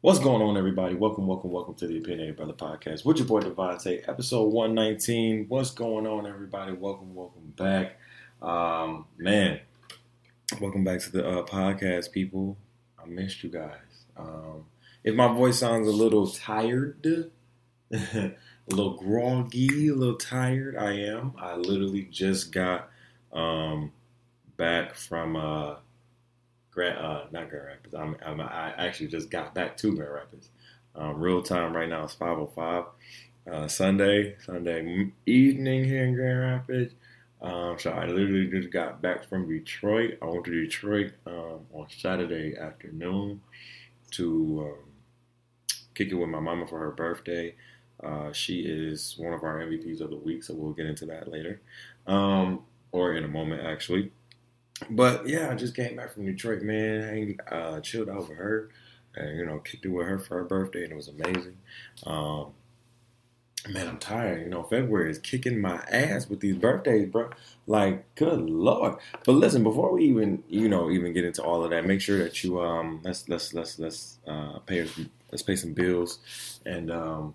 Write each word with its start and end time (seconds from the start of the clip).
What's 0.00 0.20
going 0.20 0.40
on, 0.42 0.56
everybody? 0.56 0.94
Welcome, 0.94 1.26
welcome, 1.26 1.50
welcome 1.50 1.74
to 1.74 1.88
the 1.88 1.98
Opinionated 1.98 2.36
Brother 2.36 2.52
Podcast 2.52 3.04
with 3.04 3.16
your 3.16 3.26
boy 3.26 3.40
DeVonta, 3.40 4.08
episode 4.08 4.52
119. 4.52 5.46
What's 5.48 5.72
going 5.72 6.06
on, 6.06 6.24
everybody? 6.24 6.70
Welcome, 6.70 7.16
welcome 7.16 7.52
back. 7.56 7.98
Um, 8.40 9.06
man, 9.16 9.58
welcome 10.60 10.84
back 10.84 11.00
to 11.00 11.10
the 11.10 11.28
uh, 11.28 11.44
podcast, 11.44 12.12
people. 12.12 12.56
I 12.96 13.06
missed 13.06 13.42
you 13.42 13.50
guys. 13.50 14.04
Um, 14.16 14.66
if 15.02 15.16
my 15.16 15.34
voice 15.34 15.58
sounds 15.58 15.88
a 15.88 15.92
little 15.92 16.28
tired, 16.28 17.04
a 17.90 18.34
little 18.68 18.94
groggy, 18.98 19.88
a 19.88 19.94
little 19.94 20.14
tired, 20.14 20.76
I 20.76 20.92
am. 20.92 21.32
I 21.36 21.56
literally 21.56 22.04
just 22.04 22.52
got 22.52 22.88
um, 23.32 23.90
back 24.56 24.94
from. 24.94 25.34
Uh, 25.34 25.74
Grand, 26.78 26.98
uh, 26.98 27.24
not 27.32 27.50
Grand 27.50 27.66
Rapids. 27.66 27.92
I'm, 27.92 28.16
I'm, 28.24 28.40
i 28.40 28.72
actually 28.78 29.08
just 29.08 29.30
got 29.30 29.52
back 29.52 29.76
to 29.78 29.96
Grand 29.96 30.14
Rapids. 30.14 30.50
Um, 30.94 31.18
real 31.18 31.42
time 31.42 31.74
right 31.74 31.88
now 31.88 32.04
is 32.04 32.14
5:05 32.14 32.86
uh, 33.50 33.66
Sunday, 33.66 34.36
Sunday 34.46 35.10
evening 35.26 35.82
here 35.82 36.04
in 36.04 36.14
Grand 36.14 36.38
Rapids. 36.38 36.94
Um, 37.42 37.80
so 37.80 37.90
I 37.90 38.06
literally 38.06 38.46
just 38.46 38.70
got 38.70 39.02
back 39.02 39.28
from 39.28 39.48
Detroit. 39.48 40.18
I 40.22 40.26
went 40.26 40.44
to 40.44 40.52
Detroit 40.52 41.14
um, 41.26 41.66
on 41.72 41.88
Saturday 41.90 42.56
afternoon 42.56 43.40
to 44.12 44.70
um, 44.70 44.92
kick 45.96 46.12
it 46.12 46.14
with 46.14 46.28
my 46.28 46.38
mama 46.38 46.68
for 46.68 46.78
her 46.78 46.92
birthday. 46.92 47.56
Uh, 48.00 48.32
she 48.32 48.60
is 48.60 49.16
one 49.18 49.32
of 49.32 49.42
our 49.42 49.58
MVPs 49.58 50.00
of 50.00 50.10
the 50.10 50.16
week, 50.16 50.44
so 50.44 50.54
we'll 50.54 50.74
get 50.74 50.86
into 50.86 51.06
that 51.06 51.26
later, 51.26 51.60
um, 52.06 52.62
or 52.92 53.14
in 53.14 53.24
a 53.24 53.28
moment 53.28 53.66
actually. 53.66 54.12
But 54.90 55.28
yeah, 55.28 55.50
I 55.50 55.54
just 55.54 55.74
came 55.74 55.96
back 55.96 56.14
from 56.14 56.26
Detroit, 56.26 56.62
man. 56.62 57.00
Hang, 57.02 57.38
uh, 57.50 57.80
chilled 57.80 58.08
out 58.08 58.28
with 58.28 58.38
her, 58.38 58.70
and 59.14 59.38
you 59.38 59.44
know, 59.44 59.58
kicked 59.58 59.84
it 59.84 59.88
with 59.88 60.06
her 60.06 60.18
for 60.18 60.36
her 60.36 60.44
birthday, 60.44 60.84
and 60.84 60.92
it 60.92 60.96
was 60.96 61.08
amazing. 61.08 61.56
Um, 62.04 62.52
man, 63.68 63.88
I'm 63.88 63.98
tired. 63.98 64.42
You 64.42 64.48
know, 64.50 64.62
February 64.62 65.10
is 65.10 65.18
kicking 65.18 65.60
my 65.60 65.76
ass 65.90 66.28
with 66.28 66.40
these 66.40 66.56
birthdays, 66.56 67.08
bro. 67.08 67.30
Like, 67.66 68.14
good 68.14 68.40
lord. 68.40 68.96
But 69.24 69.32
listen, 69.32 69.62
before 69.62 69.92
we 69.92 70.04
even, 70.04 70.42
you 70.48 70.68
know, 70.68 70.90
even 70.90 71.12
get 71.12 71.24
into 71.24 71.42
all 71.42 71.64
of 71.64 71.70
that, 71.70 71.84
make 71.84 72.00
sure 72.00 72.18
that 72.18 72.42
you 72.44 72.60
um 72.60 73.00
let's 73.02 73.28
let's 73.28 73.52
let's 73.54 73.78
let's 73.78 74.18
uh 74.26 74.58
pay 74.60 74.88
let's 75.30 75.42
pay 75.42 75.56
some 75.56 75.72
bills 75.72 76.18
and 76.64 76.90
um 76.90 77.34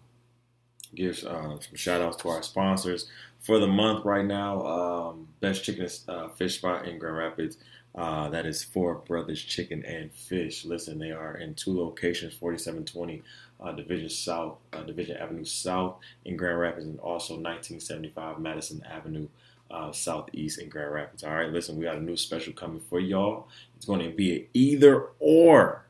give 0.95 1.23
uh, 1.23 1.59
some 1.59 1.75
shout 1.75 2.01
outs 2.01 2.17
to 2.17 2.29
our 2.29 2.43
sponsors 2.43 3.09
for 3.43 3.59
the 3.59 3.67
month 3.67 4.03
right 4.05 4.25
now. 4.25 4.65
Um, 4.65 5.27
best 5.39 5.63
chicken 5.63 5.87
uh, 6.07 6.29
fish 6.29 6.57
spot 6.57 6.87
in 6.87 6.97
Grand 6.97 7.17
Rapids. 7.17 7.57
Uh, 7.93 8.29
that 8.29 8.47
is 8.47 8.63
Four 8.63 8.95
Brothers 8.95 9.41
Chicken 9.43 9.85
and 9.85 10.11
Fish. 10.11 10.65
Listen, 10.65 10.97
they 10.97 11.11
are 11.11 11.37
in 11.37 11.53
two 11.53 11.77
locations: 11.77 12.33
4720 12.33 13.21
uh, 13.61 13.71
Division 13.73 14.09
South, 14.09 14.57
uh, 14.71 14.81
Division 14.81 15.17
Avenue 15.17 15.45
South 15.45 15.97
in 16.25 16.35
Grand 16.35 16.59
Rapids, 16.59 16.87
and 16.87 16.99
also 16.99 17.33
1975 17.33 18.39
Madison 18.39 18.83
Avenue. 18.89 19.27
Uh, 19.71 19.91
southeast 19.91 20.59
in 20.59 20.69
Grand 20.69 20.93
Rapids. 20.93 21.23
All 21.23 21.33
right, 21.33 21.49
listen, 21.49 21.77
we 21.77 21.85
got 21.85 21.95
a 21.95 21.99
new 21.99 22.15
special 22.15 22.53
coming 22.53 22.81
for 22.91 22.99
y'all. 22.99 23.47
It's 23.75 23.87
going 23.87 24.01
to 24.01 24.15
be 24.15 24.35
an 24.35 24.45
either 24.53 25.07
or 25.17 25.83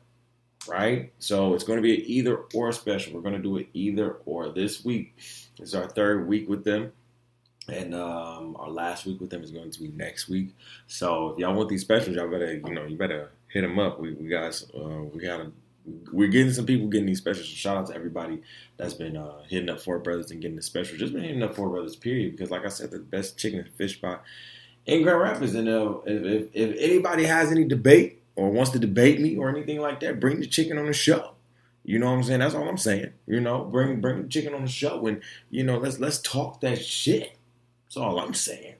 right? 0.66 1.12
So 1.18 1.52
it's 1.52 1.64
going 1.64 1.76
to 1.76 1.82
be 1.82 1.94
an 1.94 2.02
either 2.06 2.38
or 2.54 2.72
special. 2.72 3.12
We're 3.12 3.20
going 3.20 3.34
to 3.34 3.42
do 3.42 3.58
it 3.58 3.68
either 3.74 4.16
or 4.24 4.48
this 4.48 4.84
week. 4.86 5.14
It's 5.58 5.74
our 5.74 5.86
third 5.88 6.26
week 6.26 6.48
with 6.48 6.64
them. 6.64 6.92
And 7.68 7.94
um, 7.94 8.56
our 8.58 8.68
last 8.68 9.06
week 9.06 9.20
with 9.20 9.30
them 9.30 9.42
is 9.42 9.50
going 9.50 9.70
to 9.70 9.80
be 9.80 9.88
next 9.88 10.28
week. 10.28 10.54
So 10.86 11.30
if 11.30 11.38
y'all 11.38 11.54
want 11.54 11.70
these 11.70 11.80
specials, 11.80 12.16
y'all 12.16 12.28
better, 12.28 12.52
you 12.52 12.74
know, 12.74 12.84
you 12.84 12.96
better 12.96 13.30
hit 13.48 13.62
them 13.62 13.78
up. 13.78 13.98
We, 13.98 14.12
we 14.12 14.28
guys, 14.28 14.66
uh, 14.76 15.04
we 15.12 15.22
got 15.22 15.38
to, 15.38 15.52
we're 16.12 16.28
getting 16.28 16.52
some 16.52 16.66
people 16.66 16.88
getting 16.88 17.06
these 17.06 17.18
specials. 17.18 17.48
So 17.48 17.54
shout 17.54 17.76
out 17.76 17.86
to 17.86 17.94
everybody 17.94 18.42
that's 18.76 18.94
been 18.94 19.16
uh, 19.16 19.42
hitting 19.48 19.70
up 19.70 19.80
Four 19.80 19.98
Brothers 19.98 20.30
and 20.30 20.42
getting 20.42 20.56
the 20.56 20.62
special. 20.62 20.98
Just 20.98 21.14
been 21.14 21.22
hitting 21.22 21.42
up 21.42 21.54
Four 21.54 21.70
Brothers, 21.70 21.96
period. 21.96 22.32
Because 22.32 22.50
like 22.50 22.66
I 22.66 22.68
said, 22.68 22.90
the 22.90 22.98
best 22.98 23.38
chicken 23.38 23.60
and 23.60 23.70
fish 23.70 23.94
spot 23.94 24.22
in 24.84 25.02
Grand 25.02 25.20
Rapids. 25.20 25.54
And 25.54 25.68
uh, 25.68 25.98
if, 26.04 26.24
if, 26.24 26.50
if 26.52 26.76
anybody 26.78 27.24
has 27.24 27.50
any 27.50 27.64
debate 27.64 28.22
or 28.36 28.50
wants 28.50 28.72
to 28.72 28.78
debate 28.78 29.20
me 29.20 29.38
or 29.38 29.48
anything 29.48 29.80
like 29.80 30.00
that, 30.00 30.20
bring 30.20 30.40
the 30.40 30.46
chicken 30.46 30.76
on 30.76 30.86
the 30.86 30.92
show. 30.92 31.30
You 31.84 31.98
know 31.98 32.06
what 32.06 32.16
I'm 32.16 32.22
saying? 32.22 32.40
That's 32.40 32.54
all 32.54 32.68
I'm 32.68 32.78
saying. 32.78 33.12
You 33.26 33.40
know, 33.40 33.64
bring 33.64 34.00
bring 34.00 34.22
the 34.22 34.28
chicken 34.28 34.54
on 34.54 34.62
the 34.62 34.70
show 34.70 35.06
and 35.06 35.22
you 35.50 35.62
know 35.62 35.78
let's 35.78 35.98
let's 35.98 36.18
talk 36.18 36.60
that 36.62 36.82
shit. 36.82 37.36
That's 37.94 38.04
all 38.04 38.18
I'm 38.18 38.34
saying. 38.34 38.74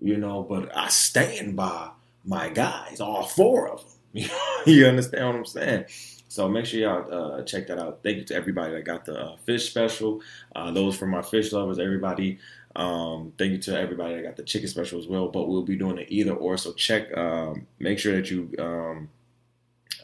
You 0.00 0.16
know, 0.16 0.44
but 0.44 0.76
I 0.76 0.88
stand 0.88 1.56
by 1.56 1.90
my 2.24 2.50
guys, 2.50 3.00
all 3.00 3.24
four 3.24 3.68
of 3.68 3.84
them. 3.84 4.28
you 4.66 4.86
understand 4.86 5.26
what 5.26 5.36
I'm 5.36 5.44
saying? 5.44 5.84
So 6.28 6.48
make 6.48 6.66
sure 6.66 6.80
y'all 6.80 7.12
uh, 7.12 7.42
check 7.42 7.66
that 7.66 7.80
out. 7.80 8.00
Thank 8.04 8.18
you 8.18 8.24
to 8.26 8.34
everybody 8.36 8.74
that 8.74 8.84
got 8.84 9.04
the 9.06 9.18
uh, 9.18 9.36
fish 9.44 9.68
special. 9.68 10.20
Uh, 10.54 10.70
those 10.70 10.96
for 10.96 11.06
my 11.06 11.22
fish 11.22 11.52
lovers, 11.52 11.80
everybody 11.80 12.38
um, 12.76 13.32
thank 13.38 13.52
you 13.52 13.58
to 13.58 13.78
everybody 13.78 14.14
that 14.14 14.22
got 14.22 14.36
the 14.36 14.44
chicken 14.44 14.68
special 14.68 15.00
as 15.00 15.08
well. 15.08 15.28
But 15.28 15.48
we'll 15.48 15.62
be 15.62 15.76
doing 15.76 15.98
it 15.98 16.06
either 16.10 16.32
or. 16.32 16.56
So 16.56 16.72
check, 16.74 17.16
um, 17.16 17.66
make 17.80 17.98
sure 17.98 18.14
that 18.14 18.30
you 18.30 18.50
um, 18.60 19.08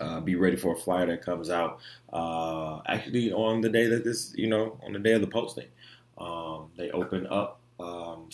uh, 0.01 0.21
be 0.21 0.35
ready 0.35 0.57
for 0.57 0.75
a 0.75 0.77
flyer 0.77 1.07
that 1.07 1.23
comes 1.25 1.51
out 1.51 1.79
uh, 2.13 2.81
actually 2.87 3.33
on 3.33 3.61
the 3.61 3.69
day 3.69 3.87
that 3.87 4.03
this, 4.03 4.33
you 4.35 4.49
know, 4.49 4.77
on 4.85 4.93
the 4.93 4.99
day 4.99 5.13
of 5.13 5.21
the 5.21 5.29
posting. 5.29 5.69
Um, 6.19 6.71
they 6.77 6.91
open 6.91 7.27
up 7.29 7.60
um, 7.81 8.29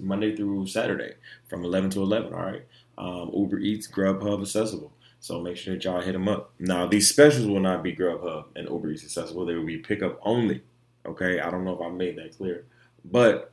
Monday 0.00 0.34
through 0.34 0.66
Saturday 0.66 1.14
from 1.48 1.64
11 1.64 1.90
to 1.90 2.02
11. 2.02 2.32
All 2.32 2.40
right. 2.40 2.62
Um, 2.98 3.30
Uber 3.34 3.58
Eats, 3.58 3.88
Grubhub 3.88 4.40
accessible. 4.40 4.92
So 5.20 5.40
make 5.40 5.56
sure 5.56 5.74
that 5.74 5.84
y'all 5.84 6.00
hit 6.00 6.12
them 6.12 6.28
up. 6.28 6.52
Now, 6.58 6.86
these 6.86 7.08
specials 7.08 7.46
will 7.46 7.60
not 7.60 7.82
be 7.82 7.94
Grubhub 7.94 8.46
and 8.54 8.68
Uber 8.68 8.90
Eats 8.90 9.04
accessible. 9.04 9.44
They 9.44 9.54
will 9.54 9.66
be 9.66 9.78
pickup 9.78 10.18
only. 10.22 10.62
Okay. 11.04 11.40
I 11.40 11.50
don't 11.50 11.64
know 11.64 11.74
if 11.74 11.80
I 11.80 11.88
made 11.90 12.16
that 12.16 12.36
clear. 12.36 12.64
But 13.04 13.52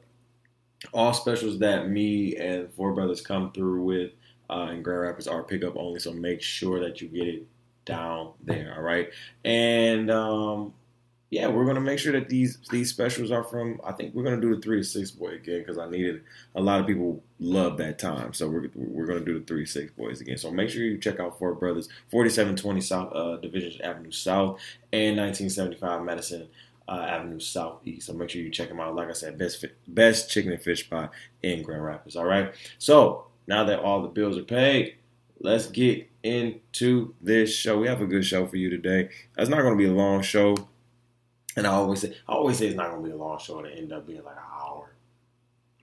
all 0.92 1.14
specials 1.14 1.60
that 1.60 1.90
me 1.90 2.36
and 2.36 2.72
Four 2.74 2.94
Brothers 2.94 3.22
come 3.22 3.52
through 3.52 3.84
with 3.84 4.12
uh, 4.50 4.70
in 4.72 4.82
Grand 4.82 5.02
Rapids 5.02 5.28
are 5.28 5.44
pickup 5.44 5.78
only, 5.78 6.00
so 6.00 6.12
make 6.12 6.42
sure 6.42 6.80
that 6.80 7.02
you 7.02 7.08
get 7.08 7.28
it 7.28 7.48
down 7.86 8.34
there. 8.44 8.74
All 8.76 8.84
right, 8.84 9.10
and 9.46 10.12
um, 10.12 10.74
yeah, 11.34 11.48
we're 11.48 11.66
gonna 11.66 11.82
make 11.82 11.98
sure 11.98 12.12
that 12.14 12.30
these 12.30 12.60
these 12.70 12.92
specials 12.92 13.32
are 13.32 13.44
from. 13.44 13.82
I 13.84 13.92
think 13.94 14.14
we're 14.14 14.24
gonna 14.24 14.40
do 14.40 14.56
the 14.56 14.62
three 14.62 14.78
to 14.78 14.84
six 14.84 15.10
boy 15.10 15.30
again 15.30 15.60
because 15.60 15.80
I 15.80 15.90
needed 15.90 16.22
a 16.54 16.62
lot 16.62 16.80
of 16.80 16.86
people 16.86 17.24
love 17.40 17.78
that 17.78 17.98
time, 17.98 18.34
so 18.34 18.48
we're 18.48 18.70
we're 18.76 19.08
gonna 19.08 19.26
do 19.26 19.40
the 19.40 19.46
three 19.46 19.66
to 19.66 19.72
six 19.72 19.92
boys 19.92 20.22
again. 20.22 20.38
So 20.38 20.52
make 20.52 20.70
sure 20.70 20.84
you 20.84 21.00
check 21.00 21.20
out 21.20 21.40
Four 21.40 21.56
Brothers, 21.56 21.90
forty 22.12 22.30
seven 22.30 22.56
twenty 22.56 22.82
South 22.82 23.12
uh, 23.16 23.38
Division 23.38 23.82
Avenue 23.82 24.12
South, 24.12 24.60
and 24.92 25.16
nineteen 25.16 25.50
seventy 25.50 25.76
five 25.76 26.04
Madison 26.04 26.50
uh, 26.88 27.08
Avenue 27.10 27.40
Southeast. 27.40 28.06
So 28.06 28.14
make 28.14 28.30
sure 28.30 28.42
you 28.42 28.52
check 28.52 28.70
them 28.70 28.80
out. 28.80 28.96
Like 28.96 29.10
I 29.10 29.14
said, 29.14 29.40
best 29.40 29.66
best 29.88 30.30
chicken 30.30 30.52
and 30.52 30.62
fish 30.62 30.84
spot 30.84 31.12
in 31.42 31.64
Grand 31.64 31.84
Rapids. 31.84 32.16
All 32.16 32.26
right. 32.26 32.54
So 32.78 33.26
now 33.48 33.64
that 33.64 33.80
all 33.80 34.04
the 34.04 34.08
bills 34.08 34.38
are 34.38 34.44
paid, 34.44 34.98
let's 35.40 35.66
get 35.66 36.08
into 36.22 37.16
this 37.22 37.54
show. 37.54 37.80
We 37.80 37.88
have 37.88 38.02
a 38.02 38.08
good 38.08 38.24
show 38.24 38.46
for 38.46 38.58
you 38.58 38.70
today. 38.70 39.10
It's 39.38 39.50
not 39.50 39.62
going 39.62 39.74
to 39.74 39.84
be 39.84 39.90
a 39.90 39.94
long 39.94 40.22
show, 40.22 40.56
and 41.56 41.68
I 41.68 41.72
always 41.72 42.02
say 42.02 42.16
I 42.28 42.34
always 42.34 42.58
say 42.58 42.68
it's 42.68 42.76
not 42.76 42.92
going 42.92 43.04
to 43.04 43.10
be 43.10 43.14
a 43.14 43.18
long 43.18 43.40
show, 43.40 43.60
and 43.60 43.68
it 43.68 43.78
end 43.78 43.94
up 43.94 44.08
being 44.08 44.24
like 44.24 44.36
an 44.36 44.44
hour, 44.60 44.94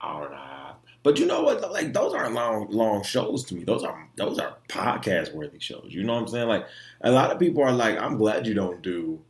hour 0.01 0.25
and 0.25 0.33
a 0.33 0.37
half. 0.37 0.75
But 1.03 1.17
you 1.17 1.25
know 1.25 1.41
what? 1.41 1.71
Like 1.71 1.93
those 1.93 2.13
aren't 2.13 2.33
long 2.33 2.67
long 2.69 3.03
shows 3.03 3.43
to 3.45 3.55
me. 3.55 3.63
Those 3.63 3.83
are 3.83 4.07
those 4.15 4.39
are 4.39 4.57
podcast 4.67 5.33
worthy 5.33 5.59
shows. 5.59 5.87
You 5.89 6.03
know 6.03 6.13
what 6.13 6.21
I'm 6.21 6.27
saying? 6.27 6.47
Like 6.47 6.65
a 7.01 7.11
lot 7.11 7.31
of 7.31 7.39
people 7.39 7.63
are 7.63 7.71
like, 7.71 7.97
I'm 7.97 8.17
glad 8.17 8.45
you 8.45 8.53
don't 8.53 8.81
do 8.81 9.21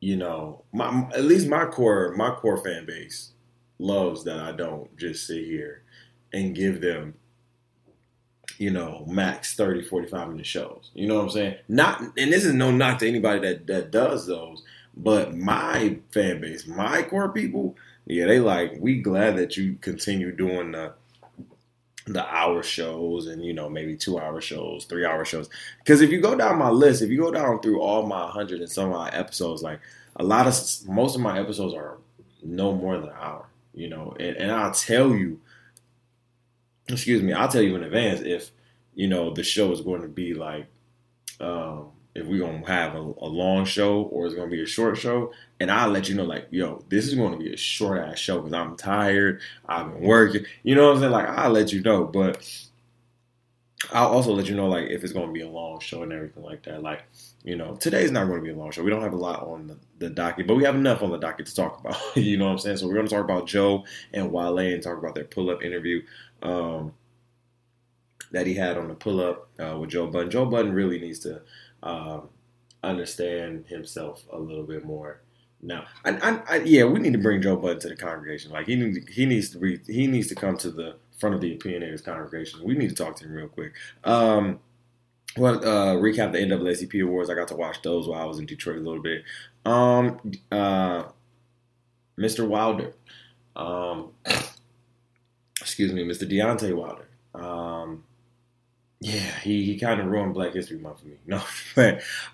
you 0.00 0.16
know, 0.16 0.64
my 0.72 1.08
at 1.14 1.24
least 1.24 1.48
my 1.48 1.64
core 1.64 2.14
my 2.16 2.30
core 2.30 2.62
fan 2.62 2.86
base 2.86 3.32
loves 3.78 4.24
that 4.24 4.38
I 4.38 4.52
don't 4.52 4.96
just 4.96 5.26
sit 5.26 5.44
here 5.44 5.82
and 6.32 6.54
give 6.54 6.80
them 6.80 7.14
you 8.58 8.70
know, 8.72 9.04
max 9.06 9.54
30, 9.54 9.84
45 9.84 10.30
minute 10.30 10.46
shows. 10.46 10.90
You 10.92 11.06
know 11.06 11.16
what 11.16 11.24
I'm 11.24 11.30
saying? 11.30 11.56
Not 11.68 12.00
and 12.00 12.32
this 12.32 12.44
is 12.44 12.54
no 12.54 12.70
knock 12.70 12.98
to 13.00 13.08
anybody 13.08 13.40
that 13.40 13.66
that 13.66 13.90
does 13.90 14.26
those, 14.26 14.62
but 14.98 15.36
my 15.36 15.98
fan 16.10 16.40
base, 16.40 16.66
my 16.66 17.02
core 17.02 17.30
people, 17.30 17.76
yeah, 18.06 18.26
they 18.26 18.40
like 18.40 18.74
we 18.80 19.00
glad 19.00 19.36
that 19.36 19.56
you 19.56 19.76
continue 19.80 20.32
doing 20.32 20.72
the 20.72 20.92
the 22.06 22.26
hour 22.26 22.62
shows 22.62 23.26
and 23.26 23.44
you 23.44 23.52
know 23.52 23.68
maybe 23.68 23.94
two 23.94 24.18
hour 24.18 24.40
shows 24.40 24.84
three 24.86 25.04
hour 25.04 25.24
shows. 25.24 25.48
Because 25.78 26.00
if 26.00 26.10
you 26.10 26.20
go 26.20 26.34
down 26.34 26.58
my 26.58 26.70
list 26.70 27.02
if 27.02 27.10
you 27.10 27.18
go 27.18 27.30
down 27.30 27.60
through 27.60 27.80
all 27.80 28.06
my 28.06 28.24
100 28.24 28.60
and 28.60 28.70
some 28.70 28.86
of 28.86 28.96
my 28.96 29.10
episodes 29.10 29.62
like 29.62 29.80
a 30.16 30.24
lot 30.24 30.46
of 30.46 30.54
most 30.88 31.14
of 31.14 31.20
my 31.20 31.38
episodes 31.38 31.74
are 31.74 31.98
no 32.42 32.72
more 32.72 32.96
than 32.98 33.10
an 33.10 33.16
hour 33.20 33.46
you 33.74 33.88
know? 33.88 34.16
And, 34.18 34.36
and 34.36 34.50
i'll 34.50 34.72
tell 34.72 35.14
you 35.14 35.40
excuse 36.88 37.22
me 37.22 37.32
i'll 37.32 37.48
tell 37.48 37.62
you 37.62 37.76
in 37.76 37.82
advance 37.82 38.20
if 38.20 38.50
you 38.94 39.06
know 39.06 39.32
the 39.32 39.44
show 39.44 39.70
is 39.70 39.82
going 39.82 40.02
to 40.02 40.08
be 40.08 40.34
like 40.34 40.66
um 41.40 41.90
if 42.18 42.26
we're 42.26 42.40
gonna 42.40 42.66
have 42.66 42.94
a, 42.94 42.98
a, 42.98 43.28
long 43.28 43.64
show 43.64 44.02
or 44.02 44.26
it's 44.26 44.34
gonna 44.34 44.50
be 44.50 44.62
a 44.62 44.66
short 44.66 44.96
show, 44.96 45.32
and 45.60 45.70
I'll 45.70 45.90
let 45.90 46.08
you 46.08 46.14
know, 46.14 46.24
like, 46.24 46.48
yo, 46.50 46.84
this 46.88 47.06
is 47.06 47.14
gonna 47.14 47.36
be 47.36 47.52
a 47.52 47.56
short 47.56 47.98
ass 47.98 48.18
show 48.18 48.40
because 48.40 48.52
I'm 48.52 48.76
tired, 48.76 49.40
I've 49.68 49.92
been 49.92 50.02
working, 50.02 50.44
you 50.62 50.74
know 50.74 50.88
what 50.88 50.96
I'm 50.96 51.00
saying? 51.00 51.12
Like, 51.12 51.28
I'll 51.28 51.50
let 51.50 51.72
you 51.72 51.80
know, 51.82 52.04
but 52.04 52.42
I'll 53.92 54.08
also 54.08 54.32
let 54.32 54.48
you 54.48 54.56
know 54.56 54.68
like 54.68 54.90
if 54.90 55.04
it's 55.04 55.12
to 55.12 55.26
be 55.28 55.40
a 55.42 55.48
long 55.48 55.80
show 55.80 56.02
and 56.02 56.12
everything 56.12 56.42
like 56.42 56.64
that. 56.64 56.82
Like, 56.82 57.04
you 57.44 57.56
know, 57.56 57.76
today's 57.76 58.10
not 58.10 58.26
to 58.26 58.40
be 58.40 58.50
a 58.50 58.56
long 58.56 58.70
show. 58.72 58.82
We 58.82 58.90
don't 58.90 59.02
have 59.02 59.12
a 59.12 59.16
lot 59.16 59.46
on 59.46 59.68
the, 59.68 59.76
the 59.98 60.10
docket, 60.10 60.46
but 60.46 60.56
we 60.56 60.64
have 60.64 60.74
enough 60.74 61.02
on 61.02 61.10
the 61.10 61.18
docket 61.18 61.46
to 61.46 61.54
talk 61.54 61.80
about. 61.80 61.96
you 62.16 62.36
know 62.36 62.46
what 62.46 62.52
I'm 62.52 62.58
saying? 62.58 62.78
So 62.78 62.88
we're 62.88 62.94
to 63.06 63.14
talk 63.14 63.24
about 63.24 63.46
Joe 63.46 63.84
and 64.12 64.32
Wale 64.32 64.58
and 64.58 64.82
talk 64.82 64.98
about 64.98 65.14
their 65.14 65.24
pull 65.24 65.50
up 65.50 65.62
interview 65.62 66.02
um, 66.42 66.92
that 68.32 68.46
he 68.46 68.54
had 68.54 68.76
on 68.76 68.88
the 68.88 68.94
pull 68.94 69.20
up 69.20 69.48
uh, 69.60 69.78
with 69.78 69.90
Joe 69.90 70.08
Budden. 70.08 70.30
Joe 70.30 70.46
Budden 70.46 70.72
really 70.72 70.98
needs 70.98 71.20
to 71.20 71.42
um, 71.82 72.28
understand 72.82 73.66
himself 73.66 74.24
a 74.32 74.38
little 74.38 74.64
bit 74.64 74.84
more. 74.84 75.20
Now, 75.60 75.86
I, 76.04 76.10
I, 76.10 76.42
I, 76.48 76.56
yeah, 76.58 76.84
we 76.84 77.00
need 77.00 77.12
to 77.14 77.18
bring 77.18 77.42
Joe 77.42 77.56
Budden 77.56 77.80
to 77.80 77.88
the 77.88 77.96
congregation. 77.96 78.52
Like 78.52 78.66
he 78.66 78.76
needs, 78.76 78.98
he 79.08 79.26
needs 79.26 79.50
to 79.50 79.58
be, 79.58 79.80
he 79.86 80.06
needs 80.06 80.28
to 80.28 80.34
come 80.34 80.56
to 80.58 80.70
the 80.70 80.96
front 81.18 81.34
of 81.34 81.40
the 81.40 81.56
opinionators 81.56 82.04
congregation. 82.04 82.62
We 82.62 82.74
need 82.74 82.90
to 82.90 82.94
talk 82.94 83.16
to 83.16 83.24
him 83.24 83.32
real 83.32 83.48
quick. 83.48 83.72
Um, 84.04 84.60
well, 85.36 85.56
uh, 85.56 85.94
recap 85.96 86.32
the 86.32 86.38
NAACP 86.38 87.02
awards. 87.02 87.28
I 87.28 87.34
got 87.34 87.48
to 87.48 87.56
watch 87.56 87.82
those 87.82 88.08
while 88.08 88.22
I 88.22 88.24
was 88.24 88.38
in 88.38 88.46
Detroit 88.46 88.78
a 88.78 88.80
little 88.80 89.02
bit. 89.02 89.24
Um, 89.64 90.20
uh, 90.50 91.04
Mr. 92.18 92.46
Wilder, 92.46 92.94
um, 93.54 94.10
excuse 95.60 95.92
me, 95.92 96.04
Mr. 96.04 96.28
Deontay 96.28 96.74
Wilder. 96.74 97.08
Um, 97.34 98.04
yeah, 99.00 99.38
he, 99.40 99.64
he 99.64 99.78
kind 99.78 100.00
of 100.00 100.06
ruined 100.06 100.34
Black 100.34 100.54
History 100.54 100.78
Month 100.78 101.00
for 101.00 101.06
me. 101.06 101.16
No, 101.26 101.42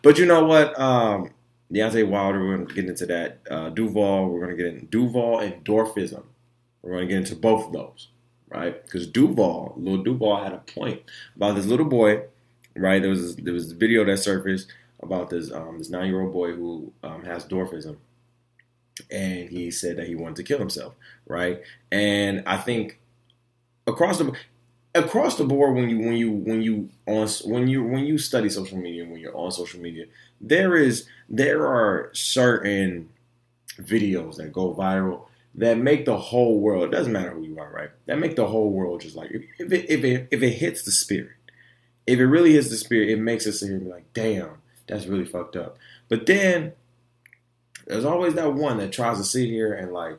but, 0.03 0.19
you 0.19 0.27
know 0.27 0.45
what? 0.45 0.79
Um, 0.79 1.31
Deontay 1.73 2.09
Wilder, 2.09 2.41
we're 2.41 2.57
going 2.57 2.69
to 2.69 2.75
get 2.75 2.87
into 2.87 3.07
that. 3.07 3.41
Uh, 3.51 3.71
Duval, 3.71 4.29
we're 4.29 4.41
going 4.45 4.57
to 4.57 4.63
get 4.63 4.73
into 4.73 4.87
Duval 4.87 5.41
and 5.41 5.65
Dwarfism. 5.65 6.23
We're 6.83 6.93
going 6.93 7.09
to 7.09 7.15
get 7.15 7.19
into 7.19 7.37
both 7.37 7.67
of 7.67 7.73
those 7.73 8.09
right? 8.55 8.83
Because 8.85 9.07
Duval, 9.07 9.75
little 9.77 10.03
Duval 10.03 10.43
had 10.43 10.53
a 10.53 10.59
point 10.59 11.03
about 11.37 11.57
this 11.57 11.67
little 11.67 11.87
boy, 11.87 12.23
right? 12.77 13.01
There 13.01 13.11
was 13.11 13.35
this, 13.35 13.45
there 13.45 13.53
was 13.53 13.73
a 13.73 13.75
video 13.75 14.05
that 14.05 14.19
surfaced 14.19 14.69
about 15.03 15.31
this 15.31 15.53
um, 15.53 15.79
this 15.79 15.91
nine 15.91 16.07
year 16.07 16.23
old 16.23 16.33
boy 16.33 16.53
who 16.53 16.93
um, 17.03 17.25
has 17.25 17.45
dwarfism, 17.45 17.97
and 19.11 19.51
he 19.51 19.71
said 19.71 19.97
that 19.97 20.07
he 20.07 20.15
wanted 20.15 20.37
to 20.37 20.43
kill 20.45 20.59
himself, 20.59 20.95
right? 21.27 21.63
And 21.91 22.43
I 22.47 22.57
think 22.57 23.01
across 23.87 24.19
the 24.19 24.33
across 24.95 25.37
the 25.37 25.45
board 25.45 25.75
when 25.75 25.89
you 25.89 25.99
when 25.99 26.17
you 26.17 26.31
when 26.31 26.63
you 26.63 26.89
on 27.07 27.29
when 27.45 27.67
you 27.67 27.83
when 27.83 28.05
you 28.05 28.17
study 28.17 28.49
social 28.49 28.79
media 28.79 29.05
when 29.05 29.19
you're 29.19 29.37
on 29.37 29.51
social 29.51 29.81
media 29.81 30.07
there 30.41 30.77
is 30.77 31.07
there 31.29 31.67
are 31.67 32.11
certain 32.13 33.09
videos 33.81 34.37
that 34.37 34.53
go 34.53 34.73
viral 34.75 35.27
that 35.57 35.79
make 35.79 36.05
the 36.05 36.17
whole 36.17 36.59
world, 36.61 36.91
doesn't 36.91 37.13
matter 37.13 37.31
who 37.31 37.43
you 37.43 37.59
are, 37.59 37.71
right? 37.71 37.91
That 38.07 38.19
make 38.19 38.37
the 38.37 38.47
whole 38.47 38.71
world 38.71 39.01
just 39.01 39.15
like, 39.15 39.31
if 39.31 39.73
it, 39.73 39.87
if 39.89 40.05
it, 40.05 40.29
if 40.31 40.43
it 40.43 40.51
hits 40.51 40.83
the 40.83 40.91
spirit, 40.91 41.37
if 42.07 42.19
it 42.19 42.27
really 42.27 42.53
hits 42.55 42.71
the 42.71 42.77
spirit, 42.77 43.09
it 43.09 43.21
makes 43.21 43.47
us 43.47 43.61
here 43.61 43.79
be 43.79 43.87
like, 43.87 44.13
damn, 44.13 44.63
that's 44.89 45.07
really 45.07 45.25
fucked 45.25 45.57
up. 45.57 45.79
But 46.09 46.27
then 46.27 46.73
there's 47.87 48.05
always 48.05 48.35
that 48.35 48.55
one 48.55 48.79
that 48.79 48.93
tries 48.93 49.19
to 49.19 49.25
sit 49.25 49.49
here 49.49 49.73
and 49.73 49.93
like, 49.93 50.19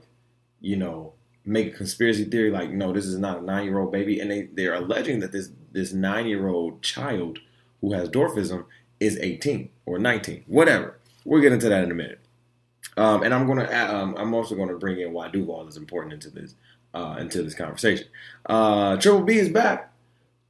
you 0.62 0.78
know, 0.78 1.14
make 1.46 1.74
a 1.74 1.78
conspiracy 1.78 2.26
theory 2.26 2.52
like, 2.52 2.72
no, 2.72 2.92
this 2.92 3.06
is 3.06 3.18
not 3.18 3.40
a 3.40 3.42
nine 3.42 3.66
year 3.66 3.80
old 3.80 3.92
baby. 3.92 4.20
And 4.20 4.32
they, 4.32 4.50
they're 4.54 4.74
alleging 4.74 5.20
that 5.20 5.32
this, 5.32 5.50
this 5.72 5.94
nine 5.94 6.28
year 6.28 6.48
old 6.48 6.82
child 6.82 7.40
who 7.82 7.94
has 7.94 8.10
dwarfism 8.10 8.66
is 9.00 9.18
18 9.18 9.70
or 9.86 10.00
19, 10.00 10.44
whatever. 10.48 11.00
We'll 11.24 11.42
get 11.42 11.54
into 11.54 11.70
that 11.70 11.84
in 11.84 11.92
a 11.92 11.96
minute. 11.96 12.20
Um, 12.98 13.24
and 13.24 13.34
I'm 13.34 13.46
gonna 13.46 13.70
um, 13.72 14.16
I'm 14.18 14.34
also 14.34 14.56
gonna 14.56 14.78
bring 14.78 15.00
in 15.00 15.12
why 15.12 15.28
Duval 15.28 15.68
is 15.68 15.76
important 15.76 16.14
into 16.14 16.30
this 16.30 16.56
uh, 16.94 17.18
into 17.20 17.44
this 17.44 17.54
conversation. 17.54 18.08
Uh, 18.46 18.96
Triple 18.98 19.24
B 19.24 19.38
is 19.38 19.50
back. 19.50 19.92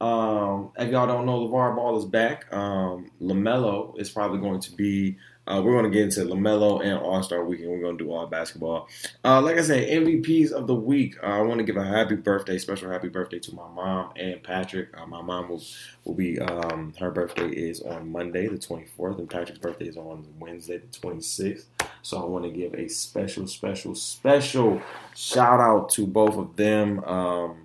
Um, 0.00 0.70
if 0.78 0.90
y'all 0.90 1.06
don't 1.06 1.26
know, 1.26 1.48
LaVar 1.48 1.74
Ball 1.74 1.98
is 1.98 2.04
back. 2.04 2.52
Um, 2.52 3.10
LaMelo 3.20 3.98
is 3.98 4.10
probably 4.10 4.38
going 4.38 4.60
to 4.60 4.72
be 4.72 5.16
uh, 5.46 5.62
we're 5.64 5.72
going 5.72 5.84
to 5.84 5.90
get 5.90 6.04
into 6.04 6.20
LaMelo 6.20 6.84
and 6.84 6.98
All 6.98 7.22
Star 7.22 7.44
Weekend. 7.44 7.70
We're 7.70 7.80
going 7.80 7.98
to 7.98 8.04
do 8.04 8.12
all 8.12 8.26
basketball. 8.26 8.88
Uh, 9.24 9.40
like 9.40 9.58
I 9.58 9.62
said, 9.62 9.88
MVPs 9.88 10.52
of 10.52 10.66
the 10.66 10.74
week. 10.74 11.16
Uh, 11.22 11.26
I 11.26 11.40
want 11.42 11.58
to 11.58 11.64
give 11.64 11.76
a 11.76 11.84
happy 11.84 12.16
birthday, 12.16 12.58
special 12.58 12.90
happy 12.90 13.08
birthday 13.08 13.38
to 13.40 13.54
my 13.54 13.68
mom 13.68 14.12
and 14.16 14.42
Patrick. 14.42 14.88
Uh, 14.98 15.06
my 15.06 15.22
mom 15.22 15.48
will 15.48 15.62
will 16.04 16.14
be 16.14 16.38
um, 16.40 16.94
her 16.98 17.10
birthday 17.10 17.48
is 17.48 17.80
on 17.82 18.10
Monday 18.10 18.48
the 18.48 18.56
24th, 18.56 19.18
and 19.18 19.30
Patrick's 19.30 19.60
birthday 19.60 19.86
is 19.86 19.96
on 19.96 20.26
Wednesday 20.38 20.78
the 20.78 20.86
26th. 20.88 21.64
So 22.02 22.22
I 22.22 22.24
want 22.24 22.44
to 22.44 22.50
give 22.50 22.74
a 22.74 22.88
special, 22.88 23.46
special, 23.46 23.94
special 23.94 24.80
shout 25.14 25.60
out 25.60 25.90
to 25.90 26.06
both 26.06 26.36
of 26.36 26.56
them. 26.56 27.02
Um, 27.04 27.62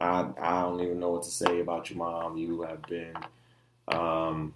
I 0.00 0.26
I 0.40 0.62
don't 0.62 0.80
even 0.80 1.00
know 1.00 1.10
what 1.10 1.22
to 1.24 1.30
say 1.30 1.60
about 1.60 1.90
your 1.90 1.98
mom. 1.98 2.36
You 2.36 2.62
have 2.62 2.82
been. 2.82 3.14
Um, 3.88 4.54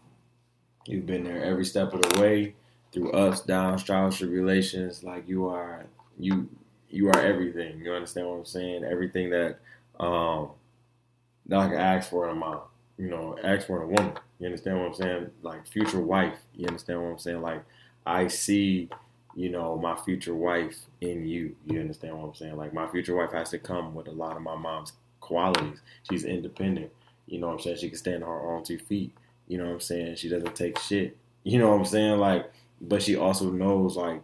You've 0.87 1.07
been 1.07 1.25
there 1.25 1.43
every 1.45 1.65
step 1.65 1.93
of 1.95 2.03
the 2.03 2.21
way 2.21 2.55
through 2.93 3.13
ups, 3.13 3.41
downs, 3.41 3.83
trials, 3.83 4.19
tribulations. 4.19 5.03
Like 5.05 5.29
you 5.29 5.49
are, 5.49 5.87
you 6.19 6.49
you 6.91 7.09
are 7.09 7.21
everything. 7.21 7.81
You 7.81 7.93
understand 7.93 8.29
what 8.29 8.37
I'm 8.37 8.45
saying? 8.45 8.85
Everything 8.85 9.31
that 9.31 9.59
um 9.99 10.51
that 11.47 11.59
I 11.59 11.69
can 11.69 11.77
ask 11.79 12.11
for 12.11 12.25
in 12.29 12.37
a 12.37 12.39
mom. 12.39 12.61
You 12.99 13.09
know, 13.09 13.37
ask 13.43 13.67
for 13.67 13.83
in 13.83 13.91
a 13.91 13.93
woman. 13.93 14.19
You 14.39 14.47
understand 14.47 14.79
what 14.79 14.87
I'm 14.89 14.95
saying? 14.95 15.31
Like 15.43 15.67
future 15.67 16.01
wife. 16.01 16.39
You 16.55 16.67
understand 16.69 17.03
what 17.03 17.09
I'm 17.09 17.19
saying? 17.19 17.43
Like 17.43 17.65
I 18.07 18.29
see, 18.29 18.89
you 19.35 19.51
know, 19.51 19.77
my 19.77 19.97
future 19.97 20.35
wife 20.35 20.79
in 21.01 21.27
you. 21.27 21.57
You 21.67 21.81
understand 21.81 22.19
what 22.19 22.29
I'm 22.29 22.35
saying? 22.35 22.57
Like 22.57 22.73
my 22.73 22.87
future 22.89 23.17
wife 23.17 23.33
has 23.33 23.51
to 23.51 23.59
come 23.59 23.95
with 23.95 24.09
a 24.09 24.13
lot 24.13 24.37
of 24.37 24.43
my 24.43 24.57
mom's 24.57 24.93
qualities. 25.21 25.81
She's 26.09 26.25
independent. 26.25 26.91
You 27.27 27.41
know 27.41 27.49
what 27.49 27.55
I'm 27.55 27.61
saying? 27.61 27.79
She 27.79 27.89
can 27.89 27.99
stand 27.99 28.23
on 28.25 28.31
her 28.31 28.51
own 28.55 28.65
two 28.65 28.79
feet. 28.79 29.13
You 29.49 29.59
know 29.59 29.67
what 29.67 29.75
I'm 29.75 29.81
saying? 29.81 30.17
She 30.17 30.29
doesn't 30.29 30.55
take 30.55 30.79
shit. 30.79 31.17
You 31.45 31.59
know 31.59 31.71
what 31.71 31.79
I'm 31.79 31.85
saying? 31.85 32.19
Like, 32.19 32.51
but 32.81 33.03
she 33.03 33.17
also 33.17 33.51
knows 33.51 33.97
like 33.97 34.21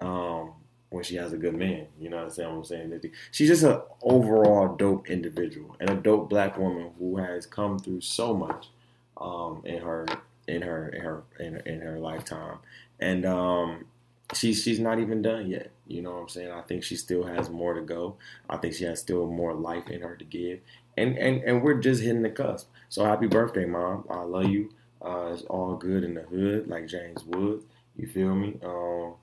um, 0.00 0.52
when 0.90 1.04
she 1.04 1.16
has 1.16 1.32
a 1.32 1.36
good 1.36 1.54
man. 1.54 1.86
You 1.98 2.10
know 2.10 2.16
what 2.16 2.24
I'm 2.24 2.30
saying? 2.30 2.50
What 2.50 2.58
I'm 2.58 2.64
saying? 2.64 3.00
She's 3.30 3.48
just 3.48 3.62
an 3.62 3.80
overall 4.02 4.76
dope 4.76 5.10
individual 5.10 5.76
and 5.80 5.90
a 5.90 5.94
dope 5.94 6.28
black 6.28 6.58
woman 6.58 6.90
who 6.98 7.16
has 7.16 7.46
come 7.46 7.78
through 7.78 8.02
so 8.02 8.34
much 8.34 8.68
um, 9.16 9.62
in 9.64 9.82
her 9.82 10.06
in 10.46 10.62
her 10.62 10.88
in 10.88 11.02
her 11.02 11.22
in 11.38 11.54
her, 11.54 11.60
in 11.60 11.80
her 11.80 11.98
lifetime, 11.98 12.58
and 13.00 13.24
um, 13.26 13.86
she's 14.34 14.62
she's 14.62 14.80
not 14.80 14.98
even 14.98 15.22
done 15.22 15.50
yet. 15.50 15.70
You 15.86 16.02
know 16.02 16.12
what 16.12 16.22
I'm 16.22 16.28
saying? 16.28 16.50
I 16.50 16.62
think 16.62 16.82
she 16.82 16.96
still 16.96 17.24
has 17.24 17.48
more 17.48 17.74
to 17.74 17.80
go. 17.80 18.16
I 18.48 18.56
think 18.56 18.74
she 18.74 18.84
has 18.84 19.00
still 19.00 19.26
more 19.26 19.54
life 19.54 19.88
in 19.88 20.00
her 20.02 20.16
to 20.16 20.24
give, 20.24 20.60
and 20.96 21.16
and 21.18 21.42
and 21.42 21.62
we're 21.62 21.80
just 21.80 22.02
hitting 22.02 22.22
the 22.22 22.30
cusp. 22.30 22.68
So 22.88 23.04
happy 23.04 23.26
birthday, 23.26 23.64
mom! 23.64 24.04
I 24.10 24.22
love 24.22 24.46
you. 24.48 24.70
Uh, 25.02 25.30
it's 25.32 25.42
all 25.42 25.76
good 25.76 26.04
in 26.04 26.14
the 26.14 26.22
hood, 26.22 26.68
like 26.68 26.86
James 26.86 27.24
Woods. 27.24 27.64
You 27.96 28.06
feel 28.06 28.34
me? 28.34 28.58
Um, 28.64 29.14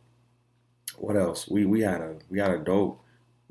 what 0.98 1.15
else? 1.15 1.48
We 1.48 1.65
we 1.65 1.81
had 1.81 2.01
a 2.01 2.17
we 2.29 2.39
had 2.39 2.51
a 2.51 2.59
dope, 2.59 3.01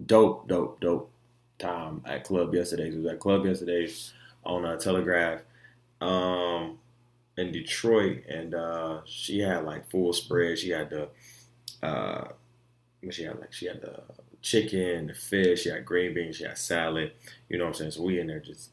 dope, 0.04 0.48
dope, 0.48 0.80
dope 0.80 1.10
time 1.58 2.02
at 2.04 2.24
club 2.24 2.54
yesterday. 2.54 2.90
We 2.90 2.98
was 2.98 3.06
at 3.06 3.20
club 3.20 3.46
yesterday 3.46 3.88
on 4.44 4.64
a 4.64 4.76
Telegraph 4.76 5.40
um, 6.00 6.78
in 7.36 7.52
Detroit, 7.52 8.24
and 8.28 8.54
uh, 8.54 9.00
she 9.04 9.40
had 9.40 9.64
like 9.64 9.90
full 9.90 10.12
spread. 10.12 10.58
She 10.58 10.70
had 10.70 10.90
the 10.90 11.08
uh, 11.86 12.28
she 13.10 13.24
had 13.24 13.38
like 13.40 13.52
she 13.52 13.66
had 13.66 13.80
the 13.80 14.00
chicken, 14.42 15.06
the 15.06 15.14
fish, 15.14 15.62
she 15.62 15.70
had 15.70 15.86
green 15.86 16.14
beans, 16.14 16.36
she 16.36 16.44
had 16.44 16.58
salad. 16.58 17.12
You 17.48 17.58
know 17.58 17.64
what 17.64 17.70
I'm 17.70 17.74
saying? 17.74 17.90
So 17.92 18.02
we 18.02 18.20
in 18.20 18.26
there 18.26 18.40
just 18.40 18.70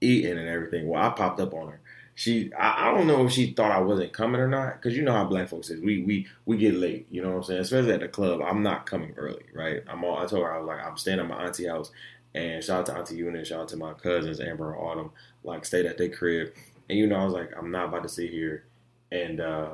eating 0.00 0.38
and 0.38 0.48
everything. 0.48 0.88
Well, 0.88 1.02
I 1.02 1.10
popped 1.10 1.40
up 1.40 1.54
on 1.54 1.68
her. 1.68 1.80
She, 2.14 2.52
I, 2.54 2.88
I 2.88 2.94
don't 2.94 3.06
know 3.06 3.24
if 3.24 3.32
she 3.32 3.52
thought 3.52 3.72
I 3.72 3.80
wasn't 3.80 4.12
coming 4.12 4.40
or 4.40 4.48
not, 4.48 4.74
because 4.74 4.96
you 4.96 5.02
know 5.02 5.12
how 5.12 5.24
black 5.24 5.48
folks 5.48 5.70
is. 5.70 5.80
We 5.80 6.02
we 6.02 6.26
we 6.44 6.58
get 6.58 6.74
late. 6.74 7.06
You 7.10 7.22
know 7.22 7.30
what 7.30 7.36
I'm 7.36 7.42
saying? 7.44 7.60
Especially 7.60 7.92
at 7.92 8.00
the 8.00 8.08
club. 8.08 8.40
I'm 8.42 8.62
not 8.62 8.84
coming 8.84 9.14
early, 9.16 9.44
right? 9.54 9.82
I'm 9.88 10.04
all. 10.04 10.18
I 10.18 10.26
told 10.26 10.42
her 10.44 10.52
I 10.52 10.58
was 10.58 10.66
like, 10.66 10.84
I'm 10.84 10.96
staying 10.96 11.20
at 11.20 11.28
my 11.28 11.44
auntie 11.44 11.66
house. 11.66 11.90
And 12.34 12.62
shout 12.62 12.80
out 12.80 12.86
to 12.86 12.96
Auntie 12.96 13.16
Eunice, 13.16 13.48
shout 13.48 13.62
out 13.62 13.68
to 13.68 13.76
my 13.76 13.92
cousins 13.92 14.38
Amber 14.40 14.72
and 14.72 14.82
Autumn, 14.82 15.10
like 15.42 15.64
stayed 15.64 15.86
at 15.86 15.98
their 15.98 16.10
crib. 16.10 16.52
And 16.88 16.98
you 16.98 17.06
know, 17.06 17.16
I 17.16 17.24
was 17.24 17.34
like, 17.34 17.50
I'm 17.56 17.70
not 17.70 17.86
about 17.88 18.04
to 18.04 18.08
sit 18.08 18.30
here 18.30 18.64
and 19.10 19.40
uh, 19.40 19.70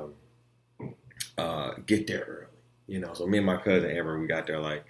uh, 1.37 1.73
get 1.85 2.07
there 2.07 2.25
early. 2.27 2.43
You 2.87 2.99
know, 2.99 3.13
so 3.13 3.27
me 3.27 3.37
and 3.37 3.45
my 3.45 3.57
cousin 3.57 3.91
Amber, 3.91 4.19
we 4.19 4.27
got 4.27 4.47
there 4.47 4.59
like 4.59 4.85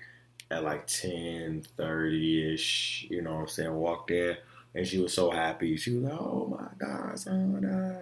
at 0.51 0.63
like 0.63 0.87
10, 0.87 1.63
30 1.77 2.53
ish. 2.53 3.07
You 3.09 3.21
know 3.21 3.35
what 3.35 3.41
I'm 3.41 3.47
saying? 3.47 3.73
Walked 3.73 4.09
there. 4.09 4.39
and 4.75 4.87
she 4.87 4.99
was 4.99 5.13
so 5.13 5.31
happy. 5.31 5.75
She 5.77 5.91
was 5.95 6.03
like, 6.03 6.19
"Oh 6.19 6.47
my 6.59 6.67
God, 6.77 7.17
son!" 7.19 8.01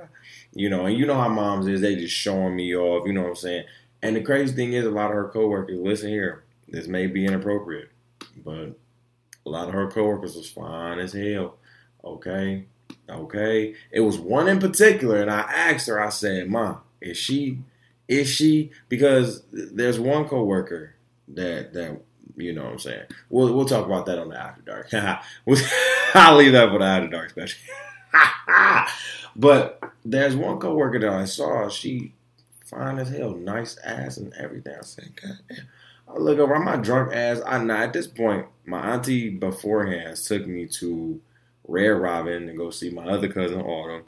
You 0.53 0.69
know, 0.69 0.85
and 0.85 0.97
you 0.97 1.05
know 1.05 1.15
how 1.15 1.29
moms 1.29 1.67
is. 1.67 1.81
They 1.81 1.95
just 1.95 2.15
showing 2.15 2.55
me 2.55 2.75
off. 2.75 3.05
You 3.07 3.13
know 3.13 3.21
what 3.23 3.29
I'm 3.29 3.35
saying? 3.35 3.65
And 4.01 4.15
the 4.15 4.21
crazy 4.21 4.53
thing 4.55 4.73
is, 4.73 4.85
a 4.85 4.89
lot 4.91 5.09
of 5.11 5.15
her 5.15 5.29
coworkers. 5.29 5.79
Listen 5.79 6.09
here, 6.09 6.43
this 6.67 6.87
may 6.87 7.07
be 7.07 7.25
inappropriate, 7.25 7.89
but 8.43 8.75
a 9.45 9.49
lot 9.49 9.67
of 9.67 9.73
her 9.73 9.89
coworkers 9.89 10.35
was 10.35 10.49
fine 10.49 10.99
as 10.99 11.13
hell. 11.13 11.57
Okay, 12.03 12.65
okay. 13.09 13.75
It 13.91 14.01
was 14.01 14.17
one 14.19 14.47
in 14.47 14.59
particular, 14.59 15.21
and 15.21 15.31
I 15.31 15.41
asked 15.41 15.87
her. 15.87 15.99
I 16.01 16.09
said, 16.09 16.49
"Mom, 16.49 16.79
is 17.01 17.17
she? 17.17 17.59
Is 18.07 18.27
she?" 18.29 18.71
Because 18.89 19.43
there's 19.51 19.99
one 19.99 20.27
coworker 20.27 20.95
that 21.29 21.73
that 21.73 22.01
you 22.37 22.53
know 22.53 22.63
what 22.63 22.73
I'm 22.73 22.79
saying? 22.79 23.05
We'll 23.29 23.53
we'll 23.53 23.65
talk 23.65 23.85
about 23.85 24.05
that 24.07 24.19
on 24.19 24.29
the 24.29 24.37
after 24.37 24.61
dark. 24.61 24.93
I'll 26.13 26.35
leave 26.35 26.51
that 26.53 26.69
for 26.69 26.79
the 26.79 26.85
after 26.85 27.07
dark 27.07 27.29
special. 27.29 27.59
but 29.35 29.81
there's 30.03 30.35
one 30.35 30.59
coworker 30.59 30.99
that 30.99 31.09
I 31.09 31.25
saw. 31.25 31.69
She 31.69 32.13
fine 32.65 32.97
as 32.99 33.09
hell, 33.09 33.35
nice 33.35 33.77
ass 33.83 34.17
and 34.17 34.33
everything. 34.33 34.75
I 34.77 34.83
said, 34.83 35.11
God 35.21 35.37
damn. 35.49 35.67
I 36.07 36.17
look 36.17 36.39
over, 36.39 36.55
I'm 36.55 36.65
not 36.65 36.83
drunk 36.83 37.13
ass. 37.13 37.41
I 37.45 37.63
know 37.63 37.75
at 37.75 37.93
this 37.93 38.07
point, 38.07 38.45
my 38.65 38.93
auntie 38.93 39.29
beforehand 39.29 40.17
took 40.17 40.45
me 40.45 40.67
to 40.67 41.19
Red 41.67 41.87
Robin 41.89 42.47
to 42.47 42.53
go 42.53 42.69
see 42.69 42.89
my 42.89 43.05
other 43.05 43.27
cousin 43.27 43.61
Autumn. 43.61 44.03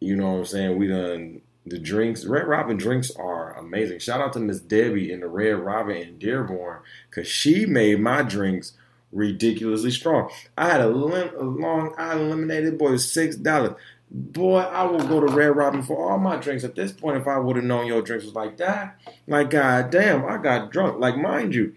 You 0.00 0.16
know 0.16 0.32
what 0.32 0.38
I'm 0.38 0.44
saying? 0.46 0.78
We 0.78 0.88
done 0.88 1.40
the 1.66 1.78
drinks. 1.78 2.24
Red 2.24 2.46
Robin 2.46 2.76
drinks 2.76 3.10
are 3.16 3.56
amazing. 3.56 3.98
Shout 3.98 4.20
out 4.20 4.32
to 4.34 4.40
Miss 4.40 4.60
Debbie 4.60 5.12
in 5.12 5.20
the 5.20 5.28
Red 5.28 5.58
Robin 5.58 5.96
in 5.96 6.18
Dearborn 6.18 6.80
because 7.08 7.26
she 7.26 7.66
made 7.66 8.00
my 8.00 8.22
drinks 8.22 8.72
ridiculously 9.12 9.90
strong. 9.90 10.30
I 10.58 10.68
had 10.68 10.80
a, 10.80 10.88
lim- 10.88 11.34
a 11.36 11.42
Long 11.42 11.94
Island 11.96 12.30
lemonade. 12.30 12.78
Boy, 12.78 12.96
six 12.96 13.36
dollars. 13.36 13.74
Boy, 14.10 14.58
I 14.58 14.84
will 14.84 15.06
go 15.08 15.20
to 15.20 15.34
Red 15.34 15.56
Robin 15.56 15.82
for 15.82 16.10
all 16.10 16.18
my 16.18 16.36
drinks. 16.36 16.62
At 16.64 16.74
this 16.74 16.92
point, 16.92 17.16
if 17.16 17.26
I 17.26 17.38
would 17.38 17.56
have 17.56 17.64
known 17.64 17.86
your 17.86 18.02
drinks 18.02 18.24
was 18.24 18.34
like 18.34 18.58
that, 18.58 18.98
like 19.26 19.50
god 19.50 19.90
damn, 19.90 20.24
I 20.24 20.36
got 20.36 20.70
drunk. 20.70 21.00
Like 21.00 21.16
mind 21.16 21.54
you, 21.54 21.74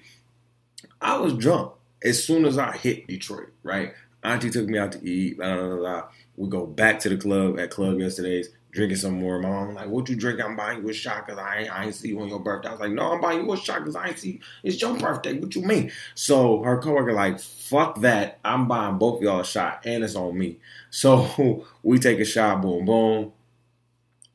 I 1.02 1.18
was 1.18 1.34
drunk 1.34 1.74
as 2.04 2.24
soon 2.24 2.46
as 2.46 2.58
I 2.58 2.76
hit 2.76 3.08
Detroit. 3.08 3.50
Right, 3.64 3.94
Auntie 4.24 4.52
took 4.52 4.68
me 4.68 4.78
out 4.78 4.92
to 4.92 5.08
eat. 5.08 5.38
Blah, 5.38 5.56
blah, 5.56 5.76
blah, 5.78 6.04
we 6.36 6.50
go 6.50 6.66
back 6.68 7.00
to 7.00 7.10
the 7.10 7.18
club 7.18 7.58
at 7.60 7.72
Club 7.72 8.00
Yesterday's 8.00 8.50
drinking 8.78 8.98
some 8.98 9.20
more. 9.20 9.40
Mom 9.40 9.74
like, 9.74 9.88
what 9.88 10.08
you 10.08 10.16
drink? 10.16 10.40
I'm 10.40 10.56
buying 10.56 10.84
you 10.84 10.90
a 10.90 10.94
shot 10.94 11.26
because 11.26 11.40
I 11.40 11.62
ain't, 11.62 11.76
I 11.76 11.86
ain't 11.86 11.96
see 11.96 12.10
you 12.10 12.22
on 12.22 12.30
your 12.30 12.40
birthday. 12.40 12.70
I 12.70 12.72
was 12.72 12.80
like, 12.80 12.92
no, 12.92 13.12
I'm 13.12 13.20
buying 13.20 13.44
you 13.44 13.52
a 13.52 13.58
shot 13.58 13.80
because 13.80 13.96
I 13.96 14.10
ain't 14.10 14.20
see 14.20 14.40
it's 14.64 14.80
your 14.80 14.96
birthday. 14.96 15.34
What 15.40 15.56
you 15.56 15.64
mean? 15.64 15.92
So 16.14 16.62
her 16.62 16.78
coworker 16.78 17.14
like, 17.14 17.40
fuck 17.40 18.00
that. 18.02 18.38
I'm 18.46 18.68
buying 18.68 19.00
both 19.00 19.20
y'all 19.22 19.40
a 19.40 19.46
shot 19.46 19.82
and 19.86 20.04
it's 20.04 20.16
on 20.16 20.38
me. 20.38 20.60
So 20.92 21.66
we 21.84 21.98
take 21.98 22.20
a 22.20 22.26
shot, 22.26 22.62
boom, 22.62 22.86
boom. 22.86 23.34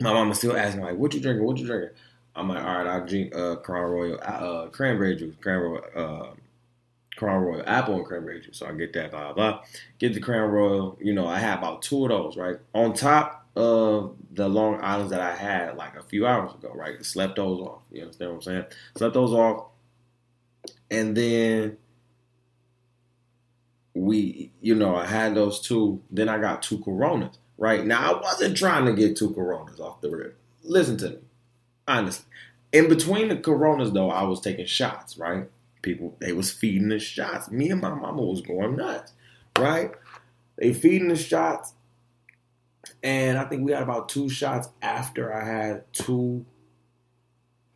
My 0.00 0.12
mama 0.12 0.34
still 0.34 0.56
asking 0.56 0.82
like, 0.82 0.96
what 0.96 1.14
you 1.14 1.20
drinking? 1.20 1.46
What 1.46 1.58
you 1.58 1.66
drinking? 1.66 1.96
I'm 2.34 2.48
like, 2.48 2.64
all 2.64 2.78
right, 2.78 2.86
I'll 2.88 3.06
drink 3.06 3.36
uh, 3.36 3.56
Crown 3.56 3.90
Royal, 3.92 4.18
uh, 4.22 4.66
cranberry 4.70 5.14
juice, 5.14 5.36
cranberry, 5.40 5.82
uh, 5.94 6.30
Crown 7.14 7.42
Royal, 7.44 7.62
apple 7.64 7.94
and 7.94 8.04
cranberry 8.04 8.40
juice. 8.40 8.58
So 8.58 8.66
I 8.66 8.72
get 8.72 8.92
that, 8.94 9.12
blah, 9.12 9.34
blah. 9.34 9.60
Get 10.00 10.14
the 10.14 10.20
Crown 10.20 10.50
Royal. 10.50 10.98
You 11.00 11.12
know, 11.12 11.28
I 11.28 11.38
have 11.38 11.58
about 11.58 11.82
two 11.82 12.04
of 12.04 12.08
those, 12.08 12.36
right? 12.36 12.56
On 12.74 12.92
top, 12.92 13.41
of 13.54 14.16
the 14.32 14.48
Long 14.48 14.80
Islands 14.82 15.10
that 15.10 15.20
I 15.20 15.34
had 15.34 15.76
like 15.76 15.96
a 15.96 16.02
few 16.02 16.26
hours 16.26 16.54
ago, 16.54 16.72
right? 16.74 17.04
Slept 17.04 17.36
those 17.36 17.60
off. 17.60 17.82
You 17.90 18.02
understand 18.02 18.30
what 18.30 18.36
I'm 18.36 18.42
saying? 18.42 18.64
Slept 18.96 19.14
those 19.14 19.32
off. 19.32 19.66
And 20.90 21.16
then 21.16 21.76
we, 23.94 24.50
you 24.60 24.74
know, 24.74 24.96
I 24.96 25.06
had 25.06 25.34
those 25.34 25.60
two. 25.60 26.02
Then 26.10 26.28
I 26.28 26.38
got 26.38 26.62
two 26.62 26.78
Coronas, 26.78 27.38
right? 27.58 27.84
Now 27.84 28.12
I 28.12 28.20
wasn't 28.20 28.56
trying 28.56 28.86
to 28.86 28.92
get 28.94 29.16
two 29.16 29.32
Coronas 29.34 29.80
off 29.80 30.00
the 30.00 30.10
rip. 30.10 30.36
Listen 30.62 30.96
to 30.98 31.10
me, 31.10 31.18
honestly. 31.86 32.26
In 32.72 32.88
between 32.88 33.28
the 33.28 33.36
Coronas, 33.36 33.90
though, 33.90 34.10
I 34.10 34.22
was 34.22 34.40
taking 34.40 34.64
shots, 34.64 35.18
right? 35.18 35.46
People, 35.82 36.16
they 36.20 36.32
was 36.32 36.50
feeding 36.50 36.88
the 36.88 36.98
shots. 36.98 37.50
Me 37.50 37.68
and 37.70 37.82
my 37.82 37.92
mama 37.92 38.22
was 38.22 38.40
going 38.40 38.76
nuts, 38.76 39.12
right? 39.58 39.92
They 40.56 40.72
feeding 40.72 41.08
the 41.08 41.16
shots 41.16 41.74
and 43.02 43.38
I 43.38 43.44
think 43.44 43.64
we 43.64 43.72
had 43.72 43.82
about 43.82 44.08
two 44.08 44.28
shots 44.28 44.68
after 44.80 45.32
I 45.32 45.44
had 45.44 45.92
two 45.92 46.44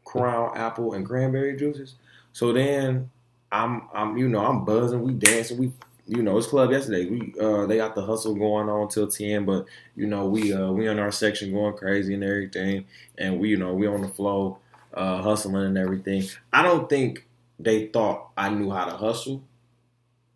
Crown 0.07 0.57
apple 0.57 0.95
and 0.95 1.05
cranberry 1.05 1.57
juices. 1.57 1.97
So 2.33 2.53
then 2.53 3.11
I'm 3.51 3.89
I'm 3.93 4.17
you 4.17 4.29
know 4.29 4.45
I'm 4.45 4.65
buzzing, 4.65 5.03
we 5.03 5.13
dancing, 5.13 5.59
we 5.59 5.73
you 6.07 6.23
know 6.23 6.39
it's 6.39 6.47
club 6.47 6.71
yesterday. 6.71 7.07
We 7.07 7.35
uh 7.41 7.67
they 7.67 7.79
got 7.79 7.97
the 7.97 8.03
hustle 8.03 8.35
going 8.35 8.69
on 8.69 8.89
till 8.89 9.09
ten, 9.09 9.45
but 9.45 9.67
you 9.97 10.07
know 10.07 10.27
we 10.27 10.53
uh 10.53 10.71
we 10.71 10.87
in 10.87 11.01
our 11.01 11.11
section 11.11 11.53
going 11.53 11.77
crazy 11.77 12.15
and 12.15 12.23
everything, 12.23 12.85
and 13.19 13.41
we 13.41 13.49
you 13.51 13.57
know 13.57 13.75
we 13.75 13.89
on 13.89 14.01
the 14.01 14.09
flow 14.09 14.59
uh 14.95 15.23
hustling 15.23 15.57
and 15.67 15.77
everything. 15.77 16.23
I 16.53 16.63
don't 16.63 16.89
think 16.89 17.27
they 17.59 17.89
thought 17.89 18.29
I 18.37 18.51
knew 18.51 18.71
how 18.71 18.85
to 18.85 18.97
hustle, 18.97 19.43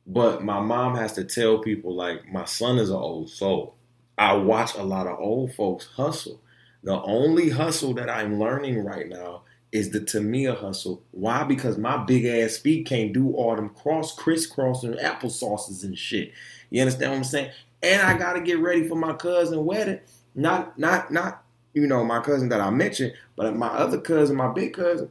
but 0.05 0.43
my 0.43 0.59
mom 0.59 0.97
has 0.97 1.13
to 1.13 1.25
tell 1.25 1.59
people 1.59 1.95
like 1.95 2.29
my 2.29 2.45
son 2.45 2.79
is 2.79 2.91
an 2.91 2.97
old 2.97 3.31
soul. 3.31 3.77
I 4.21 4.35
watch 4.35 4.75
a 4.75 4.83
lot 4.83 5.07
of 5.07 5.19
old 5.19 5.55
folks 5.55 5.87
hustle. 5.97 6.43
The 6.83 7.01
only 7.03 7.49
hustle 7.49 7.95
that 7.95 8.11
I'm 8.11 8.39
learning 8.39 8.85
right 8.85 9.09
now 9.09 9.45
is 9.73 9.91
the 9.91 10.01
Tamia 10.01 10.55
hustle. 10.55 11.03
Why? 11.11 11.43
Because 11.43 11.79
my 11.79 11.97
big 11.97 12.27
ass 12.27 12.59
feet 12.59 12.87
can't 12.87 13.15
do 13.15 13.33
all 13.33 13.57
them 13.57 13.71
cross 13.71 14.15
crisscrossing 14.15 14.93
applesauces 14.95 15.85
and 15.85 15.97
shit. 15.97 16.33
You 16.69 16.83
understand 16.83 17.13
what 17.13 17.17
I'm 17.17 17.25
saying? 17.25 17.51
And 17.83 18.03
I 18.03 18.19
gotta 18.19 18.43
get 18.43 18.59
ready 18.59 18.87
for 18.87 18.95
my 18.95 19.15
cousin 19.15 19.65
wedding. 19.65 20.01
Not 20.35 20.79
not 20.79 21.11
not 21.11 21.43
you 21.73 21.87
know 21.87 22.05
my 22.05 22.21
cousin 22.21 22.51
that 22.51 22.61
I 22.61 22.69
mentioned, 22.69 23.15
but 23.37 23.57
my 23.57 23.69
other 23.69 23.99
cousin, 23.99 24.37
my 24.37 24.53
big 24.53 24.75
cousin, 24.75 25.11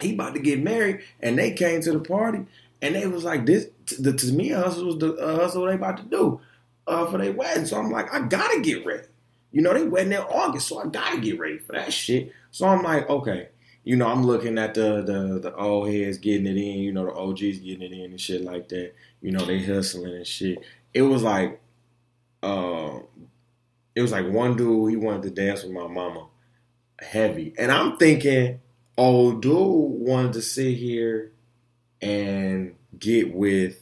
he 0.00 0.14
about 0.14 0.34
to 0.34 0.40
get 0.40 0.60
married, 0.60 1.00
and 1.20 1.38
they 1.38 1.52
came 1.52 1.80
to 1.82 1.92
the 1.92 2.00
party, 2.00 2.44
and 2.80 2.96
they 2.96 3.06
was 3.06 3.22
like, 3.22 3.46
"This 3.46 3.68
the 4.00 4.12
Tamia 4.12 4.56
hustle 4.56 4.86
was 4.86 4.98
the 4.98 5.14
uh, 5.14 5.36
hustle 5.36 5.66
they 5.66 5.74
about 5.74 5.98
to 5.98 6.02
do." 6.02 6.40
Uh, 6.86 7.06
for 7.10 7.18
their 7.18 7.32
wedding. 7.32 7.66
So 7.66 7.78
I'm 7.78 7.90
like, 7.90 8.12
I 8.12 8.20
gotta 8.26 8.60
get 8.60 8.84
ready. 8.84 9.06
You 9.50 9.62
know, 9.62 9.74
they 9.74 9.84
wedding 9.84 10.12
in 10.12 10.18
August, 10.18 10.68
so 10.68 10.80
I 10.80 10.86
gotta 10.86 11.20
get 11.20 11.38
ready 11.38 11.58
for 11.58 11.72
that 11.72 11.92
shit. 11.92 12.32
So 12.50 12.66
I'm 12.66 12.82
like, 12.82 13.08
okay, 13.08 13.48
you 13.84 13.96
know, 13.96 14.06
I'm 14.06 14.24
looking 14.24 14.58
at 14.58 14.74
the 14.74 15.02
the 15.02 15.40
the 15.40 15.54
old 15.56 15.88
heads 15.90 16.18
getting 16.18 16.46
it 16.46 16.56
in, 16.56 16.80
you 16.80 16.92
know, 16.92 17.04
the 17.04 17.14
OGs 17.14 17.58
getting 17.58 17.82
it 17.82 17.92
in 17.92 18.10
and 18.12 18.20
shit 18.20 18.42
like 18.42 18.68
that. 18.70 18.94
You 19.20 19.32
know, 19.32 19.44
they 19.44 19.62
hustling 19.62 20.14
and 20.14 20.26
shit. 20.26 20.58
It 20.94 21.02
was 21.02 21.22
like, 21.22 21.60
uh, 22.42 22.98
it 23.94 24.02
was 24.02 24.12
like 24.12 24.28
one 24.28 24.56
dude 24.56 24.90
he 24.90 24.96
wanted 24.96 25.22
to 25.22 25.30
dance 25.30 25.62
with 25.62 25.72
my 25.72 25.86
mama, 25.86 26.26
heavy, 26.98 27.54
and 27.58 27.70
I'm 27.72 27.96
thinking, 27.96 28.60
oh, 28.96 29.38
dude 29.38 29.52
wanted 29.56 30.34
to 30.34 30.42
sit 30.42 30.76
here 30.76 31.32
and 32.00 32.74
get 32.98 33.34
with 33.34 33.78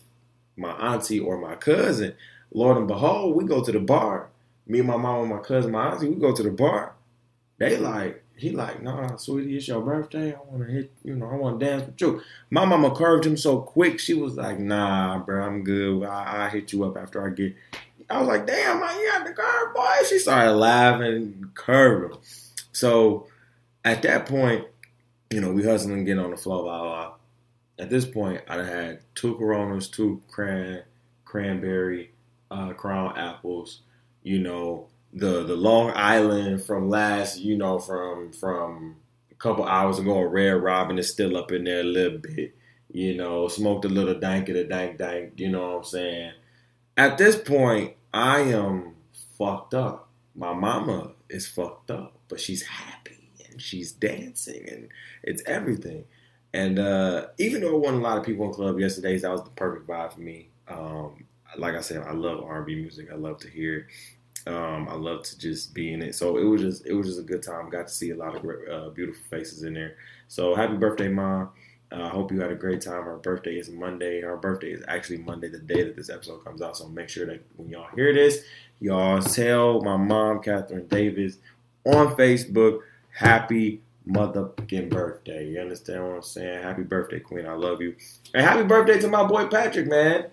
my 0.57 0.73
auntie 0.73 1.21
or 1.21 1.39
my 1.39 1.55
cousin. 1.57 2.15
Lord 2.53 2.77
and 2.77 2.89
behold, 2.89 3.37
we 3.37 3.45
go 3.45 3.63
to 3.63 3.73
the 3.73 3.81
bar. 3.81 4.29
Me 4.67 4.81
and 4.81 4.89
my 4.89 4.97
mom 4.97 5.21
and 5.21 5.31
my 5.31 5.39
cousin, 5.39 5.73
my 5.73 5.91
auntie, 5.91 6.09
we 6.09 6.17
go 6.17 6.35
to 6.35 6.43
the 6.43 6.51
bar. 6.51 6.95
They 7.59 7.77
like, 7.77 8.25
he 8.37 8.51
like, 8.51 8.83
nah, 8.83 9.17
sweetie, 9.17 9.57
it's 9.57 9.69
your 9.69 9.83
birthday. 9.83 10.33
I 10.33 10.39
want 10.49 10.67
to 10.67 10.73
hit, 10.73 10.93
you 11.05 11.15
know, 11.15 11.29
I 11.29 11.35
want 11.35 11.61
to 11.61 11.67
dance 11.67 11.85
with 11.85 12.01
you. 12.01 12.23
My 12.51 12.65
mama 12.65 12.95
curved 12.95 13.27
him 13.27 13.37
so 13.37 13.61
quick. 13.61 14.01
She 14.01 14.15
was 14.15 14.37
like, 14.37 14.59
nah, 14.59 15.19
bro, 15.19 15.45
I'm 15.45 15.63
good. 15.63 16.05
I, 16.05 16.49
hit 16.49 16.73
you 16.73 16.85
up 16.85 16.97
after 16.97 17.27
I 17.27 17.35
get. 17.35 17.55
I 18.09 18.19
was 18.19 18.29
like, 18.29 18.47
damn, 18.47 18.81
man, 18.81 18.99
you 18.99 19.11
got 19.11 19.27
the 19.27 19.33
curve, 19.35 19.75
boy. 19.75 20.07
She 20.09 20.19
started 20.19 20.53
laughing, 20.53 21.07
and 21.07 21.55
curving. 21.55 22.19
So 22.73 23.27
at 23.85 24.03
that 24.03 24.27
point, 24.27 24.65
you 25.31 25.41
know, 25.41 25.53
we 25.53 25.63
hustling, 25.63 26.05
getting 26.05 26.25
on 26.25 26.31
the 26.31 26.37
floor, 26.37 26.63
blah, 26.63 26.83
blah. 26.83 27.13
At 27.79 27.91
this 27.91 28.05
point, 28.05 28.43
I 28.49 28.65
had 28.65 29.01
two 29.15 29.37
Coronas, 29.37 29.89
two 29.89 30.23
cran, 30.31 30.83
cranberry, 31.25 32.11
uh, 32.51 32.73
crown 32.73 33.17
apples. 33.17 33.81
You 34.23 34.39
know, 34.41 34.89
the 35.13 35.45
the 35.45 35.57
Long 35.57 35.93
Island 35.95 36.63
from 36.63 36.89
last, 36.89 37.39
you 37.39 37.57
know, 37.57 37.79
from 37.79 38.33
from 38.33 38.97
a 39.31 39.35
couple 39.35 39.65
hours 39.65 39.99
ago, 39.99 40.21
Red 40.23 40.63
Robin 40.63 40.99
is 40.99 41.11
still 41.11 41.37
up 41.37 41.53
in 41.53 41.65
there 41.65 41.81
a 41.81 41.85
little 41.85 42.19
bit. 42.19 42.55
You 42.93 43.17
know, 43.17 43.49
smoked 43.49 43.85
a 43.85 43.89
little 43.89 44.19
dank 44.19 44.49
of 44.49 44.57
the 44.57 44.65
dank 44.65 44.99
dank. 44.99 45.35
You 45.37 45.51
know 45.51 45.71
what 45.71 45.77
I'm 45.77 45.85
saying? 45.85 46.33
At 46.97 47.19
this 47.19 47.37
point, 47.37 47.95
I 48.13 48.41
am 48.41 48.97
fucked 49.39 49.75
up. 49.75 50.09
My 50.35 50.53
mama 50.53 51.13
is 51.29 51.47
fucked 51.47 51.91
up, 51.91 52.15
but 52.29 52.41
she's 52.41 52.63
happy 52.63 53.31
and 53.51 53.61
she's 53.61 53.93
dancing 53.93 54.69
and 54.69 54.89
it's 55.23 55.43
everything. 55.47 56.05
And 56.53 56.79
uh, 56.79 57.27
even 57.39 57.61
though 57.61 57.77
it 57.77 57.81
wasn't 57.81 58.01
a 58.01 58.03
lot 58.03 58.19
of 58.19 58.25
people 58.25 58.47
in 58.47 58.53
club 58.53 58.79
yesterday, 58.79 59.19
that 59.19 59.31
was 59.31 59.45
the 59.45 59.51
perfect 59.51 59.87
vibe 59.87 60.13
for 60.13 60.21
me. 60.21 60.49
Um, 60.69 61.25
like 61.59 61.75
I 61.75 61.81
said, 61.81 62.03
I 62.03 62.13
love 62.13 62.43
R&B 62.43 62.75
music. 62.75 63.09
I 63.13 63.17
love 63.17 63.39
to 63.39 63.49
hear. 63.49 63.89
Um, 64.47 64.89
I 64.89 64.95
love 64.95 65.23
to 65.25 65.39
just 65.39 65.75
be 65.75 65.93
in 65.93 66.03
it. 66.03 66.15
So 66.15 66.39
it 66.39 66.45
was 66.45 66.63
just 66.63 66.87
it 66.87 66.95
was 66.95 67.07
just 67.07 67.21
a 67.21 67.25
good 67.25 67.43
time. 67.43 67.69
Got 67.69 67.89
to 67.89 67.93
see 67.93 68.11
a 68.11 68.17
lot 68.17 68.35
of 68.35 68.43
great, 68.43 68.69
uh, 68.69 68.89
beautiful 68.91 69.23
faces 69.29 69.63
in 69.65 69.75
there. 69.75 69.97
So 70.29 70.55
happy 70.55 70.77
birthday, 70.77 71.09
mom! 71.09 71.51
Uh, 71.93 71.97
I 71.97 71.99
uh, 72.03 72.09
hope 72.09 72.33
you 72.33 72.41
had 72.41 72.53
a 72.53 72.57
great 72.57 72.81
time. 72.81 73.03
Her 73.03 73.17
birthday 73.17 73.57
is 73.57 73.69
Monday. 73.69 74.21
Her 74.23 74.37
birthday 74.37 74.71
is 74.71 74.83
actually 74.89 75.19
Monday, 75.19 75.49
the 75.49 75.59
day 75.59 75.83
that 75.83 75.97
this 75.97 76.09
episode 76.09 76.45
comes 76.45 76.63
out. 76.63 76.77
So 76.77 76.89
make 76.89 77.09
sure 77.09 77.27
that 77.27 77.43
when 77.57 77.69
y'all 77.69 77.89
hear 77.95 78.15
this, 78.15 78.43
y'all 78.79 79.21
tell 79.21 79.83
my 79.83 79.97
mom, 79.97 80.41
Catherine 80.41 80.87
Davis, 80.87 81.39
on 81.85 82.15
Facebook, 82.15 82.81
happy 83.11 83.83
motherfucking 84.09 84.89
birthday. 84.89 85.49
You 85.49 85.61
understand 85.61 86.05
what 86.05 86.15
I'm 86.15 86.23
saying? 86.23 86.63
Happy 86.63 86.83
birthday, 86.83 87.21
Queen. 87.21 87.45
I 87.45 87.53
love 87.53 87.83
you. 87.83 87.95
And 88.33 88.43
happy 88.43 88.63
birthday 88.63 88.99
to 89.01 89.09
my 89.09 89.27
boy 89.27 89.49
Patrick, 89.49 89.87
man 89.87 90.31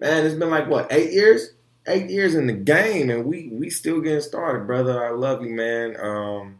man, 0.00 0.24
it's 0.24 0.34
been 0.34 0.50
like 0.50 0.68
what 0.68 0.90
eight 0.90 1.12
years, 1.12 1.52
eight 1.86 2.10
years 2.10 2.34
in 2.34 2.46
the 2.46 2.52
game, 2.52 3.10
and 3.10 3.24
we 3.24 3.48
we 3.52 3.70
still 3.70 4.00
getting 4.00 4.20
started, 4.20 4.66
brother. 4.66 5.06
I 5.06 5.10
love 5.10 5.42
you, 5.42 5.50
man. 5.50 5.96
Um, 6.00 6.58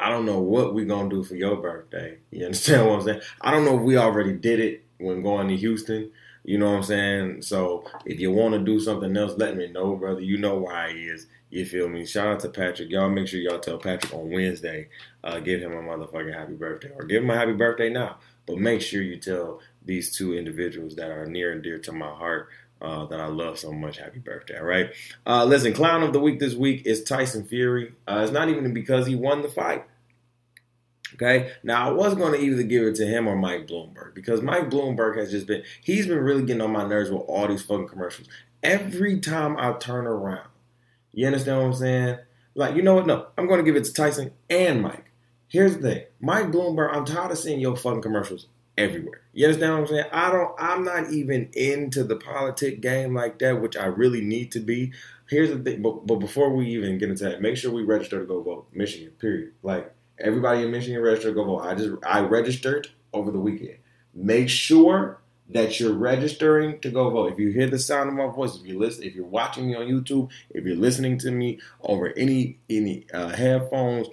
I 0.00 0.08
don't 0.10 0.26
know 0.26 0.40
what 0.40 0.74
we 0.74 0.84
gonna 0.84 1.08
do 1.08 1.22
for 1.22 1.36
your 1.36 1.56
birthday. 1.56 2.18
You 2.30 2.44
understand 2.46 2.86
what 2.86 2.98
I'm 3.00 3.04
saying? 3.04 3.20
I 3.40 3.50
don't 3.50 3.64
know 3.64 3.76
if 3.76 3.82
we 3.82 3.96
already 3.96 4.32
did 4.32 4.60
it 4.60 4.84
when 4.98 5.22
going 5.22 5.48
to 5.48 5.56
Houston. 5.56 6.10
You 6.46 6.58
know 6.58 6.70
what 6.70 6.76
I'm 6.76 6.82
saying? 6.84 7.42
So 7.42 7.84
if 8.04 8.20
you 8.20 8.30
want 8.30 8.54
to 8.54 8.60
do 8.60 8.78
something 8.78 9.16
else, 9.16 9.36
let 9.36 9.56
me 9.56 9.66
know, 9.66 9.96
brother. 9.96 10.20
You 10.20 10.38
know 10.38 10.58
why 10.58 10.92
he 10.92 11.06
is. 11.06 11.26
You 11.50 11.66
feel 11.66 11.88
me? 11.88 12.06
Shout 12.06 12.28
out 12.28 12.40
to 12.40 12.48
Patrick. 12.48 12.88
Y'all 12.88 13.10
make 13.10 13.26
sure 13.26 13.40
y'all 13.40 13.58
tell 13.58 13.78
Patrick 13.78 14.14
on 14.14 14.30
Wednesday, 14.30 14.88
uh, 15.24 15.40
give 15.40 15.60
him 15.60 15.72
a 15.72 15.82
motherfucking 15.82 16.32
happy 16.32 16.54
birthday. 16.54 16.92
Or 16.96 17.04
give 17.04 17.24
him 17.24 17.30
a 17.30 17.34
happy 17.34 17.52
birthday 17.52 17.90
now. 17.90 18.18
But 18.46 18.58
make 18.58 18.80
sure 18.80 19.02
you 19.02 19.16
tell 19.16 19.60
these 19.84 20.16
two 20.16 20.34
individuals 20.34 20.94
that 20.96 21.10
are 21.10 21.26
near 21.26 21.50
and 21.50 21.64
dear 21.64 21.80
to 21.80 21.92
my 21.92 22.10
heart 22.10 22.48
uh, 22.80 23.06
that 23.06 23.20
I 23.20 23.26
love 23.26 23.58
so 23.58 23.72
much. 23.72 23.98
Happy 23.98 24.20
birthday, 24.20 24.56
all 24.56 24.66
right? 24.66 24.90
Uh, 25.26 25.44
listen, 25.44 25.72
clown 25.72 26.04
of 26.04 26.12
the 26.12 26.20
week 26.20 26.38
this 26.38 26.54
week 26.54 26.86
is 26.86 27.02
Tyson 27.02 27.44
Fury. 27.44 27.92
Uh, 28.06 28.20
it's 28.22 28.32
not 28.32 28.48
even 28.50 28.72
because 28.72 29.08
he 29.08 29.16
won 29.16 29.42
the 29.42 29.48
fight. 29.48 29.84
Okay, 31.16 31.52
now 31.62 31.88
I 31.88 31.92
was 31.92 32.14
going 32.14 32.32
to 32.32 32.38
either 32.38 32.62
give 32.62 32.84
it 32.84 32.94
to 32.96 33.06
him 33.06 33.26
or 33.26 33.36
Mike 33.36 33.66
Bloomberg 33.66 34.14
because 34.14 34.42
Mike 34.42 34.68
Bloomberg 34.68 35.16
has 35.16 35.30
just 35.30 35.46
been, 35.46 35.62
he's 35.82 36.06
been 36.06 36.18
really 36.18 36.42
getting 36.44 36.60
on 36.60 36.72
my 36.72 36.86
nerves 36.86 37.10
with 37.10 37.22
all 37.22 37.48
these 37.48 37.62
fucking 37.62 37.88
commercials. 37.88 38.28
Every 38.62 39.18
time 39.20 39.56
I 39.56 39.72
turn 39.72 40.06
around, 40.06 40.48
you 41.14 41.26
understand 41.26 41.58
what 41.58 41.66
I'm 41.66 41.74
saying? 41.74 42.18
Like, 42.54 42.76
you 42.76 42.82
know 42.82 42.96
what? 42.96 43.06
No, 43.06 43.28
I'm 43.38 43.46
going 43.46 43.58
to 43.58 43.64
give 43.64 43.76
it 43.76 43.84
to 43.84 43.92
Tyson 43.94 44.32
and 44.50 44.82
Mike. 44.82 45.10
Here's 45.48 45.76
the 45.76 45.82
thing 45.82 46.04
Mike 46.20 46.46
Bloomberg, 46.46 46.94
I'm 46.94 47.06
tired 47.06 47.32
of 47.32 47.38
seeing 47.38 47.60
your 47.60 47.76
fucking 47.76 48.02
commercials 48.02 48.48
everywhere. 48.76 49.22
You 49.32 49.46
understand 49.46 49.72
what 49.72 49.80
I'm 49.80 49.86
saying? 49.86 50.04
I 50.12 50.30
don't 50.30 50.54
I'm 50.58 50.84
not 50.84 51.10
even 51.10 51.48
into 51.54 52.04
the 52.04 52.16
politic 52.16 52.82
game 52.82 53.14
like 53.14 53.38
that, 53.38 53.60
which 53.60 53.76
I 53.76 53.86
really 53.86 54.20
need 54.20 54.52
to 54.52 54.60
be. 54.60 54.92
Here's 55.28 55.50
the 55.50 55.58
thing, 55.58 55.82
but, 55.82 56.06
but 56.06 56.16
before 56.16 56.50
we 56.54 56.66
even 56.66 56.98
get 56.98 57.08
into 57.08 57.24
that, 57.24 57.40
make 57.40 57.56
sure 57.56 57.72
we 57.72 57.82
register 57.82 58.20
to 58.20 58.26
go 58.26 58.42
vote. 58.42 58.68
Michigan, 58.72 59.12
period. 59.18 59.52
Like 59.62 59.92
everybody 60.18 60.62
in 60.62 60.70
Michigan 60.70 61.00
register 61.00 61.28
to 61.28 61.34
go 61.34 61.44
vote. 61.44 61.60
I 61.60 61.74
just 61.74 61.94
I 62.04 62.20
registered 62.20 62.88
over 63.12 63.30
the 63.30 63.38
weekend. 63.38 63.78
Make 64.14 64.48
sure 64.48 65.20
that 65.50 65.78
you're 65.78 65.92
registering 65.92 66.80
to 66.80 66.90
go 66.90 67.10
vote. 67.10 67.32
If 67.32 67.38
you 67.38 67.50
hear 67.50 67.68
the 67.68 67.78
sound 67.78 68.08
of 68.08 68.14
my 68.14 68.26
voice, 68.26 68.56
if 68.56 68.66
you 68.66 68.78
listen, 68.78 69.04
if 69.04 69.14
you're 69.14 69.26
watching 69.26 69.68
me 69.68 69.76
on 69.76 69.86
YouTube, 69.86 70.30
if 70.50 70.64
you're 70.64 70.76
listening 70.76 71.18
to 71.18 71.30
me 71.30 71.60
over 71.82 72.12
any 72.16 72.58
any 72.68 73.06
uh, 73.12 73.28
headphones, 73.28 74.08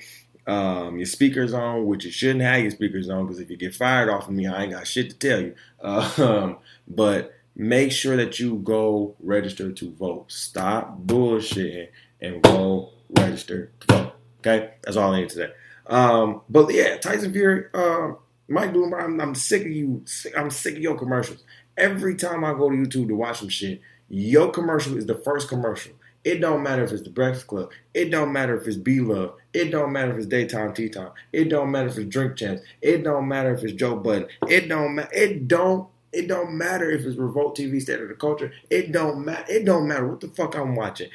um, 0.46 0.98
your 0.98 1.06
speakers 1.06 1.54
on, 1.54 1.86
which 1.86 2.06
you 2.06 2.12
shouldn't 2.12 2.42
have 2.42 2.62
your 2.62 2.72
speakers 2.72 3.10
on 3.10 3.26
because 3.26 3.40
if 3.40 3.50
you 3.50 3.58
get 3.58 3.74
fired 3.74 4.10
off 4.10 4.28
of 4.28 4.34
me, 4.34 4.48
I 4.48 4.64
ain't 4.64 4.74
got 4.74 4.88
shit 4.88 5.10
to 5.10 5.16
tell 5.18 5.42
you. 5.42 5.56
Um, 5.82 6.58
but 6.88 7.34
make 7.56 7.92
sure 7.92 8.18
that 8.18 8.40
you 8.40 8.58
go 8.58 9.16
register 9.20 9.72
to 9.72 9.92
vote. 9.92 10.32
Stop 10.32 11.00
bullshitting 11.06 11.88
and 12.22 12.42
go 12.42 12.90
register 13.18 13.72
to 13.82 13.88
vote. 13.88 14.14
Okay, 14.40 14.72
that's 14.84 14.98
all 14.98 15.14
I 15.14 15.22
need 15.22 15.30
to 15.30 15.36
say. 15.36 15.52
Um, 15.88 16.42
but 16.50 16.74
yeah, 16.74 16.98
Tyson 16.98 17.34
Fury, 17.34 17.66
uh, 17.74 18.14
Mike 18.48 18.74
Bloomberg, 18.74 19.04
I'm, 19.04 19.20
I'm, 19.20 19.36
sick 19.36 19.64
of 19.64 19.72
you. 19.72 20.04
I'm 20.38 20.50
sick 20.50 20.76
of 20.76 20.82
your 20.82 20.98
commercials. 20.98 21.44
Every 21.78 22.16
time 22.16 22.46
I 22.46 22.54
go 22.54 22.70
to 22.70 22.76
YouTube 22.76 23.08
to 23.08 23.16
watch 23.16 23.40
some 23.40 23.50
shit, 23.50 23.82
your 24.10 24.52
commercial 24.52 24.98
is 24.98 25.06
the 25.06 25.16
first 25.16 25.50
commercial. 25.50 25.94
It 26.24 26.40
don't 26.40 26.64
matter 26.64 26.84
if 26.84 26.92
it's 26.92 27.02
the 27.02 27.10
Breakfast 27.10 27.48
Club. 27.48 27.72
It 27.94 28.10
don't 28.10 28.32
matter 28.32 28.58
if 28.58 28.66
it's 28.66 28.78
B 28.78 29.02
Love. 29.02 29.36
It 29.54 29.72
don't 29.72 29.92
matter 29.92 30.12
if 30.12 30.18
it's 30.18 30.26
Daytime 30.26 30.74
Tea 30.74 30.90
Time. 30.90 31.12
It 31.34 31.50
don't 31.50 31.70
matter 31.70 31.90
if 31.90 31.98
it's 31.98 32.08
Drink 32.08 32.38
Champs. 32.38 32.62
It 32.82 33.04
don't 33.04 33.28
matter 33.28 33.54
if 33.54 33.64
it's 33.64 33.74
Joe 33.74 33.98
Budden. 33.98 34.28
It 34.48 34.70
don't 34.70 34.96
matter. 34.96 35.14
It 35.14 35.48
don't. 35.48 35.90
It 36.14 36.28
don't 36.28 36.56
matter 36.56 36.90
if 36.92 37.06
it's 37.06 37.18
Revolt 37.18 37.58
TV, 37.58 37.82
State 37.82 38.00
of 38.00 38.08
the 38.08 38.14
Culture. 38.14 38.54
It 38.70 38.92
don't 38.92 39.26
matter. 39.26 39.52
It 39.52 39.66
don't 39.66 39.88
matter 39.88 40.08
what 40.08 40.22
the 40.22 40.28
fuck 40.30 40.56
I'm 40.56 40.76
watching. 40.76 41.10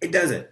It 0.00 0.12
doesn't. 0.12 0.46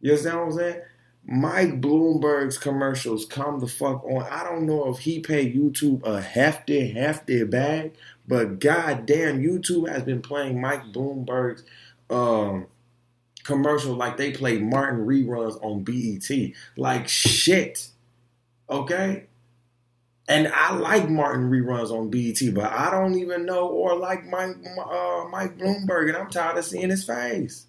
You 0.00 0.10
understand 0.10 0.38
what 0.38 0.44
I'm 0.46 0.52
saying? 0.52 0.80
Mike 1.24 1.80
Bloomberg's 1.80 2.58
commercials 2.58 3.24
come 3.24 3.60
the 3.60 3.68
fuck 3.68 4.04
on. 4.04 4.22
I 4.22 4.42
don't 4.42 4.66
know 4.66 4.88
if 4.88 4.98
he 4.98 5.20
paid 5.20 5.54
YouTube 5.54 6.04
a 6.04 6.20
hefty, 6.20 6.90
hefty 6.90 7.44
bag, 7.44 7.94
but 8.26 8.58
goddamn, 8.58 9.40
YouTube 9.40 9.88
has 9.88 10.02
been 10.02 10.20
playing 10.20 10.60
Mike 10.60 10.84
Bloomberg's 10.92 11.62
um, 12.10 12.66
commercial 13.44 13.94
like 13.94 14.16
they 14.16 14.32
play 14.32 14.58
Martin 14.58 15.06
reruns 15.06 15.62
on 15.62 15.84
BET. 15.84 16.52
Like 16.76 17.08
shit. 17.08 17.88
Okay? 18.68 19.26
And 20.28 20.48
I 20.48 20.74
like 20.74 21.08
Martin 21.08 21.50
reruns 21.50 21.90
on 21.90 22.10
BET, 22.10 22.54
but 22.54 22.72
I 22.72 22.90
don't 22.90 23.14
even 23.16 23.46
know 23.46 23.68
or 23.68 23.94
like 23.96 24.24
Mike 24.24 24.56
uh, 24.78 25.24
Mike 25.30 25.58
Bloomberg, 25.58 26.08
and 26.08 26.16
I'm 26.16 26.30
tired 26.30 26.58
of 26.58 26.64
seeing 26.64 26.90
his 26.90 27.04
face. 27.04 27.66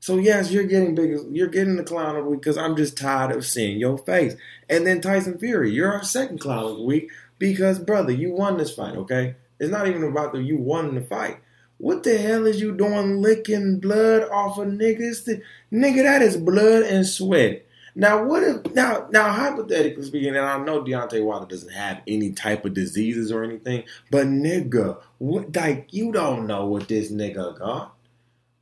So 0.00 0.18
yes, 0.18 0.50
you're 0.50 0.64
getting 0.64 0.94
big. 0.94 1.18
You're 1.30 1.48
getting 1.48 1.76
the 1.76 1.84
clown 1.84 2.16
of 2.16 2.24
the 2.24 2.30
week 2.30 2.40
because 2.40 2.58
I'm 2.58 2.76
just 2.76 2.96
tired 2.96 3.34
of 3.34 3.44
seeing 3.44 3.78
your 3.78 3.98
face. 3.98 4.34
And 4.68 4.86
then 4.86 5.00
Tyson 5.00 5.38
Fury, 5.38 5.72
you're 5.72 5.92
our 5.92 6.04
second 6.04 6.40
clown 6.40 6.64
of 6.64 6.76
the 6.76 6.82
week 6.82 7.10
because 7.38 7.78
brother, 7.78 8.12
you 8.12 8.32
won 8.32 8.58
this 8.58 8.74
fight. 8.74 8.96
Okay, 8.96 9.34
it's 9.58 9.70
not 9.70 9.88
even 9.88 10.04
about 10.04 10.32
that 10.32 10.42
you 10.42 10.56
won 10.56 10.94
the 10.94 11.00
fight. 11.00 11.38
What 11.78 12.02
the 12.02 12.18
hell 12.18 12.46
is 12.46 12.60
you 12.60 12.76
doing 12.76 13.22
licking 13.22 13.78
blood 13.78 14.28
off 14.30 14.58
of 14.58 14.68
niggas? 14.68 15.42
Nigga, 15.72 16.02
that 16.02 16.22
is 16.22 16.36
blood 16.36 16.82
and 16.82 17.06
sweat. 17.06 17.64
Now, 17.94 18.22
what 18.24 18.44
if 18.44 18.74
now 18.74 19.08
now 19.10 19.32
hypothetically 19.32 20.04
speaking, 20.04 20.36
and 20.36 20.46
I 20.46 20.58
know 20.58 20.82
Deontay 20.82 21.24
Wilder 21.24 21.46
doesn't 21.46 21.72
have 21.72 22.00
any 22.06 22.30
type 22.32 22.64
of 22.64 22.74
diseases 22.74 23.32
or 23.32 23.42
anything, 23.42 23.84
but 24.10 24.28
nigga, 24.28 25.00
what 25.18 25.56
like 25.56 25.92
you 25.92 26.12
don't 26.12 26.46
know 26.46 26.66
what 26.66 26.86
this 26.86 27.10
nigga 27.10 27.58
got. 27.58 27.96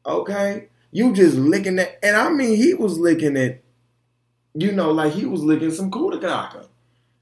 Okay? 0.06 0.68
You 0.92 1.12
just 1.12 1.36
licking 1.36 1.76
that 1.76 1.98
and 2.04 2.16
I 2.16 2.30
mean 2.30 2.56
he 2.56 2.74
was 2.74 2.98
licking 2.98 3.36
it, 3.36 3.64
you 4.54 4.72
know, 4.72 4.90
like 4.92 5.12
he 5.12 5.26
was 5.26 5.42
licking 5.42 5.70
some 5.70 5.90
Kudakaka. 5.90 6.68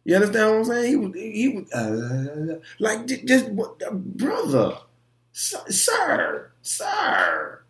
You 0.05 0.17
understand 0.17 0.51
what 0.51 0.59
I'm 0.59 0.65
saying? 0.65 0.89
He 0.89 0.97
was 0.97 1.15
he 1.15 1.49
was 1.49 1.73
uh, 1.73 2.61
like 2.79 3.07
just 3.07 3.51
brother 3.57 4.77
sir, 5.35 6.53
sir. 6.63 7.61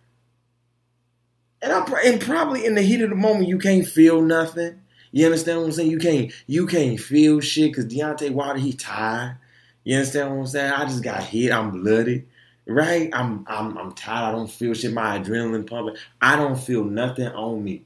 And 1.62 1.72
I'm 1.72 1.94
and 2.04 2.20
probably 2.20 2.66
in 2.66 2.74
the 2.74 2.82
heat 2.82 3.00
of 3.00 3.10
the 3.10 3.16
moment 3.16 3.48
you 3.48 3.58
can't 3.58 3.86
feel 3.86 4.20
nothing. 4.20 4.80
You 5.12 5.24
understand 5.26 5.60
what 5.60 5.66
I'm 5.66 5.72
saying? 5.72 5.90
You 5.90 5.98
can't 5.98 6.32
you 6.46 6.66
can't 6.66 7.00
feel 7.00 7.40
shit 7.40 7.70
because 7.70 7.86
Deontay 7.86 8.32
Wilder 8.32 8.58
he 8.58 8.72
tired. 8.72 9.38
You 9.84 9.96
understand 9.96 10.30
what 10.30 10.40
I'm 10.40 10.46
saying? 10.46 10.72
I 10.72 10.84
just 10.84 11.02
got 11.02 11.22
hit. 11.22 11.52
I'm 11.52 11.70
bloody. 11.70 12.26
Right? 12.66 13.10
I'm 13.12 13.44
I'm 13.46 13.76
I'm 13.76 13.92
tired. 13.92 14.28
I 14.28 14.32
don't 14.32 14.50
feel 14.50 14.74
shit. 14.74 14.92
My 14.92 15.18
adrenaline 15.18 15.68
pumping. 15.68 15.96
I 16.20 16.36
don't 16.36 16.58
feel 16.58 16.84
nothing 16.84 17.28
on 17.28 17.62
me. 17.62 17.84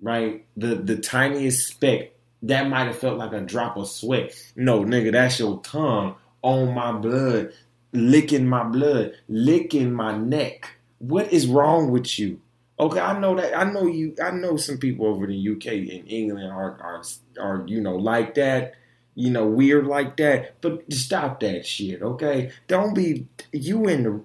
Right? 0.00 0.46
The 0.56 0.76
the 0.76 0.96
tiniest 0.96 1.68
speck 1.68 2.12
that 2.42 2.68
might 2.68 2.86
have 2.86 2.98
felt 2.98 3.18
like 3.18 3.32
a 3.32 3.40
drop 3.40 3.76
of 3.76 3.88
sweat. 3.88 4.34
No, 4.54 4.84
nigga, 4.84 5.12
that's 5.12 5.38
your 5.38 5.60
tongue 5.60 6.14
on 6.42 6.74
my 6.74 6.92
blood 6.92 7.52
licking 7.96 8.46
my 8.46 8.64
blood, 8.64 9.14
licking 9.28 9.92
my 9.92 10.16
neck. 10.16 10.70
What 10.98 11.32
is 11.32 11.46
wrong 11.46 11.90
with 11.90 12.18
you? 12.18 12.40
Okay, 12.78 13.00
I 13.00 13.18
know 13.18 13.34
that. 13.36 13.58
I 13.58 13.64
know 13.70 13.86
you. 13.86 14.14
I 14.22 14.30
know 14.32 14.56
some 14.56 14.78
people 14.78 15.06
over 15.06 15.24
in 15.24 15.30
the 15.30 15.50
UK 15.52 15.72
and 15.90 16.10
England 16.10 16.52
are 16.52 16.78
are 16.80 17.02
are 17.40 17.64
you 17.66 17.80
know 17.80 17.96
like 17.96 18.34
that. 18.34 18.74
You 19.16 19.30
know, 19.30 19.46
weird 19.46 19.86
like 19.86 20.16
that. 20.18 20.60
But 20.60 20.92
stop 20.92 21.40
that 21.40 21.66
shit. 21.66 22.02
Okay, 22.02 22.52
don't 22.68 22.94
be 22.94 23.26
you 23.52 23.88
in 23.88 24.02
the. 24.04 24.20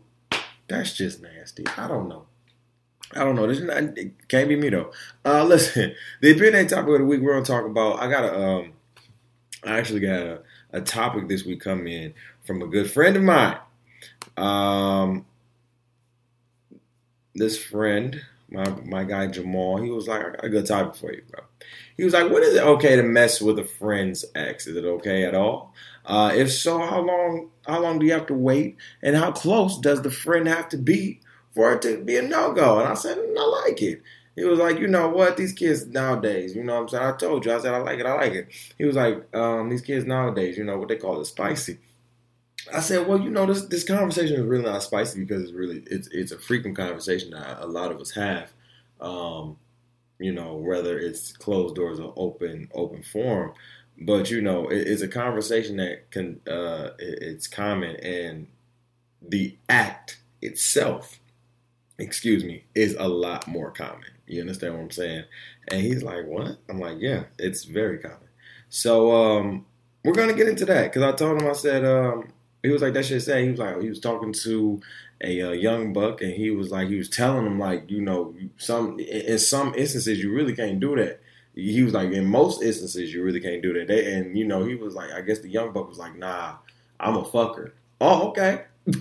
That's 0.67 0.93
just 0.93 1.21
nasty. 1.21 1.65
I 1.77 1.87
don't 1.87 2.07
know. 2.07 2.25
I 3.15 3.23
don't 3.23 3.35
know. 3.35 3.47
This 3.47 3.59
not, 3.59 3.97
it 3.97 4.27
can't 4.27 4.47
be 4.47 4.55
me 4.55 4.69
though. 4.69 4.91
Uh, 5.25 5.43
listen, 5.43 5.95
the 6.21 6.31
opinion 6.31 6.67
topic 6.67 6.93
of 6.93 6.99
the 6.99 7.05
week 7.05 7.21
we're 7.21 7.33
gonna 7.33 7.45
talk 7.45 7.65
about. 7.65 7.99
I 7.99 8.09
got 8.09 8.25
a 8.25 8.39
um, 8.39 8.73
I 9.63 9.77
actually 9.77 10.01
got 10.01 10.19
a, 10.19 10.41
a 10.71 10.81
topic 10.81 11.27
this 11.27 11.45
week 11.45 11.61
coming 11.61 11.87
in 11.91 12.13
from 12.43 12.61
a 12.61 12.67
good 12.67 12.89
friend 12.91 13.15
of 13.15 13.23
mine. 13.23 13.57
Um, 14.37 15.25
this 17.35 17.61
friend, 17.61 18.21
my 18.51 18.69
my 18.85 19.03
guy 19.03 19.27
Jamal, 19.27 19.77
he 19.77 19.89
was 19.89 20.07
like, 20.07 20.21
I 20.21 20.31
got 20.31 20.45
a 20.45 20.49
good 20.49 20.65
topic 20.65 20.95
for 20.95 21.11
you, 21.13 21.23
bro. 21.31 21.43
He 21.97 22.03
was 22.03 22.13
like, 22.13 22.31
when 22.31 22.43
is 22.43 22.55
it 22.55 22.63
okay 22.63 22.95
to 22.95 23.03
mess 23.03 23.41
with 23.41 23.57
a 23.59 23.63
friend's 23.63 24.25
ex? 24.35 24.67
Is 24.67 24.75
it 24.75 24.85
okay 24.85 25.23
at 25.23 25.35
all? 25.35 25.73
Uh, 26.05 26.31
if 26.35 26.51
so, 26.51 26.79
how 26.79 27.01
long 27.01 27.49
how 27.65 27.79
long 27.79 27.99
do 27.99 28.05
you 28.05 28.13
have 28.13 28.27
to 28.27 28.33
wait? 28.33 28.77
And 29.01 29.15
how 29.15 29.31
close 29.31 29.79
does 29.79 30.01
the 30.01 30.11
friend 30.11 30.47
have 30.47 30.69
to 30.69 30.77
be 30.77 31.21
for 31.53 31.73
it 31.73 31.81
to 31.83 32.03
be 32.03 32.17
a 32.17 32.21
no 32.21 32.53
go? 32.53 32.79
And 32.79 32.89
I 32.89 32.95
said, 32.95 33.17
I 33.17 33.63
like 33.65 33.81
it. 33.81 34.01
He 34.35 34.43
was 34.45 34.59
like, 34.59 34.79
you 34.79 34.87
know 34.87 35.09
what, 35.09 35.35
these 35.37 35.53
kids 35.53 35.85
nowadays, 35.87 36.55
you 36.55 36.63
know 36.63 36.75
what 36.75 36.81
I'm 36.81 36.89
saying? 36.89 37.03
I 37.03 37.11
told 37.17 37.45
you, 37.45 37.53
I 37.53 37.59
said 37.59 37.73
I 37.73 37.79
like 37.79 37.99
it, 37.99 38.05
I 38.05 38.13
like 38.13 38.33
it. 38.33 38.47
He 38.77 38.85
was 38.85 38.95
like, 38.95 39.27
um, 39.35 39.69
these 39.69 39.81
kids 39.81 40.05
nowadays, 40.05 40.57
you 40.57 40.63
know 40.63 40.77
what 40.77 40.87
they 40.87 40.95
call 40.95 41.19
it 41.19 41.25
spicy. 41.25 41.77
I 42.73 42.79
said, 42.79 43.07
well, 43.07 43.19
you 43.19 43.29
know, 43.29 43.45
this 43.45 43.65
this 43.65 43.83
conversation 43.83 44.37
is 44.37 44.45
really 44.45 44.63
not 44.63 44.83
spicy 44.83 45.19
because 45.19 45.43
it's 45.43 45.51
really 45.51 45.83
it's 45.87 46.07
it's 46.09 46.31
a 46.31 46.39
frequent 46.39 46.77
conversation 46.77 47.31
that 47.31 47.61
a 47.61 47.67
lot 47.67 47.91
of 47.91 47.99
us 47.99 48.11
have. 48.11 48.51
Um, 48.99 49.57
you 50.19 50.31
know, 50.31 50.55
whether 50.55 50.99
it's 50.99 51.33
closed 51.33 51.75
doors 51.75 51.99
or 51.99 52.13
open 52.15 52.69
open 52.73 53.03
forum, 53.03 53.53
but 53.99 54.29
you 54.29 54.41
know, 54.41 54.67
it, 54.69 54.87
it's 54.87 55.01
a 55.01 55.07
conversation 55.07 55.77
that 55.77 56.11
can 56.11 56.39
uh, 56.47 56.91
it, 56.99 57.19
it's 57.21 57.47
common, 57.47 57.95
and 57.97 58.47
the 59.21 59.57
act 59.69 60.19
itself, 60.41 61.19
excuse 61.97 62.43
me, 62.43 62.63
is 62.75 62.95
a 62.99 63.07
lot 63.07 63.47
more 63.47 63.71
common. 63.71 64.09
You 64.27 64.41
understand 64.41 64.75
what 64.75 64.81
I'm 64.83 64.91
saying? 64.91 65.23
And 65.69 65.81
he's 65.81 66.03
like, 66.03 66.25
what? 66.25 66.57
I'm 66.69 66.79
like, 66.79 66.97
yeah, 66.99 67.23
it's 67.37 67.65
very 67.65 67.97
common. 67.97 68.17
So 68.69 69.11
um, 69.11 69.65
we're 70.05 70.13
gonna 70.13 70.33
get 70.33 70.47
into 70.47 70.65
that 70.65 70.83
because 70.83 71.01
I 71.01 71.11
told 71.13 71.41
him 71.41 71.49
I 71.49 71.53
said. 71.53 71.83
Um, 71.83 72.31
He 72.63 72.69
was 72.69 72.81
like 72.81 72.93
that 72.93 73.05
shit 73.05 73.21
said. 73.21 73.43
He 73.43 73.51
was 73.51 73.59
like 73.59 73.81
he 73.81 73.89
was 73.89 73.99
talking 73.99 74.33
to 74.33 74.81
a 75.23 75.41
uh, 75.41 75.51
young 75.51 75.93
buck, 75.93 76.21
and 76.21 76.33
he 76.33 76.51
was 76.51 76.71
like 76.71 76.87
he 76.87 76.97
was 76.97 77.09
telling 77.09 77.45
him 77.45 77.59
like 77.59 77.89
you 77.89 78.01
know 78.01 78.33
some 78.57 78.99
in 78.99 79.39
some 79.39 79.73
instances 79.75 80.19
you 80.19 80.31
really 80.31 80.55
can't 80.55 80.79
do 80.79 80.95
that. 80.95 81.21
He 81.53 81.83
was 81.83 81.93
like 81.93 82.11
in 82.11 82.25
most 82.25 82.61
instances 82.61 83.13
you 83.13 83.23
really 83.23 83.41
can't 83.41 83.61
do 83.61 83.73
that. 83.73 83.87
They, 83.87 84.13
and 84.13 84.37
you 84.37 84.45
know 84.45 84.63
he 84.63 84.75
was 84.75 84.95
like 84.95 85.11
I 85.11 85.21
guess 85.21 85.39
the 85.39 85.49
young 85.49 85.73
buck 85.73 85.89
was 85.89 85.97
like 85.97 86.15
nah 86.17 86.55
I'm 86.99 87.15
a 87.15 87.23
fucker. 87.23 87.71
Oh 87.99 88.29
okay. 88.29 88.65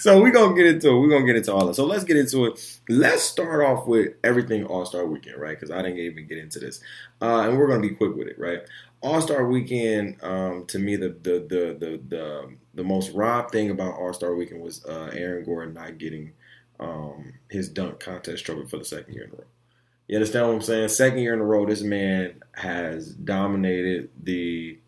so 0.00 0.20
we're 0.20 0.30
gonna 0.30 0.54
get 0.54 0.66
into 0.66 0.90
it. 0.90 1.00
We're 1.00 1.08
gonna 1.08 1.26
get 1.26 1.36
into 1.36 1.52
all 1.52 1.66
that. 1.66 1.74
So 1.74 1.84
let's 1.86 2.04
get 2.04 2.16
into 2.16 2.46
it. 2.46 2.80
Let's 2.88 3.22
start 3.22 3.64
off 3.64 3.86
with 3.86 4.14
everything 4.22 4.64
All 4.64 4.84
Star 4.84 5.06
Weekend, 5.06 5.40
right? 5.40 5.58
Because 5.58 5.70
I 5.70 5.82
didn't 5.82 5.98
even 5.98 6.26
get 6.26 6.38
into 6.38 6.58
this, 6.58 6.80
uh, 7.20 7.40
and 7.40 7.58
we're 7.58 7.68
gonna 7.68 7.80
be 7.80 7.94
quick 7.94 8.14
with 8.14 8.28
it, 8.28 8.38
right? 8.38 8.60
All 9.02 9.20
Star 9.20 9.46
Weekend, 9.46 10.16
um, 10.22 10.64
to 10.68 10.78
me, 10.78 10.96
the 10.96 11.08
the 11.08 11.44
the 11.48 11.76
the 11.78 12.00
the, 12.08 12.56
the 12.74 12.84
most 12.84 13.12
robbed 13.12 13.50
thing 13.50 13.70
about 13.70 13.94
All 13.94 14.12
Star 14.12 14.34
Weekend 14.34 14.62
was 14.62 14.84
uh, 14.84 15.10
Aaron 15.12 15.44
Gordon 15.44 15.74
not 15.74 15.98
getting 15.98 16.32
um, 16.78 17.34
his 17.50 17.68
dunk 17.68 18.00
contest 18.00 18.46
trophy 18.46 18.68
for 18.68 18.78
the 18.78 18.84
second 18.84 19.14
year 19.14 19.24
in 19.24 19.30
a 19.30 19.34
row. 19.34 19.44
You 20.08 20.16
understand 20.16 20.46
what 20.46 20.54
I'm 20.54 20.62
saying? 20.62 20.88
Second 20.88 21.18
year 21.18 21.34
in 21.34 21.40
a 21.40 21.44
row, 21.44 21.66
this 21.66 21.82
man 21.82 22.42
has 22.52 23.14
dominated 23.14 24.10
the 24.20 24.78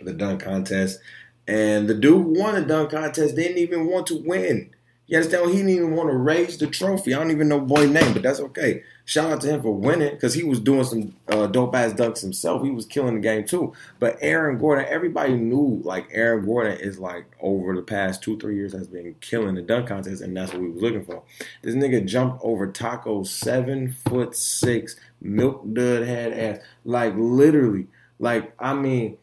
the 0.00 0.12
dunk 0.12 0.42
contest. 0.42 1.00
And 1.46 1.88
the 1.88 1.94
dude 1.94 2.22
who 2.22 2.40
won 2.40 2.54
the 2.54 2.62
dunk 2.62 2.90
contest 2.90 3.34
didn't 3.34 3.58
even 3.58 3.86
want 3.86 4.06
to 4.08 4.22
win. 4.24 4.74
You 5.10 5.16
understand? 5.16 5.50
He 5.50 5.56
didn't 5.56 5.70
even 5.70 5.96
want 5.96 6.08
to 6.08 6.16
raise 6.16 6.56
the 6.56 6.68
trophy. 6.68 7.12
I 7.12 7.18
don't 7.18 7.32
even 7.32 7.48
know 7.48 7.60
boy 7.60 7.86
name, 7.86 8.12
but 8.12 8.22
that's 8.22 8.38
okay. 8.38 8.84
Shout 9.04 9.32
out 9.32 9.40
to 9.40 9.48
him 9.48 9.60
for 9.60 9.74
winning 9.74 10.12
because 10.14 10.34
he 10.34 10.44
was 10.44 10.60
doing 10.60 10.84
some 10.84 11.16
uh, 11.26 11.48
dope 11.48 11.74
ass 11.74 11.94
dunks 11.94 12.20
himself. 12.20 12.62
He 12.62 12.70
was 12.70 12.86
killing 12.86 13.16
the 13.16 13.20
game 13.20 13.44
too. 13.44 13.72
But 13.98 14.18
Aaron 14.20 14.56
Gordon, 14.58 14.86
everybody 14.88 15.34
knew 15.34 15.80
like 15.82 16.06
Aaron 16.12 16.46
Gordon 16.46 16.78
is 16.78 17.00
like 17.00 17.24
over 17.40 17.74
the 17.74 17.82
past 17.82 18.22
two 18.22 18.38
three 18.38 18.54
years 18.54 18.72
has 18.72 18.86
been 18.86 19.16
killing 19.20 19.56
the 19.56 19.62
dunk 19.62 19.88
contest, 19.88 20.22
and 20.22 20.36
that's 20.36 20.52
what 20.52 20.62
we 20.62 20.70
was 20.70 20.80
looking 20.80 21.04
for. 21.04 21.24
This 21.62 21.74
nigga 21.74 22.06
jumped 22.06 22.38
over 22.44 22.70
Tacko 22.70 23.26
seven 23.26 23.90
foot 23.90 24.36
six 24.36 24.94
milk 25.20 25.64
dud 25.72 26.06
head 26.06 26.32
ass 26.32 26.64
like 26.84 27.14
literally 27.16 27.88
like 28.20 28.54
I 28.60 28.74
mean 28.74 29.16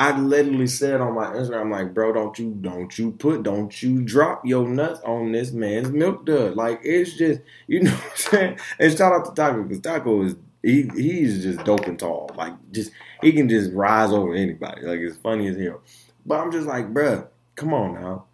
I 0.00 0.18
literally 0.18 0.66
said 0.66 1.02
on 1.02 1.14
my 1.14 1.26
Instagram, 1.26 1.60
I'm 1.60 1.70
like, 1.70 1.92
bro, 1.92 2.14
don't 2.14 2.38
you, 2.38 2.56
don't 2.58 2.98
you 2.98 3.10
put, 3.10 3.42
don't 3.42 3.82
you 3.82 4.00
drop 4.00 4.46
your 4.46 4.66
nuts 4.66 4.98
on 5.04 5.30
this 5.30 5.52
man's 5.52 5.90
milk 5.90 6.24
dud. 6.24 6.56
Like, 6.56 6.80
it's 6.82 7.18
just, 7.18 7.42
you 7.66 7.82
know 7.82 7.90
what 7.90 8.04
I'm 8.04 8.16
saying? 8.16 8.58
And 8.78 8.96
shout 8.96 9.12
out 9.12 9.26
to 9.26 9.32
Tacko, 9.32 9.62
because 9.68 9.80
Tacko 9.82 10.24
is, 10.24 10.36
he, 10.62 10.88
he's 10.96 11.42
just 11.42 11.62
dope 11.66 11.86
and 11.86 11.98
tall. 11.98 12.30
Like, 12.34 12.54
just, 12.72 12.92
he 13.20 13.30
can 13.30 13.46
just 13.46 13.74
rise 13.74 14.10
over 14.10 14.34
anybody. 14.34 14.86
Like, 14.86 15.00
it's 15.00 15.18
funny 15.18 15.48
as 15.48 15.58
hell. 15.58 15.82
But 16.24 16.40
I'm 16.40 16.50
just 16.50 16.66
like, 16.66 16.94
bro, 16.94 17.28
come 17.54 17.74
on 17.74 17.92
now. 17.92 18.24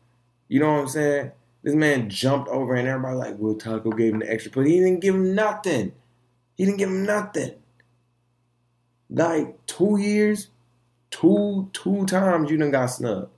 You 0.47 0.61
know 0.61 0.73
what 0.73 0.83
I'm 0.83 0.89
saying? 0.89 1.33
This 1.65 1.75
man 1.75 2.09
jumped 2.09 2.49
over 2.49 2.77
and 2.77 2.87
everybody 2.87 3.17
like, 3.17 3.35
well, 3.39 3.57
Tacko 3.57 3.91
gave 3.99 4.15
him 4.15 4.21
the 4.21 4.33
extra 4.33 4.53
put. 4.53 4.69
He 4.69 4.79
didn't 4.79 5.01
give 5.01 5.17
him 5.17 5.35
nothing. 5.35 5.95
He 6.57 6.65
didn't 6.65 6.79
give 6.79 6.91
him 6.91 7.05
nothing. 7.05 7.57
Like, 9.11 9.67
two 9.67 9.99
years, 9.99 10.51
Two 11.21 11.71
two 11.73 12.05
times 12.05 12.51
you 12.51 12.59
done 12.59 12.71
got 12.71 12.87
snubbed. 12.87 13.31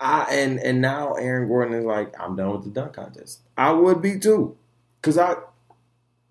I 0.00 0.26
and 0.28 0.58
and 0.58 0.80
now 0.80 1.14
Aaron 1.14 1.46
Gordon 1.46 1.74
is 1.74 1.84
like, 1.84 2.12
I'm 2.20 2.34
done 2.34 2.50
with 2.50 2.64
the 2.64 2.70
dunk 2.70 2.94
contest. 2.94 3.42
I 3.56 3.70
would 3.70 4.02
be 4.02 4.18
too. 4.18 4.56
Cause 5.02 5.16
I 5.16 5.36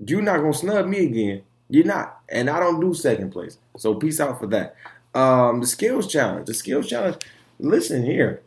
you're 0.05 0.21
not 0.21 0.41
gonna 0.41 0.53
snub 0.53 0.87
me 0.87 1.05
again. 1.05 1.43
You're 1.69 1.85
not. 1.85 2.19
And 2.27 2.49
I 2.49 2.59
don't 2.59 2.81
do 2.81 2.93
second 2.93 3.31
place. 3.31 3.57
So 3.77 3.95
peace 3.95 4.19
out 4.19 4.37
for 4.37 4.47
that. 4.47 4.75
Um, 5.13 5.61
the 5.61 5.67
skills 5.67 6.11
challenge. 6.11 6.47
The 6.47 6.53
skills 6.53 6.89
challenge. 6.89 7.23
Listen 7.57 8.03
here. 8.03 8.41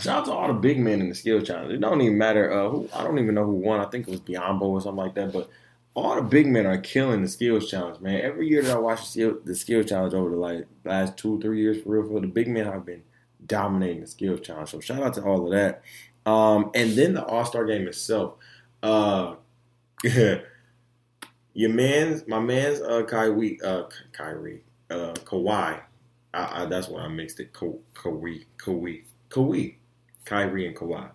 Shout 0.00 0.22
out 0.22 0.24
to 0.24 0.32
all 0.32 0.48
the 0.48 0.54
big 0.54 0.80
men 0.80 1.00
in 1.00 1.10
the 1.10 1.14
skills 1.14 1.46
challenge. 1.46 1.72
It 1.72 1.80
don't 1.80 2.00
even 2.00 2.18
matter 2.18 2.52
uh, 2.52 2.70
who 2.70 2.88
I 2.92 3.04
don't 3.04 3.20
even 3.20 3.36
know 3.36 3.46
who 3.46 3.52
won. 3.52 3.78
I 3.78 3.84
think 3.84 4.08
it 4.08 4.10
was 4.10 4.20
Biyombo 4.20 4.62
or 4.62 4.80
something 4.80 4.96
like 4.96 5.14
that. 5.14 5.32
But 5.32 5.48
all 5.94 6.16
the 6.16 6.22
big 6.22 6.46
men 6.46 6.66
are 6.66 6.78
killing 6.78 7.22
the 7.22 7.28
skills 7.28 7.70
challenge, 7.70 8.00
man. 8.00 8.20
Every 8.20 8.48
year 8.48 8.62
that 8.62 8.76
I 8.76 8.78
watch 8.78 9.00
the 9.00 9.06
skill, 9.06 9.38
the 9.44 9.54
skills 9.54 9.86
challenge 9.86 10.14
over 10.14 10.30
the 10.30 10.36
like 10.36 10.66
last 10.84 11.16
two 11.16 11.40
three 11.40 11.60
years 11.60 11.82
for 11.82 11.90
real, 11.90 12.08
for 12.08 12.20
the 12.20 12.26
big 12.26 12.48
men 12.48 12.64
have 12.64 12.86
been 12.86 13.02
dominating 13.46 14.00
the 14.00 14.06
skills 14.06 14.40
challenge. 14.40 14.70
So 14.70 14.80
shout 14.80 15.02
out 15.02 15.14
to 15.14 15.22
all 15.22 15.44
of 15.44 15.52
that. 15.52 15.82
Um, 16.24 16.70
and 16.74 16.92
then 16.92 17.14
the 17.14 17.24
All 17.24 17.44
Star 17.44 17.64
game 17.66 17.86
itself. 17.86 18.34
Uh, 18.82 19.34
your 21.54 21.70
man's 21.70 22.26
my 22.26 22.40
man's 22.40 22.80
uh 22.80 23.04
Kyrie 23.04 23.60
uh 23.62 23.84
Kyrie 24.12 24.62
uh 24.90 25.12
Kawhi. 25.24 25.80
I, 26.34 26.62
I, 26.62 26.64
that's 26.66 26.88
why 26.88 27.02
I 27.02 27.08
mixed 27.08 27.40
it. 27.40 27.52
Ka- 27.52 27.66
Kawhi 27.94 28.46
Kawhi 28.58 29.02
Kawhi 29.28 29.74
Kyrie 30.24 30.66
and 30.66 30.76
Kawhi 30.76 31.10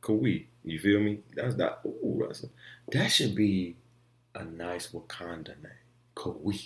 Kawhi. 0.00 0.46
You 0.64 0.78
feel 0.78 1.00
me? 1.00 1.18
That's 1.34 1.54
that. 1.56 1.80
Ooh, 1.84 2.24
that's 2.26 2.44
a, 2.44 2.46
that 2.92 3.08
should 3.08 3.34
be 3.34 3.76
a 4.34 4.44
nice 4.44 4.88
Wakanda 4.88 5.60
name, 5.62 5.72
Kauai. 6.14 6.58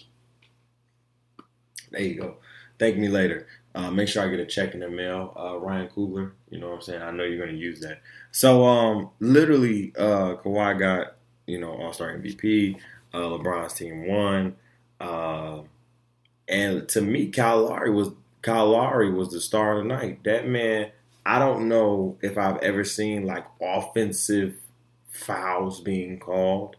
There 1.91 2.01
you 2.01 2.21
go. 2.21 2.37
Thank 2.79 2.97
me 2.97 3.09
later. 3.09 3.47
Uh, 3.75 3.91
make 3.91 4.09
sure 4.09 4.23
I 4.23 4.29
get 4.29 4.41
a 4.41 4.47
check 4.47 4.75
in 4.75 4.81
the 4.81 4.89
mail, 4.89 5.33
uh, 5.39 5.57
Ryan 5.59 5.89
Coogler. 5.89 6.33
You 6.51 6.59
know 6.59 6.69
what 6.69 6.77
I'm 6.77 6.83
saying? 6.83 7.03
I 7.03 7.11
know 7.11 7.25
you're 7.25 7.45
going 7.45 7.57
to 7.57 7.61
use 7.61 7.81
that. 7.81 8.01
So, 8.33 8.65
um, 8.65 9.11
literally, 9.21 9.93
uh, 9.99 10.37
Kawhi 10.37 10.79
got 10.79 11.17
you 11.47 11.59
know 11.59 11.73
All 11.73 11.93
Star 11.93 12.17
MVP. 12.17 12.79
Uh, 13.13 13.19
LeBron's 13.19 13.75
team 13.75 14.07
won, 14.07 14.57
uh, 15.01 15.61
and 16.49 16.89
to 16.89 17.01
me, 17.01 17.29
Kyle 17.29 17.65
Lowry 17.65 17.91
was 17.91 18.11
Kyle 18.43 18.69
Lowry 18.71 19.11
was 19.11 19.31
the 19.31 19.41
star 19.41 19.79
of 19.79 19.85
the 19.85 19.89
night. 19.89 20.23
That 20.25 20.47
man, 20.47 20.91
I 21.25 21.39
don't 21.39 21.69
know 21.69 22.19
if 22.21 22.37
I've 22.37 22.59
ever 22.59 22.85
seen 22.85 23.27
like 23.27 23.45
offensive 23.61 24.57
fouls 25.09 25.81
being 25.81 26.19
called 26.19 26.77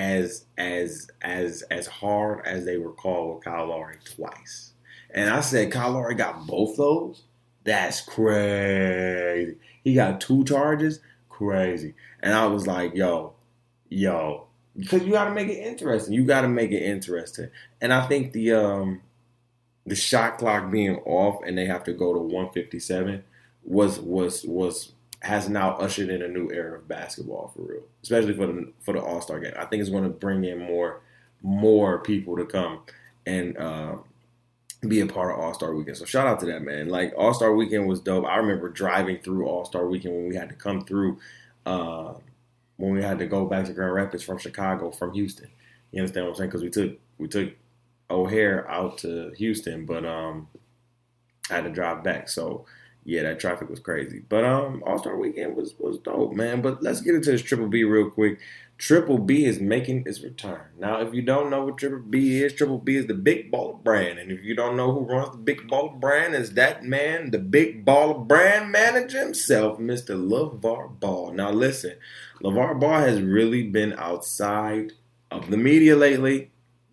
as 0.00 0.46
as 0.56 1.10
as 1.20 1.60
as 1.70 1.86
hard 1.86 2.40
as 2.46 2.64
they 2.64 2.78
were 2.78 2.92
called 2.92 3.34
with 3.34 3.44
Kyle 3.44 3.66
Lowry 3.66 3.98
twice. 4.16 4.72
And 5.10 5.28
I 5.28 5.40
said 5.40 5.70
Kyle 5.70 5.92
Lowry 5.92 6.14
got 6.14 6.46
both 6.46 6.78
those. 6.78 7.22
That's 7.64 8.00
crazy. 8.00 9.58
He 9.84 9.94
got 9.94 10.22
two 10.22 10.42
charges. 10.44 11.00
Crazy. 11.28 11.94
And 12.20 12.32
I 12.32 12.46
was 12.46 12.66
like, 12.66 12.94
yo, 12.94 13.34
yo, 13.90 14.46
because 14.74 15.02
you 15.02 15.12
got 15.12 15.26
to 15.26 15.32
make 15.32 15.48
it 15.48 15.58
interesting. 15.58 16.14
You 16.14 16.24
got 16.24 16.42
to 16.42 16.48
make 16.48 16.70
it 16.70 16.82
interesting. 16.82 17.50
And 17.82 17.92
I 17.92 18.06
think 18.06 18.32
the 18.32 18.52
um 18.54 19.02
the 19.84 19.94
shot 19.94 20.38
clock 20.38 20.70
being 20.70 20.96
off 21.00 21.42
and 21.44 21.58
they 21.58 21.66
have 21.66 21.84
to 21.84 21.92
go 21.92 22.14
to 22.14 22.20
157 22.20 23.22
was 23.64 24.00
was 24.00 24.44
was 24.44 24.92
has 25.22 25.48
now 25.48 25.76
ushered 25.76 26.08
in 26.08 26.22
a 26.22 26.28
new 26.28 26.50
era 26.50 26.78
of 26.78 26.88
basketball 26.88 27.52
for 27.54 27.62
real, 27.62 27.82
especially 28.02 28.34
for 28.34 28.46
the 28.46 28.72
for 28.80 28.94
the 28.94 29.02
All 29.02 29.20
Star 29.20 29.38
game. 29.38 29.52
I 29.56 29.66
think 29.66 29.80
it's 29.80 29.90
going 29.90 30.04
to 30.04 30.10
bring 30.10 30.44
in 30.44 30.58
more 30.58 31.00
more 31.42 31.98
people 31.98 32.36
to 32.36 32.44
come 32.44 32.80
and 33.26 33.56
uh, 33.56 33.96
be 34.86 35.00
a 35.00 35.06
part 35.06 35.32
of 35.32 35.40
All 35.40 35.54
Star 35.54 35.74
Weekend. 35.74 35.96
So 35.96 36.04
shout 36.04 36.26
out 36.26 36.40
to 36.40 36.46
that 36.46 36.62
man. 36.62 36.88
Like 36.88 37.12
All 37.16 37.34
Star 37.34 37.54
Weekend 37.54 37.86
was 37.86 38.00
dope. 38.00 38.24
I 38.24 38.36
remember 38.36 38.68
driving 38.68 39.18
through 39.18 39.46
All 39.46 39.64
Star 39.64 39.86
Weekend 39.86 40.14
when 40.14 40.28
we 40.28 40.36
had 40.36 40.48
to 40.48 40.54
come 40.54 40.84
through 40.84 41.18
uh, 41.66 42.14
when 42.76 42.92
we 42.92 43.02
had 43.02 43.18
to 43.18 43.26
go 43.26 43.44
back 43.44 43.66
to 43.66 43.72
Grand 43.72 43.92
Rapids 43.92 44.22
from 44.22 44.38
Chicago 44.38 44.90
from 44.90 45.12
Houston. 45.12 45.48
You 45.92 46.00
understand 46.00 46.26
what 46.26 46.30
I'm 46.32 46.36
saying? 46.36 46.50
Because 46.50 46.62
we 46.62 46.70
took 46.70 46.98
we 47.18 47.28
took 47.28 47.52
O'Hare 48.10 48.68
out 48.70 48.98
to 48.98 49.32
Houston, 49.36 49.84
but 49.84 50.04
um, 50.06 50.48
I 51.50 51.56
had 51.56 51.64
to 51.64 51.70
drive 51.70 52.02
back. 52.02 52.28
So 52.28 52.64
yeah, 53.04 53.22
that 53.22 53.40
traffic 53.40 53.68
was 53.68 53.80
crazy. 53.80 54.22
But 54.28 54.44
um, 54.44 54.82
All 54.86 54.98
Star 54.98 55.16
Weekend 55.16 55.56
was 55.56 55.74
was 55.78 55.98
dope, 55.98 56.34
man. 56.34 56.60
But 56.60 56.82
let's 56.82 57.00
get 57.00 57.14
into 57.14 57.30
this 57.30 57.42
Triple 57.42 57.68
B 57.68 57.84
real 57.84 58.10
quick. 58.10 58.38
Triple 58.78 59.18
B 59.18 59.44
is 59.44 59.60
making 59.60 60.04
its 60.06 60.22
return. 60.22 60.62
Now, 60.78 61.02
if 61.02 61.12
you 61.12 61.20
don't 61.20 61.50
know 61.50 61.66
what 61.66 61.76
Triple 61.76 61.98
B 61.98 62.42
is, 62.42 62.54
Triple 62.54 62.78
B 62.78 62.96
is 62.96 63.06
the 63.06 63.14
big 63.14 63.52
baller 63.52 63.82
brand. 63.82 64.18
And 64.18 64.32
if 64.32 64.42
you 64.42 64.54
don't 64.54 64.76
know 64.76 64.90
who 64.92 65.00
runs 65.00 65.32
the 65.32 65.38
big 65.38 65.68
baller 65.68 66.00
brand, 66.00 66.34
is 66.34 66.54
that 66.54 66.82
man, 66.82 67.30
the 67.30 67.38
big 67.38 67.84
baller 67.84 68.26
brand 68.26 68.72
manager 68.72 69.20
himself, 69.20 69.78
Mr. 69.78 70.16
LaVar 70.16 70.98
Ball. 70.98 71.32
Now, 71.32 71.50
listen, 71.50 71.96
LaVar 72.42 72.80
Ball 72.80 73.00
has 73.00 73.20
really 73.20 73.64
been 73.64 73.92
outside 73.94 74.92
of 75.30 75.50
the 75.50 75.56
media 75.58 75.94
lately. 75.94 76.50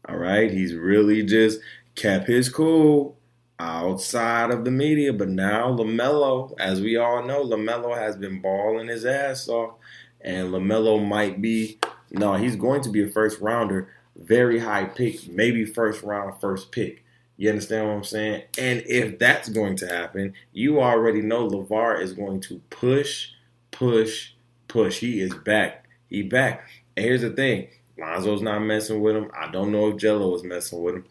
All 0.07 0.17
right. 0.17 0.51
He's 0.51 0.73
really 0.73 1.23
just 1.23 1.59
kept 1.95 2.27
his 2.27 2.49
cool 2.49 3.16
outside 3.59 4.51
of 4.51 4.65
the 4.65 4.71
media. 4.71 5.13
But 5.13 5.29
now 5.29 5.71
LaMelo, 5.73 6.53
as 6.59 6.81
we 6.81 6.97
all 6.97 7.23
know, 7.25 7.43
LaMelo 7.43 7.97
has 7.97 8.15
been 8.15 8.41
balling 8.41 8.87
his 8.87 9.05
ass 9.05 9.47
off. 9.47 9.75
And 10.21 10.49
LaMelo 10.49 11.05
might 11.05 11.41
be, 11.41 11.79
no, 12.11 12.33
he's 12.35 12.55
going 12.55 12.81
to 12.81 12.89
be 12.89 13.03
a 13.03 13.07
first 13.07 13.39
rounder, 13.39 13.89
very 14.15 14.59
high 14.59 14.85
pick, 14.85 15.29
maybe 15.29 15.65
first 15.65 16.03
round, 16.03 16.39
first 16.41 16.71
pick. 16.71 17.03
You 17.37 17.49
understand 17.49 17.87
what 17.87 17.93
I'm 17.93 18.03
saying? 18.03 18.43
And 18.57 18.83
if 18.87 19.19
that's 19.19 19.49
going 19.49 19.75
to 19.77 19.87
happen, 19.87 20.33
you 20.53 20.81
already 20.81 21.21
know 21.21 21.47
LaVar 21.47 22.01
is 22.01 22.13
going 22.13 22.41
to 22.41 22.59
push, 22.71 23.29
push, 23.69 24.31
push. 24.67 24.99
He 24.99 25.21
is 25.21 25.33
back. 25.33 25.87
He 26.09 26.23
back. 26.23 26.67
And 26.95 27.05
here's 27.05 27.21
the 27.21 27.29
thing. 27.29 27.67
Lonzo's 27.99 28.41
not 28.41 28.59
messing 28.59 29.01
with 29.01 29.15
him. 29.15 29.29
I 29.39 29.51
don't 29.51 29.71
know 29.71 29.89
if 29.89 29.97
Gelo 29.97 30.35
is 30.35 30.43
messing 30.43 30.81
with 30.81 30.95
him. 30.95 31.05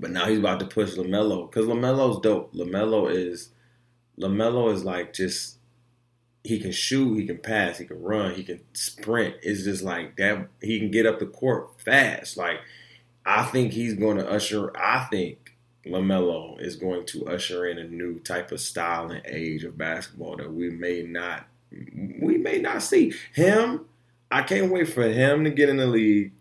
But 0.00 0.10
now 0.10 0.26
he's 0.26 0.38
about 0.38 0.60
to 0.60 0.66
push 0.66 0.94
Lamelo 0.94 1.50
because 1.50 1.66
Lamelo's 1.66 2.20
dope. 2.20 2.52
Lamelo 2.54 3.12
is 3.12 3.50
Lamelo 4.18 4.72
is 4.72 4.84
like 4.84 5.12
just 5.12 5.58
he 6.42 6.60
can 6.60 6.72
shoot, 6.72 7.18
he 7.18 7.26
can 7.26 7.38
pass, 7.38 7.78
he 7.78 7.86
can 7.86 8.02
run, 8.02 8.34
he 8.34 8.44
can 8.44 8.60
sprint. 8.74 9.36
It's 9.42 9.64
just 9.64 9.82
like 9.82 10.16
that. 10.16 10.48
He 10.60 10.78
can 10.78 10.90
get 10.90 11.06
up 11.06 11.18
the 11.18 11.26
court 11.26 11.80
fast. 11.80 12.36
Like 12.36 12.60
I 13.24 13.44
think 13.44 13.72
he's 13.72 13.94
going 13.94 14.18
to 14.18 14.30
usher. 14.30 14.70
I 14.76 15.06
think 15.10 15.56
Lamelo 15.86 16.60
is 16.60 16.76
going 16.76 17.06
to 17.06 17.26
usher 17.26 17.66
in 17.66 17.78
a 17.78 17.84
new 17.84 18.18
type 18.20 18.52
of 18.52 18.60
style 18.60 19.10
and 19.10 19.24
age 19.26 19.64
of 19.64 19.78
basketball 19.78 20.36
that 20.36 20.52
we 20.52 20.70
may 20.70 21.02
not 21.02 21.46
we 22.20 22.38
may 22.38 22.58
not 22.58 22.82
see 22.82 23.12
him. 23.32 23.86
I 24.30 24.42
can't 24.42 24.70
wait 24.70 24.88
for 24.88 25.08
him 25.08 25.44
to 25.44 25.50
get 25.50 25.68
in 25.68 25.76
the 25.76 25.86
league. 25.86 26.32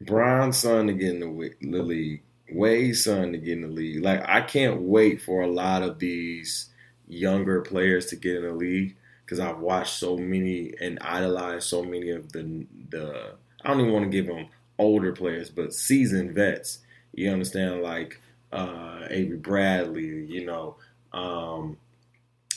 Brian's 0.00 0.58
son 0.58 0.86
to 0.88 0.92
get 0.92 1.14
in 1.14 1.20
the, 1.20 1.54
the 1.60 1.82
league. 1.82 2.22
Wade's 2.50 3.04
son 3.04 3.32
to 3.32 3.38
get 3.38 3.54
in 3.54 3.62
the 3.62 3.68
league. 3.68 4.02
Like 4.02 4.22
I 4.28 4.40
can't 4.40 4.82
wait 4.82 5.22
for 5.22 5.42
a 5.42 5.50
lot 5.50 5.82
of 5.82 5.98
these 5.98 6.70
younger 7.08 7.60
players 7.60 8.06
to 8.06 8.16
get 8.16 8.36
in 8.36 8.42
the 8.42 8.52
league 8.52 8.96
because 9.24 9.40
I've 9.40 9.58
watched 9.58 9.94
so 9.94 10.16
many 10.16 10.72
and 10.80 10.98
idolized 11.00 11.68
so 11.68 11.82
many 11.82 12.10
of 12.10 12.32
the 12.32 12.66
the. 12.90 13.34
I 13.64 13.68
don't 13.68 13.80
even 13.80 13.92
want 13.92 14.04
to 14.04 14.10
give 14.10 14.26
them 14.26 14.46
older 14.78 15.12
players, 15.12 15.50
but 15.50 15.72
seasoned 15.72 16.32
vets. 16.32 16.78
You 17.12 17.30
understand, 17.30 17.82
like 17.82 18.20
uh, 18.52 19.06
Avery 19.10 19.38
Bradley, 19.38 20.26
you 20.26 20.44
know, 20.44 20.76
um, 21.12 21.78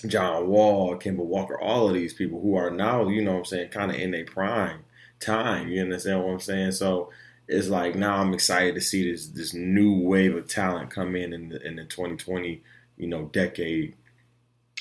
John 0.06 0.48
Wall, 0.48 0.98
Kemba 0.98 1.18
Walker, 1.18 1.60
all 1.60 1.88
of 1.88 1.94
these 1.94 2.14
people 2.14 2.40
who 2.42 2.56
are 2.56 2.70
now, 2.70 3.08
you 3.08 3.22
know, 3.24 3.34
what 3.34 3.40
I'm 3.40 3.46
saying, 3.46 3.70
kind 3.70 3.92
of 3.92 3.98
in 3.98 4.12
their 4.12 4.26
prime 4.26 4.84
time. 5.20 5.70
You 5.70 5.82
understand 5.82 6.24
what 6.24 6.34
I'm 6.34 6.40
saying? 6.40 6.74
So 6.74 7.10
it's 7.50 7.68
like 7.68 7.96
now 7.96 8.18
I'm 8.18 8.34
excited 8.34 8.76
to 8.76 8.82
see 8.82 9.12
this 9.12 9.28
this 9.28 9.54
new 9.56 10.00
wave 10.00 10.36
of 10.36 10.48
talent 10.48 10.92
come 10.92 11.16
in 11.16 11.34
in 11.34 11.50
the, 11.50 11.68
in 11.68 11.76
the 11.76 11.84
2020 11.84 12.62
you 12.98 13.08
know 13.08 13.26
decade 13.26 13.96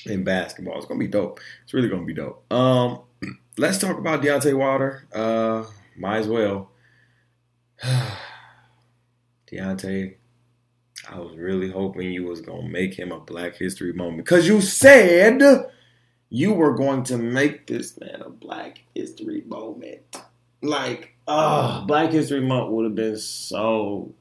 in 0.05 0.23
basketball. 0.23 0.77
It's 0.77 0.85
gonna 0.85 0.99
be 0.99 1.07
dope. 1.07 1.39
It's 1.63 1.73
really 1.73 1.89
gonna 1.89 2.05
be 2.05 2.13
dope. 2.13 2.45
Um, 2.53 3.01
let's 3.57 3.79
talk 3.79 3.97
about 3.97 4.21
Deontay 4.21 4.55
Wilder. 4.55 5.07
Uh, 5.13 5.65
might 5.97 6.19
as 6.19 6.27
well. 6.27 6.69
Deontay, 9.51 10.15
I 11.09 11.19
was 11.19 11.35
really 11.35 11.71
hoping 11.71 12.11
you 12.13 12.25
was 12.25 12.41
gonna 12.41 12.69
make 12.69 12.93
him 12.93 13.11
a 13.11 13.19
Black 13.19 13.55
History 13.55 13.93
moment 13.93 14.25
because 14.25 14.47
you 14.47 14.61
said 14.61 15.41
you 16.29 16.53
were 16.53 16.75
going 16.75 17.03
to 17.05 17.17
make 17.17 17.65
this 17.65 17.99
man 17.99 18.21
a 18.21 18.29
Black 18.29 18.83
History 18.93 19.43
moment. 19.47 20.21
Like, 20.61 21.15
oh, 21.27 21.83
Black 21.87 22.11
History 22.11 22.41
Month 22.41 22.71
would 22.71 22.85
have 22.85 22.95
been 22.95 23.17
so 23.17 24.13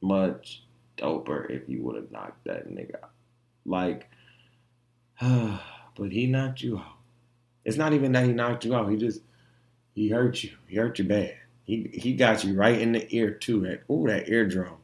much 0.00 0.62
doper 0.96 1.50
if 1.50 1.68
you 1.68 1.82
would 1.82 1.96
have 1.96 2.10
knocked 2.10 2.44
that 2.44 2.68
nigga 2.68 2.96
out. 3.02 3.10
Like, 3.64 4.08
but 5.20 6.10
he 6.10 6.26
knocked 6.26 6.62
you 6.62 6.78
out. 6.78 6.96
It's 7.64 7.76
not 7.76 7.92
even 7.92 8.12
that 8.12 8.26
he 8.26 8.32
knocked 8.32 8.64
you 8.64 8.74
out. 8.74 8.90
He 8.90 8.96
just 8.96 9.20
he 9.94 10.08
hurt 10.08 10.42
you. 10.42 10.50
He 10.66 10.76
hurt 10.76 10.98
you 10.98 11.04
bad. 11.04 11.36
He 11.64 11.90
he 11.92 12.14
got 12.14 12.44
you 12.44 12.54
right 12.54 12.80
in 12.80 12.92
the 12.92 13.06
ear 13.14 13.30
too. 13.30 13.60
That 13.60 13.82
ooh, 13.92 14.06
that 14.08 14.28
eardrum. 14.28 14.78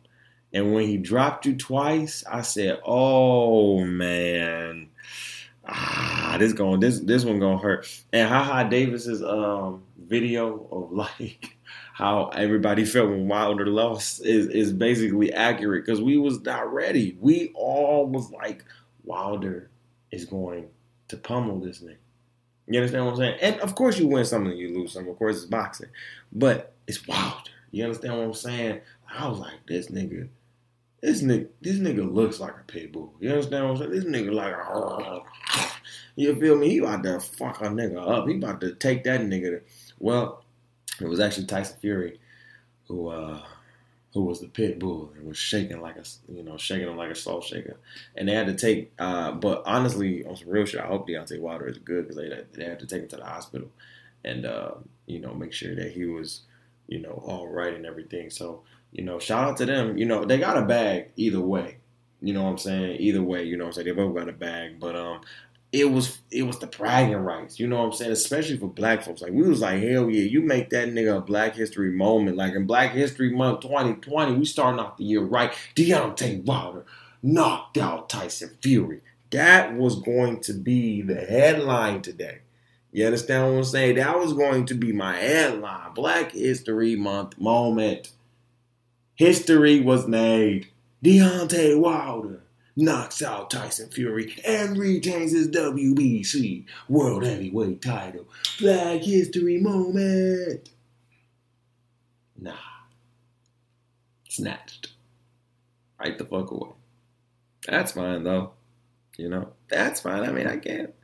And 0.52 0.72
when 0.72 0.86
he 0.86 0.96
dropped 0.96 1.44
you 1.44 1.56
twice, 1.56 2.24
I 2.30 2.42
said, 2.42 2.80
"Oh 2.84 3.84
man, 3.84 4.87
ah, 5.68 6.36
this 6.38 6.52
going 6.52 6.80
this 6.80 7.00
this 7.00 7.24
one 7.24 7.38
gonna 7.38 7.58
hurt." 7.58 7.86
And 8.12 8.28
haha 8.28 8.64
Davis's 8.64 9.22
um 9.22 9.82
video 9.98 10.66
of 10.70 10.92
like 11.20 11.56
how 11.94 12.28
everybody 12.28 12.84
felt 12.84 13.10
when 13.10 13.28
Wilder 13.28 13.66
lost 13.66 14.24
is 14.24 14.46
is 14.48 14.72
basically 14.72 15.32
accurate 15.32 15.84
because 15.84 16.00
we 16.00 16.16
was 16.16 16.40
not 16.42 16.72
ready. 16.72 17.16
We 17.20 17.50
all 17.54 18.06
was 18.06 18.30
like, 18.30 18.64
Wilder 19.04 19.70
is 20.10 20.24
going 20.24 20.68
to 21.08 21.16
pummel 21.16 21.60
this 21.60 21.80
nigga. 21.80 21.96
You 22.68 22.78
understand 22.78 23.06
what 23.06 23.12
I'm 23.12 23.18
saying? 23.18 23.38
And 23.40 23.60
of 23.60 23.74
course, 23.74 23.98
you 23.98 24.06
win 24.06 24.24
some 24.24 24.46
and 24.46 24.58
you 24.58 24.78
lose 24.78 24.92
some. 24.92 25.08
Of 25.08 25.18
course, 25.18 25.36
it's 25.36 25.46
boxing, 25.46 25.88
but 26.32 26.74
it's 26.86 27.06
Wilder. 27.08 27.50
You 27.70 27.84
understand 27.84 28.16
what 28.16 28.24
I'm 28.24 28.34
saying? 28.34 28.80
I 29.12 29.26
was 29.26 29.38
like, 29.38 29.66
this 29.66 29.88
nigga, 29.90 30.28
this 31.00 31.22
nigga, 31.22 31.48
this 31.60 31.76
nigga 31.76 32.12
looks 32.12 32.40
like 32.40 32.54
a 32.54 32.64
pit 32.66 32.92
bull. 32.92 33.14
You 33.20 33.30
understand 33.30 33.64
what 33.64 33.70
I'm 33.72 33.76
saying? 33.78 33.90
This 33.90 34.04
nigga 34.04 34.32
like, 34.32 34.54
a, 34.54 35.22
you 36.16 36.34
feel 36.40 36.56
me? 36.56 36.70
He 36.70 36.78
about 36.78 37.02
to 37.04 37.20
fuck 37.20 37.60
a 37.60 37.64
nigga 37.64 37.96
up. 37.96 38.26
He 38.28 38.36
about 38.36 38.60
to 38.62 38.74
take 38.74 39.04
that 39.04 39.20
nigga. 39.20 39.50
To, 39.50 39.60
well, 39.98 40.44
it 41.00 41.06
was 41.06 41.20
actually 41.20 41.46
Tyson 41.46 41.76
Fury 41.80 42.18
who 42.88 43.08
uh, 43.08 43.42
who 44.14 44.24
was 44.24 44.40
the 44.40 44.48
pit 44.48 44.78
bull 44.78 45.12
and 45.16 45.28
was 45.28 45.36
shaking 45.36 45.80
like 45.80 45.96
a 45.96 46.04
you 46.32 46.42
know 46.42 46.56
shaking 46.56 46.88
him 46.88 46.96
like 46.96 47.10
a 47.10 47.14
salt 47.14 47.44
shaker, 47.44 47.76
and 48.16 48.28
they 48.28 48.34
had 48.34 48.46
to 48.46 48.54
take. 48.54 48.92
Uh, 48.98 49.32
but 49.32 49.62
honestly, 49.66 50.24
on 50.24 50.36
some 50.36 50.48
real 50.48 50.64
shit, 50.64 50.80
I 50.80 50.86
hope 50.86 51.08
Deontay 51.08 51.40
Wilder 51.40 51.68
is 51.68 51.78
good 51.78 52.08
because 52.08 52.16
they 52.16 52.28
they 52.54 52.64
had 52.64 52.80
to 52.80 52.86
take 52.86 53.02
him 53.02 53.08
to 53.08 53.16
the 53.16 53.24
hospital 53.24 53.68
and 54.24 54.46
uh, 54.46 54.72
you 55.06 55.20
know 55.20 55.34
make 55.34 55.52
sure 55.52 55.74
that 55.74 55.92
he 55.92 56.06
was 56.06 56.42
you 56.88 56.98
know 56.98 57.22
all 57.26 57.46
right 57.46 57.74
and 57.74 57.86
everything. 57.86 58.30
So 58.30 58.62
you 58.92 59.04
know 59.04 59.18
shout 59.18 59.44
out 59.44 59.56
to 59.58 59.66
them. 59.66 59.96
You 59.98 60.06
know 60.06 60.24
they 60.24 60.38
got 60.38 60.58
a 60.58 60.62
bag 60.62 61.10
either 61.16 61.40
way. 61.40 61.78
You 62.20 62.34
know 62.34 62.42
what 62.42 62.50
I'm 62.50 62.58
saying? 62.58 63.00
Either 63.00 63.22
way, 63.22 63.44
you 63.44 63.56
know 63.56 63.64
what 63.64 63.68
I'm 63.68 63.72
saying? 63.74 63.86
They 63.86 63.92
both 63.92 64.14
got 64.14 64.28
a 64.28 64.32
bag. 64.32 64.80
But 64.80 64.96
um 64.96 65.20
it 65.70 65.90
was 65.90 66.18
it 66.30 66.44
was 66.44 66.58
the 66.58 66.66
bragging 66.66 67.16
rights. 67.16 67.60
You 67.60 67.66
know 67.66 67.78
what 67.78 67.86
I'm 67.86 67.92
saying? 67.92 68.12
Especially 68.12 68.56
for 68.56 68.68
black 68.68 69.02
folks. 69.02 69.20
Like 69.20 69.32
we 69.32 69.46
was 69.46 69.60
like, 69.60 69.82
hell 69.82 70.08
yeah, 70.08 70.22
you 70.22 70.40
make 70.40 70.70
that 70.70 70.88
nigga 70.88 71.18
a 71.18 71.20
Black 71.20 71.54
History 71.54 71.90
moment. 71.90 72.36
Like 72.36 72.54
in 72.54 72.66
Black 72.66 72.92
History 72.92 73.30
Month 73.34 73.60
2020, 73.60 74.34
we 74.34 74.44
starting 74.44 74.80
off 74.80 74.96
the 74.96 75.04
year 75.04 75.22
right. 75.22 75.52
Deontay 75.76 76.44
Wilder 76.44 76.86
knocked 77.22 77.76
out 77.76 78.08
Tyson 78.08 78.56
Fury. 78.62 79.00
That 79.30 79.74
was 79.74 80.00
going 80.00 80.40
to 80.42 80.54
be 80.54 81.02
the 81.02 81.16
headline 81.16 82.00
today. 82.00 82.38
You 82.90 83.04
understand 83.04 83.52
what 83.52 83.58
I'm 83.58 83.64
saying? 83.64 83.96
That 83.96 84.18
was 84.18 84.32
going 84.32 84.64
to 84.66 84.74
be 84.74 84.92
my 84.92 85.16
headline. 85.16 85.92
Black 85.92 86.32
History 86.32 86.96
Month 86.96 87.38
moment. 87.38 88.12
History 89.18 89.80
was 89.80 90.06
made. 90.06 90.68
Deontay 91.04 91.76
Wilder 91.76 92.44
knocks 92.76 93.20
out 93.20 93.50
Tyson 93.50 93.90
Fury 93.90 94.32
and 94.46 94.78
retains 94.78 95.32
his 95.32 95.48
WBC 95.48 96.64
World 96.88 97.26
Heavyweight 97.26 97.82
title. 97.82 98.28
Black 98.60 99.02
History 99.02 99.58
moment. 99.58 100.70
Nah. 102.40 102.52
Snatched. 104.28 104.92
Right 105.98 106.16
the 106.16 106.24
fuck 106.24 106.52
away. 106.52 106.70
That's 107.66 107.90
fine 107.90 108.22
though. 108.22 108.52
You 109.16 109.30
know, 109.30 109.48
that's 109.68 110.00
fine. 110.00 110.22
I 110.22 110.30
mean, 110.30 110.46
I 110.46 110.58
can't. 110.58 110.94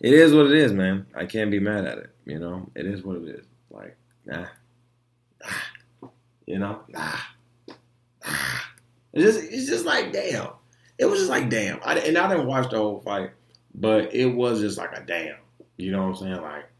It 0.00 0.12
is 0.12 0.34
what 0.34 0.46
it 0.46 0.54
is, 0.54 0.72
man. 0.72 1.06
I 1.14 1.26
can't 1.26 1.52
be 1.52 1.60
mad 1.60 1.84
at 1.84 1.98
it. 1.98 2.10
You 2.26 2.40
know, 2.40 2.68
it 2.74 2.84
is 2.84 3.04
what 3.04 3.18
it 3.18 3.28
is. 3.28 3.46
Like, 3.70 3.96
nah. 4.26 4.46
nah. 5.40 6.08
You 6.46 6.58
know, 6.58 6.80
nah. 6.88 7.12
It's 9.16 9.22
just, 9.22 9.52
it's 9.52 9.66
just 9.68 9.84
like, 9.84 10.12
damn 10.12 10.48
it 10.98 11.06
was 11.06 11.20
just 11.20 11.30
like 11.30 11.50
damn. 11.50 11.80
I, 11.84 11.98
and 11.98 12.16
I 12.16 12.28
didn't 12.28 12.46
watch 12.46 12.70
the 12.70 12.78
whole 12.78 13.00
fight, 13.00 13.30
but 13.74 14.14
it 14.14 14.26
was 14.26 14.60
just 14.60 14.78
like 14.78 14.96
a 14.96 15.02
damn. 15.04 15.36
You 15.76 15.90
know 15.92 16.02
what 16.08 16.08
I'm 16.08 16.16
saying? 16.16 16.40
Like, 16.40 16.70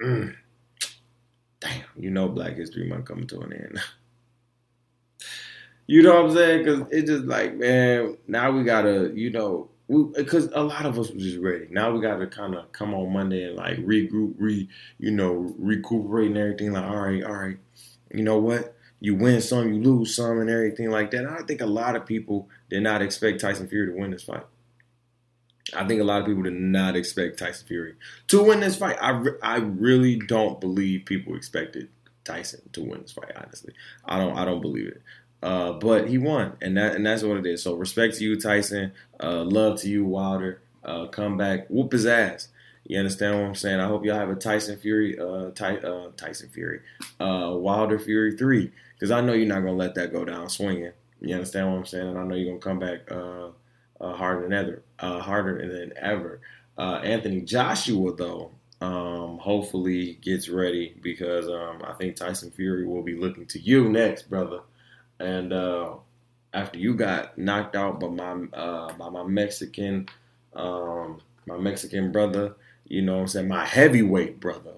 mm, 0.02 0.34
damn. 1.60 1.84
You 1.96 2.10
know, 2.10 2.28
Black 2.28 2.56
History 2.56 2.88
Month 2.88 3.04
coming 3.04 3.28
to 3.28 3.40
an 3.40 3.52
end. 3.52 3.80
you 5.86 6.02
know 6.02 6.16
what 6.22 6.30
I'm 6.30 6.36
saying? 6.36 6.64
Because 6.64 6.82
it's 6.90 7.08
just 7.08 7.24
like, 7.26 7.54
man, 7.56 8.16
now 8.26 8.50
we 8.50 8.64
gotta, 8.64 9.12
you 9.14 9.30
know, 9.30 9.70
because 10.14 10.48
a 10.52 10.62
lot 10.62 10.86
of 10.86 10.98
us 10.98 11.10
was 11.10 11.22
just 11.22 11.38
ready. 11.38 11.66
Now 11.70 11.90
we 11.90 12.00
got 12.00 12.18
to 12.18 12.26
kind 12.26 12.54
of 12.54 12.70
come 12.72 12.94
on 12.94 13.12
Monday 13.12 13.44
and 13.44 13.56
like 13.56 13.78
regroup, 13.78 14.34
re, 14.38 14.68
you 14.98 15.10
know, 15.10 15.54
recuperate 15.58 16.28
and 16.28 16.38
everything. 16.38 16.72
Like, 16.72 16.84
all 16.84 17.00
right, 17.00 17.24
all 17.24 17.34
right, 17.34 17.58
you 18.12 18.22
know 18.22 18.38
what? 18.38 18.76
you 19.00 19.14
win 19.14 19.40
some, 19.40 19.72
you 19.72 19.82
lose 19.82 20.14
some, 20.14 20.38
and 20.40 20.50
everything 20.50 20.90
like 20.90 21.10
that. 21.10 21.24
And 21.24 21.28
I 21.28 21.42
think 21.42 21.62
a 21.62 21.66
lot 21.66 21.96
of 21.96 22.06
people 22.06 22.48
did 22.68 22.82
not 22.82 23.02
expect 23.02 23.40
Tyson 23.40 23.66
Fury 23.66 23.92
to 23.92 23.98
win 23.98 24.10
this 24.10 24.22
fight. 24.22 24.44
I 25.74 25.86
think 25.86 26.00
a 26.00 26.04
lot 26.04 26.20
of 26.20 26.26
people 26.26 26.42
did 26.42 26.54
not 26.54 26.96
expect 26.96 27.38
Tyson 27.38 27.66
Fury 27.66 27.94
to 28.28 28.42
win 28.42 28.60
this 28.60 28.76
fight. 28.76 28.96
I, 29.00 29.10
re- 29.10 29.38
I 29.42 29.56
really 29.56 30.16
don't 30.16 30.60
believe 30.60 31.04
people 31.06 31.34
expected 31.34 31.88
Tyson 32.24 32.60
to 32.72 32.82
win 32.82 33.02
this 33.02 33.12
fight. 33.12 33.32
Honestly, 33.36 33.72
I 34.04 34.18
don't 34.18 34.36
I 34.36 34.44
don't 34.44 34.60
believe 34.60 34.88
it. 34.88 35.02
Uh, 35.42 35.72
but 35.72 36.08
he 36.08 36.18
won, 36.18 36.56
and 36.60 36.76
that 36.76 36.94
and 36.94 37.06
that's 37.06 37.22
what 37.22 37.38
it 37.38 37.46
is. 37.46 37.62
So 37.62 37.74
respect 37.74 38.16
to 38.16 38.24
you, 38.24 38.38
Tyson. 38.38 38.92
Uh, 39.22 39.42
love 39.44 39.80
to 39.80 39.88
you, 39.88 40.04
Wilder. 40.04 40.60
Uh, 40.84 41.06
come 41.06 41.36
back, 41.36 41.66
whoop 41.68 41.92
his 41.92 42.06
ass. 42.06 42.48
You 42.84 42.98
understand 42.98 43.38
what 43.38 43.46
I'm 43.46 43.54
saying? 43.54 43.80
I 43.80 43.86
hope 43.86 44.04
y'all 44.04 44.18
have 44.18 44.30
a 44.30 44.34
Tyson 44.34 44.76
Fury, 44.78 45.18
uh, 45.18 45.50
Ty, 45.50 45.76
uh, 45.78 46.10
Tyson 46.16 46.48
Fury, 46.48 46.80
Wilder 47.18 47.98
Fury 47.98 48.36
three 48.36 48.72
because 48.94 49.10
I 49.10 49.20
know 49.20 49.32
you're 49.32 49.46
not 49.46 49.60
gonna 49.60 49.72
let 49.72 49.94
that 49.94 50.12
go 50.12 50.24
down 50.24 50.48
swinging. 50.48 50.92
You 51.20 51.34
understand 51.34 51.70
what 51.70 51.78
I'm 51.78 51.86
saying? 51.86 52.08
And 52.08 52.18
I 52.18 52.24
know 52.24 52.34
you're 52.34 52.58
gonna 52.58 52.58
come 52.58 52.78
back 52.78 53.08
harder 54.00 54.42
than 54.42 54.52
ever, 54.52 54.82
harder 54.98 55.68
than 55.68 55.92
ever. 55.96 56.40
Anthony 56.78 57.42
Joshua 57.42 58.14
though, 58.14 58.50
um, 58.80 59.38
hopefully 59.38 60.18
gets 60.22 60.48
ready 60.48 60.96
because 61.02 61.48
um, 61.48 61.82
I 61.86 61.92
think 61.94 62.16
Tyson 62.16 62.50
Fury 62.50 62.86
will 62.86 63.02
be 63.02 63.14
looking 63.14 63.46
to 63.46 63.58
you 63.58 63.88
next, 63.88 64.30
brother. 64.30 64.60
And 65.20 65.52
uh, 65.52 65.94
after 66.52 66.78
you 66.78 66.94
got 66.94 67.38
knocked 67.38 67.76
out 67.76 68.00
by 68.00 68.08
my 68.08 68.32
uh, 68.52 68.92
by 68.94 69.08
my 69.08 69.22
Mexican 69.22 70.08
um, 70.54 71.20
my 71.46 71.56
Mexican 71.58 72.10
brother, 72.10 72.54
you 72.88 73.02
know 73.02 73.14
what 73.14 73.20
I'm 73.20 73.28
saying, 73.28 73.48
my 73.48 73.64
heavyweight 73.64 74.40
brother. 74.40 74.74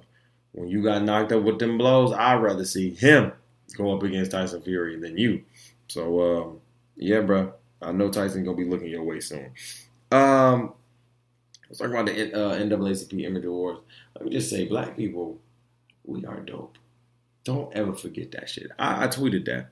When 0.52 0.68
you 0.68 0.82
got 0.82 1.02
knocked 1.02 1.32
up 1.32 1.44
with 1.44 1.58
them 1.58 1.78
blows, 1.78 2.12
I'd 2.12 2.42
rather 2.42 2.64
see 2.64 2.92
him 2.92 3.32
go 3.76 3.96
up 3.96 4.02
against 4.02 4.32
Tyson 4.32 4.60
Fury 4.60 4.98
than 5.00 5.16
you. 5.16 5.42
So 5.88 6.20
um, 6.20 6.60
yeah, 6.96 7.20
bro. 7.20 7.54
I 7.80 7.92
know 7.92 8.10
Tyson 8.10 8.44
gonna 8.44 8.56
be 8.56 8.64
looking 8.64 8.88
your 8.88 9.02
way 9.02 9.20
soon. 9.20 9.52
Um, 10.10 10.74
let's 11.68 11.78
talk 11.78 11.90
about 11.90 12.06
the 12.06 12.32
uh, 12.34 12.54
NAACP 12.56 13.24
Image 13.24 13.44
Awards. 13.44 13.80
Let 14.14 14.24
me 14.24 14.30
just 14.30 14.50
say, 14.50 14.66
black 14.66 14.96
people, 14.96 15.38
we 16.04 16.24
are 16.24 16.40
dope. 16.40 16.76
Don't 17.44 17.74
ever 17.74 17.94
forget 17.94 18.30
that 18.32 18.48
shit. 18.48 18.70
I, 18.78 19.04
I 19.04 19.08
tweeted 19.08 19.46
that. 19.46 19.70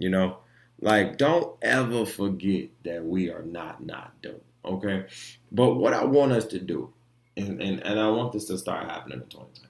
You 0.00 0.08
know, 0.08 0.38
like 0.80 1.18
don't 1.18 1.56
ever 1.60 2.06
forget 2.06 2.70
that 2.84 3.04
we 3.04 3.30
are 3.30 3.42
not 3.42 3.84
not 3.84 4.20
dope. 4.22 4.42
Okay, 4.64 5.04
but 5.52 5.74
what 5.74 5.92
I 5.92 6.04
want 6.04 6.32
us 6.32 6.46
to 6.46 6.58
do, 6.58 6.90
and 7.36 7.60
and, 7.60 7.80
and 7.80 8.00
I 8.00 8.08
want 8.08 8.32
this 8.32 8.46
to 8.46 8.56
start 8.56 8.88
happening 8.88 9.20
in 9.20 9.28
2020, 9.28 9.68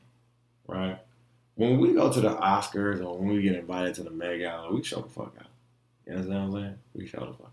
right? 0.68 0.98
When 1.56 1.80
we 1.80 1.94
go 1.94 2.12
to 2.12 2.20
the 2.20 2.30
Oscars 2.30 3.04
or 3.04 3.18
when 3.18 3.34
we 3.34 3.42
get 3.42 3.56
invited 3.56 3.96
to 3.96 4.04
the 4.04 4.10
Met 4.10 4.38
Gala, 4.38 4.72
we 4.72 4.84
show 4.84 5.00
the 5.00 5.08
fuck 5.08 5.34
out. 5.40 5.46
You 6.06 6.12
understand 6.12 6.52
what 6.52 6.58
I'm 6.58 6.62
saying? 6.62 6.78
We 6.94 7.06
show 7.08 7.20
the 7.26 7.32
fuck 7.32 7.46
out. 7.46 7.52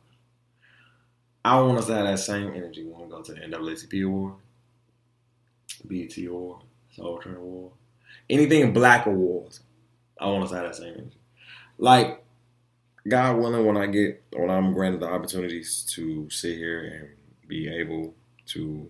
I 1.43 1.59
want 1.59 1.79
us 1.79 1.87
to 1.87 1.95
have 1.95 2.05
that 2.05 2.19
same 2.19 2.53
energy 2.53 2.83
when 2.83 3.01
we 3.01 3.09
go 3.09 3.23
to 3.23 3.33
the 3.33 3.39
NAACP 3.39 4.05
award, 4.05 4.33
BET 5.83 6.15
award, 6.27 6.61
Soul 6.91 7.17
Train 7.17 7.37
award, 7.37 7.71
anything 8.29 8.71
black 8.71 9.07
awards. 9.07 9.61
I 10.19 10.27
want 10.27 10.43
us 10.43 10.51
to 10.51 10.57
have 10.57 10.65
that 10.65 10.75
same 10.75 10.93
energy. 10.93 11.17
Like, 11.79 12.23
God 13.07 13.37
willing, 13.37 13.65
when 13.65 13.77
I 13.77 13.85
get, 13.87 14.23
when 14.33 14.49
I'm 14.49 14.73
granted 14.73 15.01
the 15.01 15.07
opportunities 15.07 15.85
to 15.91 16.29
sit 16.29 16.57
here 16.57 16.83
and 16.83 17.47
be 17.47 17.69
able 17.69 18.13
to 18.47 18.89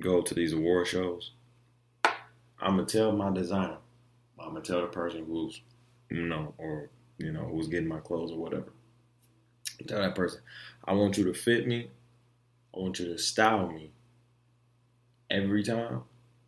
go 0.00 0.22
to 0.22 0.34
these 0.34 0.52
award 0.52 0.86
shows, 0.86 1.32
I'm 2.04 2.76
gonna 2.76 2.86
tell 2.86 3.12
my 3.12 3.32
designer, 3.32 3.78
I'm 4.38 4.54
gonna 4.54 4.62
tell 4.62 4.80
the 4.80 4.86
person 4.86 5.24
who's, 5.26 5.60
you 6.10 6.26
know, 6.26 6.54
or 6.56 6.88
you 7.18 7.32
know, 7.32 7.44
who's 7.44 7.68
getting 7.68 7.88
my 7.88 8.00
clothes 8.00 8.32
or 8.32 8.38
whatever. 8.38 8.72
Tell 9.86 10.00
that 10.00 10.14
person, 10.14 10.40
I 10.84 10.92
want 10.92 11.16
you 11.18 11.24
to 11.24 11.34
fit 11.34 11.66
me. 11.66 11.90
I 12.74 12.78
want 12.78 12.98
you 12.98 13.06
to 13.06 13.18
style 13.18 13.68
me 13.68 13.90
every 15.30 15.62
time 15.62 16.02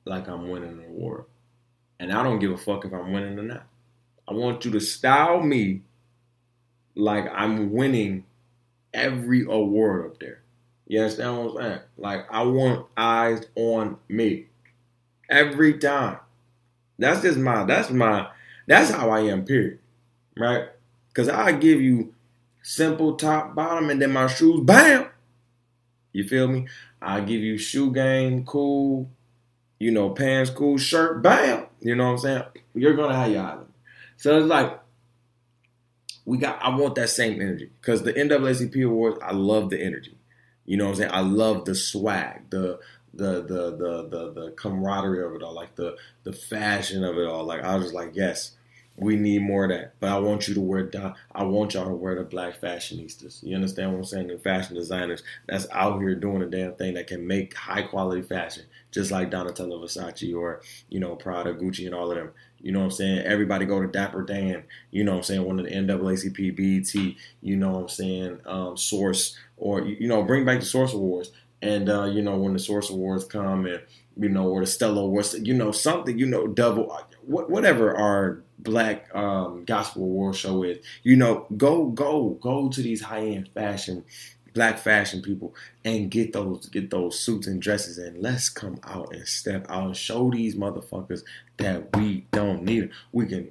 like 0.04 0.28
I'm 0.28 0.48
winning 0.48 0.70
an 0.70 0.84
award. 0.88 1.24
And 1.98 2.12
I 2.12 2.22
don't 2.22 2.38
give 2.38 2.52
a 2.52 2.56
fuck 2.56 2.84
if 2.84 2.92
I'm 2.92 3.12
winning 3.12 3.38
or 3.38 3.42
not. 3.42 3.66
I 4.28 4.32
want 4.32 4.64
you 4.64 4.70
to 4.72 4.80
style 4.80 5.40
me 5.40 5.82
like 6.96 7.26
I'm 7.32 7.72
winning 7.72 8.24
every 8.92 9.42
award 9.42 10.06
up 10.06 10.18
there. 10.18 10.40
You 10.88 11.00
understand 11.00 11.36
what 11.38 11.62
I'm 11.62 11.62
saying? 11.62 11.80
Like 11.96 12.26
I 12.30 12.42
want 12.42 12.86
eyes 12.96 13.44
on 13.54 13.98
me 14.08 14.46
every 15.28 15.78
time. 15.78 16.18
That's 16.98 17.22
just 17.22 17.38
my. 17.38 17.64
That's 17.64 17.90
my. 17.90 18.28
That's 18.66 18.90
how 18.90 19.10
I 19.10 19.20
am. 19.20 19.44
Period. 19.44 19.78
Right? 20.36 20.68
Because 21.08 21.28
I 21.28 21.52
give 21.52 21.80
you 21.80 22.14
simple 22.62 23.16
top, 23.16 23.54
bottom, 23.54 23.90
and 23.90 24.00
then 24.00 24.12
my 24.12 24.26
shoes, 24.26 24.60
bam. 24.60 25.08
You 26.12 26.26
feel 26.26 26.48
me? 26.48 26.66
I 27.00 27.20
give 27.20 27.40
you 27.40 27.58
shoe 27.58 27.92
game, 27.92 28.44
cool, 28.44 29.08
you 29.78 29.90
know, 29.90 30.10
pants, 30.10 30.50
cool, 30.50 30.78
shirt, 30.78 31.22
bam. 31.22 31.66
You 31.80 31.94
know 31.94 32.06
what 32.06 32.12
I'm 32.12 32.18
saying? 32.18 32.42
You're 32.74 32.96
gonna 32.96 33.14
have 33.14 33.30
your 33.30 33.42
island. 33.42 33.72
So 34.16 34.38
it's 34.38 34.46
like 34.46 34.78
we 36.26 36.38
got. 36.38 36.62
I 36.62 36.76
want 36.76 36.96
that 36.96 37.08
same 37.08 37.40
energy 37.40 37.70
because 37.80 38.02
the 38.02 38.12
NAACP 38.12 38.84
awards. 38.84 39.18
I 39.22 39.32
love 39.32 39.70
the 39.70 39.82
energy. 39.82 40.18
You 40.66 40.76
know 40.76 40.84
what 40.84 40.90
I'm 40.90 40.96
saying? 40.96 41.10
I 41.12 41.20
love 41.20 41.64
the 41.64 41.74
swag, 41.74 42.50
the 42.50 42.78
the 43.14 43.42
the 43.42 43.76
the 43.76 44.08
the, 44.10 44.32
the 44.32 44.50
camaraderie 44.56 45.24
of 45.24 45.34
it 45.34 45.42
all, 45.42 45.54
like 45.54 45.76
the 45.76 45.96
the 46.24 46.32
fashion 46.32 47.04
of 47.04 47.16
it 47.16 47.26
all. 47.26 47.44
Like 47.44 47.62
I 47.62 47.76
was 47.76 47.86
just 47.86 47.94
like, 47.94 48.10
yes, 48.14 48.56
we 48.96 49.16
need 49.16 49.42
more 49.42 49.64
of 49.64 49.70
that. 49.70 49.94
But 50.00 50.10
I 50.10 50.18
want 50.18 50.48
you 50.48 50.54
to 50.54 50.60
wear. 50.60 50.90
I 51.32 51.44
want 51.44 51.74
y'all 51.74 51.86
to 51.86 51.94
wear 51.94 52.16
the 52.16 52.24
black 52.24 52.60
fashionistas. 52.60 53.42
You 53.42 53.54
understand 53.54 53.92
what 53.92 53.98
I'm 53.98 54.04
saying? 54.04 54.28
The 54.28 54.38
fashion 54.38 54.74
designers 54.74 55.22
that's 55.46 55.66
out 55.70 56.00
here 56.00 56.14
doing 56.14 56.42
a 56.42 56.46
damn 56.46 56.74
thing 56.74 56.94
that 56.94 57.06
can 57.06 57.26
make 57.26 57.54
high 57.54 57.82
quality 57.82 58.22
fashion, 58.22 58.64
just 58.90 59.10
like 59.10 59.30
Donatella 59.30 59.80
Versace 59.80 60.34
or 60.34 60.62
you 60.88 60.98
know 60.98 61.14
Prada, 61.14 61.54
Gucci, 61.54 61.86
and 61.86 61.94
all 61.94 62.10
of 62.10 62.16
them. 62.16 62.32
You 62.66 62.72
know 62.72 62.80
what 62.80 62.86
I'm 62.86 62.90
saying? 62.90 63.18
Everybody 63.20 63.64
go 63.64 63.80
to 63.80 63.86
Dapper 63.86 64.22
Dan. 64.22 64.64
You 64.90 65.04
know 65.04 65.12
what 65.12 65.18
I'm 65.18 65.22
saying? 65.22 65.44
One 65.44 65.60
of 65.60 65.66
the 65.66 65.70
NAACP, 65.70 66.56
BET. 66.56 67.14
You 67.40 67.56
know 67.56 67.70
what 67.70 67.82
I'm 67.82 67.88
saying? 67.88 68.40
Um, 68.44 68.76
Source 68.76 69.38
or 69.56 69.82
you 69.82 70.08
know 70.08 70.24
bring 70.24 70.44
back 70.44 70.58
the 70.58 70.66
Source 70.66 70.92
Awards. 70.92 71.30
And 71.62 71.88
uh, 71.88 72.06
you 72.06 72.22
know 72.22 72.36
when 72.36 72.54
the 72.54 72.58
Source 72.58 72.90
Awards 72.90 73.24
come 73.24 73.66
and 73.66 73.80
you 74.16 74.28
know 74.28 74.48
or 74.48 74.62
the 74.62 74.66
Stella 74.66 75.02
Awards, 75.02 75.38
you 75.38 75.54
know 75.54 75.70
something, 75.70 76.18
you 76.18 76.26
know 76.26 76.48
double 76.48 76.98
whatever 77.22 77.96
our 77.96 78.42
black 78.58 79.14
um, 79.14 79.64
gospel 79.64 80.02
award 80.02 80.34
show 80.34 80.64
is. 80.64 80.78
You 81.04 81.14
know, 81.14 81.46
go 81.56 81.86
go 81.86 82.30
go 82.30 82.68
to 82.68 82.82
these 82.82 83.00
high 83.00 83.26
end 83.26 83.48
fashion 83.54 84.04
black 84.56 84.78
fashion 84.78 85.20
people 85.20 85.54
and 85.84 86.10
get 86.10 86.32
those 86.32 86.66
get 86.70 86.88
those 86.88 87.18
suits 87.18 87.46
and 87.46 87.60
dresses 87.60 87.98
and 87.98 88.22
let's 88.22 88.48
come 88.48 88.80
out 88.84 89.14
and 89.14 89.28
step 89.28 89.66
out 89.68 89.84
and 89.84 89.96
show 89.96 90.30
these 90.30 90.56
motherfuckers 90.56 91.22
that 91.58 91.96
we 91.96 92.26
don't 92.32 92.62
need. 92.62 92.90
We 93.12 93.26
can 93.26 93.50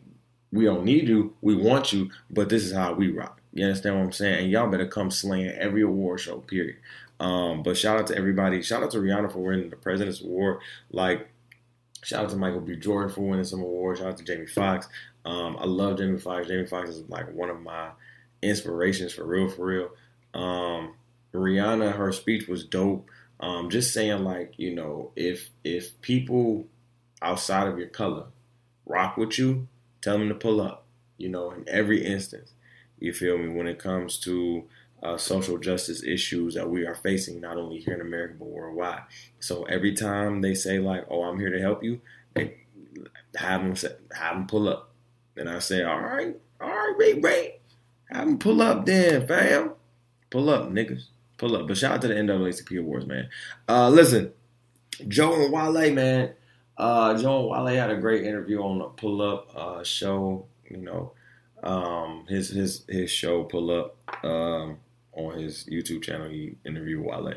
we 0.52 0.66
don't 0.66 0.86
need 0.86 1.08
you, 1.08 1.36
we 1.42 1.56
want 1.56 1.92
you, 1.92 2.10
but 2.30 2.50
this 2.50 2.64
is 2.64 2.72
how 2.72 2.94
we 2.94 3.12
rock. 3.12 3.42
You 3.54 3.66
understand 3.66 3.98
what 3.98 4.06
I'm 4.06 4.12
saying? 4.12 4.44
And 4.44 4.52
y'all 4.52 4.70
better 4.70 4.88
come 4.88 5.12
slaying 5.12 5.50
every 5.50 5.82
award 5.82 6.22
show, 6.22 6.38
period. 6.40 6.78
Um, 7.20 7.64
but 7.64 7.78
shout 7.78 8.00
out 8.00 8.08
to 8.08 8.18
everybody. 8.18 8.62
Shout 8.62 8.84
out 8.84 8.92
to 8.92 8.98
Rihanna 8.98 9.32
for 9.32 9.40
winning 9.40 9.70
the 9.70 9.76
President's 9.76 10.22
Award. 10.22 10.60
Like 10.92 11.30
Shout 12.06 12.26
out 12.26 12.30
to 12.30 12.36
Michael 12.36 12.62
B. 12.62 12.76
Jordan 12.76 13.10
for 13.10 13.22
winning 13.22 13.46
some 13.46 13.62
awards. 13.62 14.00
Shout 14.00 14.10
out 14.10 14.18
to 14.18 14.24
Jamie 14.24 14.46
Foxx. 14.46 14.88
Um, 15.26 15.58
I 15.60 15.66
love 15.66 15.98
Jamie 15.98 16.20
Foxx. 16.20 16.48
Jamie 16.48 16.68
Foxx 16.68 16.90
is 16.90 17.10
like 17.10 17.34
one 17.34 17.50
of 17.50 17.60
my 17.64 17.90
inspirations 18.44 19.12
for 19.12 19.26
real, 19.26 19.50
for 19.50 19.66
real. 19.66 19.90
Um, 20.36 20.94
Rihanna, 21.34 21.96
her 21.96 22.12
speech 22.12 22.48
was 22.48 22.64
dope. 22.64 23.10
Um, 23.40 23.72
just 23.72 23.92
saying 23.92 24.24
like, 24.24 24.54
you 24.58 24.76
know, 24.76 25.14
if 25.16 25.50
if 25.64 26.00
people 26.02 26.68
outside 27.22 27.68
of 27.68 27.78
your 27.78 27.88
color 27.88 28.28
rock 28.86 29.18
with 29.18 29.38
you, 29.38 29.68
tell 30.02 30.18
them 30.18 30.30
to 30.30 30.36
pull 30.36 30.62
up. 30.62 30.86
You 31.18 31.30
know, 31.30 31.52
in 31.52 31.64
every 31.68 32.06
instance. 32.06 32.52
You 33.00 33.14
feel 33.14 33.38
me? 33.38 33.50
When 33.50 33.68
it 33.68 33.80
comes 33.80 34.18
to 34.20 34.66
uh, 35.04 35.18
social 35.18 35.58
justice 35.58 36.04
issues 36.04 36.56
that 36.56 36.70
we 36.70 36.86
are 36.86 36.96
facing, 36.96 37.40
not 37.40 37.58
only 37.58 37.80
here 37.80 37.94
in 37.94 38.02
America 38.02 38.36
but 38.40 38.48
worldwide. 38.48 39.04
So 39.40 39.64
every 39.66 39.94
time 39.94 40.42
they 40.42 40.56
say 40.56 40.80
like, 40.80 41.06
"Oh, 41.10 41.24
I'm 41.24 41.40
here 41.40 41.52
to 41.52 41.62
help 41.62 41.84
you," 41.84 42.02
they 42.34 42.56
have 43.36 43.62
them 43.62 43.76
say, 43.76 43.96
have 44.14 44.36
them 44.36 44.48
pull 44.48 44.68
up, 44.68 44.92
and 45.38 45.50
I 45.50 45.60
say, 45.60 45.84
"All 45.84 46.00
right, 46.00 46.36
all 46.60 46.70
right, 46.70 46.96
wait, 46.98 47.22
wait, 47.22 47.60
have 48.10 48.26
them 48.26 48.40
pull 48.40 48.62
up, 48.62 48.86
then, 48.86 49.28
fam, 49.28 49.72
pull 50.30 50.50
up, 50.50 50.70
niggas, 50.70 51.04
pull 51.38 51.56
up." 51.56 51.68
But 51.68 51.78
shout 51.78 51.94
out 51.96 52.02
to 52.02 52.08
the 52.08 52.16
NAACP 52.16 52.80
awards, 52.80 53.06
man. 53.06 53.30
Uh, 53.70 53.90
listen, 53.90 54.34
Joe 55.08 55.44
and 55.44 55.54
Wale, 55.54 55.94
man. 55.94 56.34
Uh, 56.78 57.18
Joe 57.18 57.54
and 57.54 57.66
Wale 57.66 57.76
had 57.76 57.90
a 57.90 57.98
great 57.98 58.26
interview 58.26 58.62
on 58.62 58.80
the 58.80 58.86
Pull 58.86 59.22
Up 59.22 59.52
uh, 59.56 59.84
show. 59.84 60.46
You 60.70 60.78
know, 60.78 61.14
um, 61.64 62.26
his 62.28 62.50
his 62.50 62.84
his 62.88 63.10
show 63.10 63.44
Pull 63.44 63.72
Up. 63.72 64.26
Um, 64.26 64.80
on 65.16 65.40
his 65.40 65.66
YouTube 65.66 66.04
channel. 66.04 66.30
He 66.30 66.56
interviewed 66.66 67.04
Wale 67.04 67.34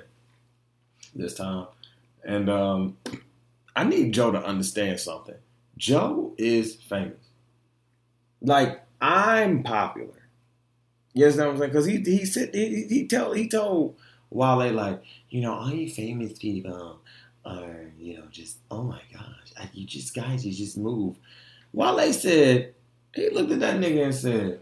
this 1.14 1.35
time, 1.35 1.66
and 2.24 2.51
um, 2.51 2.96
I 3.74 3.85
need 3.85 4.12
Joe 4.12 4.31
to 4.31 4.44
understand 4.44 5.01
something. 5.01 5.37
Joe 5.77 6.35
is 6.37 6.74
famous. 6.74 7.24
Like 8.40 8.83
I'm 9.01 9.62
popular. 9.62 10.29
You 11.14 11.31
know 11.31 11.51
I'm 11.51 11.59
saying? 11.59 11.70
Because 11.70 11.87
he 11.87 11.98
he 11.98 12.27
said 12.27 12.55
he, 12.55 12.85
he 12.88 13.07
tell 13.07 13.33
he 13.33 13.48
told 13.48 13.96
Wale 14.31 14.72
like 14.72 15.03
you 15.31 15.40
know 15.40 15.55
all 15.55 15.70
you 15.70 15.91
famous 15.91 16.39
people 16.39 17.01
are 17.49 17.92
you 17.99 18.18
know 18.18 18.24
just 18.30 18.59
oh 18.70 18.82
my 18.82 19.01
gosh 19.12 19.68
you 19.72 19.86
just 19.86 20.14
guys 20.14 20.46
you 20.46 20.53
just 20.53 20.76
move. 20.76 21.16
Wale 21.72 22.12
said 22.12 22.74
he 23.14 23.30
looked 23.30 23.53
at 23.53 23.61
that 23.61 23.80
nigga 23.80 24.05
and 24.05 24.14
said, 24.14 24.61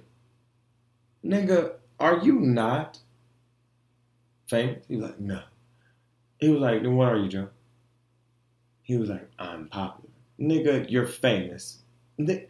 "Nigga, 1.25 1.73
are 1.99 2.19
you 2.19 2.41
not 2.41 2.99
famous? 4.47 4.85
He 4.89 4.97
was 4.97 5.07
like, 5.07 5.21
no. 5.21 5.43
He 6.39 6.51
was 6.51 6.61
like, 6.61 6.83
then 6.83 6.97
what 6.97 7.09
are 7.09 7.17
you, 7.17 7.29
Joe? 7.29 7.49
He 8.83 8.97
was 8.97 9.09
like, 9.09 9.29
I'm 9.39 9.69
popular. 9.69 10.11
Nigga, 10.39 10.91
you're 10.91 11.07
famous. 11.07 11.79
And 12.19 12.49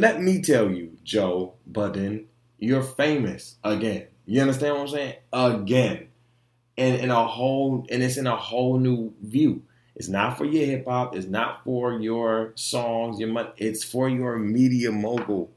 let 0.00 0.22
me 0.22 0.40
tell 0.42 0.70
you, 0.70 0.96
Joe 1.02 1.54
Budden, 1.66 2.26
you're 2.58 2.82
famous 2.82 3.56
again. 3.64 4.06
You 4.26 4.42
understand 4.42 4.74
what 4.74 4.82
I'm 4.82 4.88
saying? 4.88 5.14
Again. 5.32 6.08
And 6.78 7.00
in 7.00 7.10
a 7.10 7.26
whole 7.26 7.86
and 7.90 8.02
it's 8.02 8.16
in 8.16 8.26
a 8.26 8.36
whole 8.36 8.78
new 8.78 9.12
view. 9.22 9.62
It's 9.94 10.08
not 10.08 10.38
for 10.38 10.44
your 10.44 10.64
hip 10.66 10.86
hop. 10.86 11.14
It's 11.14 11.26
not 11.26 11.64
for 11.64 11.92
your 12.00 12.52
songs. 12.54 13.20
Your 13.20 13.28
money. 13.28 13.50
It's 13.58 13.84
for 13.84 14.08
your 14.08 14.38
media 14.38 14.90
mogul. 14.90 15.50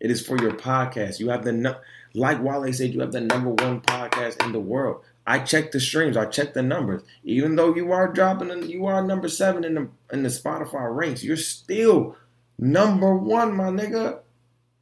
It 0.00 0.10
is 0.10 0.24
for 0.24 0.40
your 0.40 0.52
podcast. 0.52 1.18
You 1.18 1.30
have 1.30 1.44
the 1.44 1.78
like 2.14 2.42
Wale 2.42 2.72
said. 2.72 2.92
You 2.92 3.00
have 3.00 3.12
the 3.12 3.20
number 3.20 3.50
one 3.50 3.80
podcast 3.80 4.44
in 4.44 4.52
the 4.52 4.60
world. 4.60 5.02
I 5.26 5.40
check 5.40 5.72
the 5.72 5.80
streams. 5.80 6.16
I 6.16 6.26
check 6.26 6.54
the 6.54 6.62
numbers. 6.62 7.02
Even 7.22 7.56
though 7.56 7.74
you 7.74 7.92
are 7.92 8.12
dropping, 8.12 8.68
you 8.68 8.86
are 8.86 9.06
number 9.06 9.28
seven 9.28 9.64
in 9.64 9.74
the 9.74 9.88
in 10.12 10.22
the 10.22 10.28
Spotify 10.28 10.94
ranks. 10.94 11.24
You're 11.24 11.36
still 11.36 12.16
number 12.58 13.14
one, 13.14 13.54
my 13.56 13.64
nigga. 13.64 14.20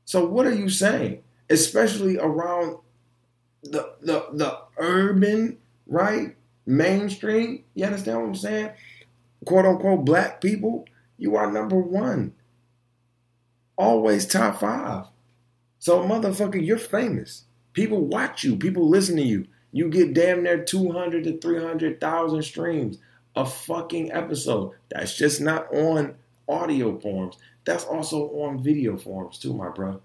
So 0.05 0.25
what 0.25 0.47
are 0.47 0.55
you 0.55 0.69
saying? 0.69 1.23
Especially 1.51 2.19
around 2.19 2.79
the 3.63 3.95
the 4.01 4.27
the 4.33 4.59
urban 4.79 5.59
right 5.87 6.37
mainstream. 6.65 7.65
You 7.75 7.87
understand 7.87 8.21
what 8.21 8.29
I'm 8.29 8.35
saying? 8.35 8.71
Quote 9.47 9.65
unquote 9.65 10.05
black 10.05 10.41
people. 10.43 10.85
You 11.17 11.37
are 11.37 11.51
number 11.51 11.79
one. 11.79 12.35
Always 13.79 14.27
top 14.27 14.61
five. 14.61 15.07
So 15.79 16.03
motherfucker, 16.03 16.65
you're 16.65 16.79
famous. 16.79 17.45
People 17.73 18.07
watch 18.07 18.45
you. 18.45 18.57
People 18.57 18.89
listen 18.89 19.17
to 19.17 19.23
you. 19.23 19.47
You 19.73 19.89
get 19.89 20.15
damn 20.15 20.43
near 20.43 20.63
200 20.65 21.25
to 21.25 21.39
300,000 21.39 22.43
streams 22.43 22.99
a 23.37 23.45
fucking 23.45 24.13
episode. 24.13 24.73
That's 24.89 25.15
just 25.15 25.41
not 25.41 25.73
on 25.73 26.15
audio 26.49 26.99
forms. 26.99 27.37
That's 27.65 27.85
also 27.85 28.29
on 28.41 28.63
video 28.63 28.97
forms 28.97 29.39
too, 29.39 29.55
my 29.55 29.69
bro. 29.69 30.01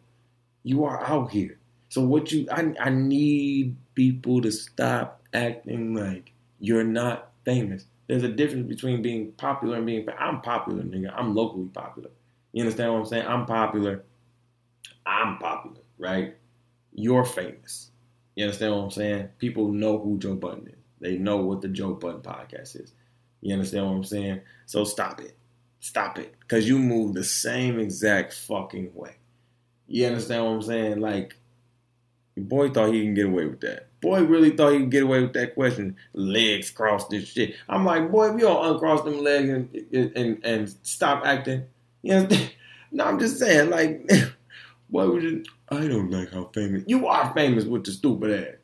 You 0.64 0.84
are 0.84 1.04
out 1.04 1.32
here. 1.32 1.58
So 1.90 2.02
what 2.02 2.32
you 2.32 2.48
I 2.52 2.74
I 2.80 2.90
need 2.90 3.76
people 3.96 4.42
to 4.42 4.52
stop 4.52 5.22
acting 5.34 5.96
like 5.96 6.32
you're 6.60 6.84
not 6.84 7.32
famous. 7.46 7.86
There's 8.12 8.24
a 8.24 8.28
difference 8.28 8.68
between 8.68 9.02
being 9.02 9.32
popular 9.32 9.78
and 9.78 9.86
being 9.86 10.06
I'm 10.20 10.42
popular, 10.42 10.84
nigga. 10.84 11.14
I'm 11.16 11.34
locally 11.34 11.70
popular. 11.70 12.10
You 12.52 12.62
understand 12.62 12.92
what 12.92 13.00
I'm 13.00 13.06
saying? 13.06 13.26
I'm 13.26 13.46
popular. 13.46 14.04
I'm 15.06 15.38
popular, 15.38 15.80
right? 15.98 16.36
You're 16.92 17.24
famous. 17.24 17.92
You 18.36 18.44
understand 18.44 18.74
what 18.74 18.82
I'm 18.82 18.92
saying? 18.92 19.30
People 19.38 19.70
know 19.70 19.98
who 19.98 20.20
Joe 20.20 20.36
Budden 20.36 20.68
is. 20.68 20.76
They 21.00 21.18
know 21.18 21.38
what 21.38 21.62
the 21.62 21.70
Joe 21.70 21.94
Budden 21.94 22.20
podcast 22.20 22.82
is. 22.82 22.92
You 23.40 23.54
understand 23.54 23.86
what 23.86 23.94
I'm 23.94 24.04
saying? 24.04 24.42
So 24.66 24.84
stop 24.84 25.22
it. 25.22 25.38
Stop 25.80 26.20
it. 26.20 26.36
Because 26.42 26.68
you 26.68 26.80
move 26.80 27.14
the 27.14 27.24
same 27.24 27.80
exact 27.80 28.34
fucking 28.34 28.92
way. 28.94 29.16
You 29.88 30.08
understand 30.08 30.44
what 30.44 30.52
I'm 30.52 30.62
saying? 30.64 31.00
Like, 31.00 31.38
your 32.36 32.44
boy 32.44 32.72
thought 32.72 32.94
he 32.94 33.04
can 33.04 33.14
get 33.14 33.28
away 33.28 33.46
with 33.46 33.62
that. 33.62 33.88
Boy 34.02 34.24
really 34.24 34.50
thought 34.50 34.74
he 34.74 34.80
could 34.80 34.92
get 34.92 35.04
away 35.04 35.22
with 35.22 35.34
that 35.34 35.54
question. 35.54 35.96
Legs 36.14 36.72
crossed 36.72 37.12
this 37.12 37.30
shit. 37.30 37.56
I'm 37.70 37.86
like, 37.86 38.12
boy, 38.12 38.30
if 38.30 38.34
you 38.34 38.48
don't 38.48 38.74
uncross 38.74 39.04
them 39.04 39.24
legs 39.24 39.50
and 39.50 39.86
and, 40.16 40.44
and 40.44 40.76
stop 40.82 41.24
acting, 41.26 41.66
you 42.02 42.14
know, 42.16 42.28
no, 42.92 43.06
I'm 43.06 43.20
just 43.20 43.38
saying, 43.38 43.70
like, 43.70 44.10
boy, 44.90 45.10
would 45.10 45.24
you, 45.24 45.44
I 45.70 45.88
don't 45.88 46.10
like 46.10 46.34
how 46.34 46.46
famous 46.54 46.84
you 46.88 47.08
are. 47.08 47.32
Famous 47.34 47.66
with 47.66 47.86
the 47.86 47.92
stupid 47.92 48.48
ass. 48.48 48.56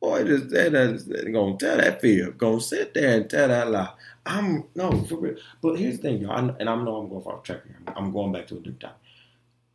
Boy, 0.00 0.24
just 0.24 0.50
that, 0.50 1.30
gonna 1.32 1.56
tell 1.56 1.76
that 1.78 2.00
fib. 2.00 2.36
Gonna 2.36 2.60
sit 2.60 2.92
there 2.92 3.16
and 3.16 3.30
tell 3.30 3.48
that 3.48 3.70
lie. 3.70 3.92
I'm 4.26 4.64
no 4.74 5.02
for 5.04 5.16
real. 5.16 5.36
But 5.62 5.78
here's 5.78 5.98
the 5.98 6.02
thing, 6.02 6.22
y'all, 6.22 6.36
and 6.36 6.68
I 6.68 6.74
know 6.76 6.96
I'm 6.96 7.08
going 7.08 7.22
off 7.22 7.42
track 7.42 7.64
here. 7.64 7.78
I'm 7.94 8.12
going 8.12 8.32
back 8.32 8.46
to 8.48 8.56
a 8.56 8.58
different 8.58 8.80
topic. 8.80 8.96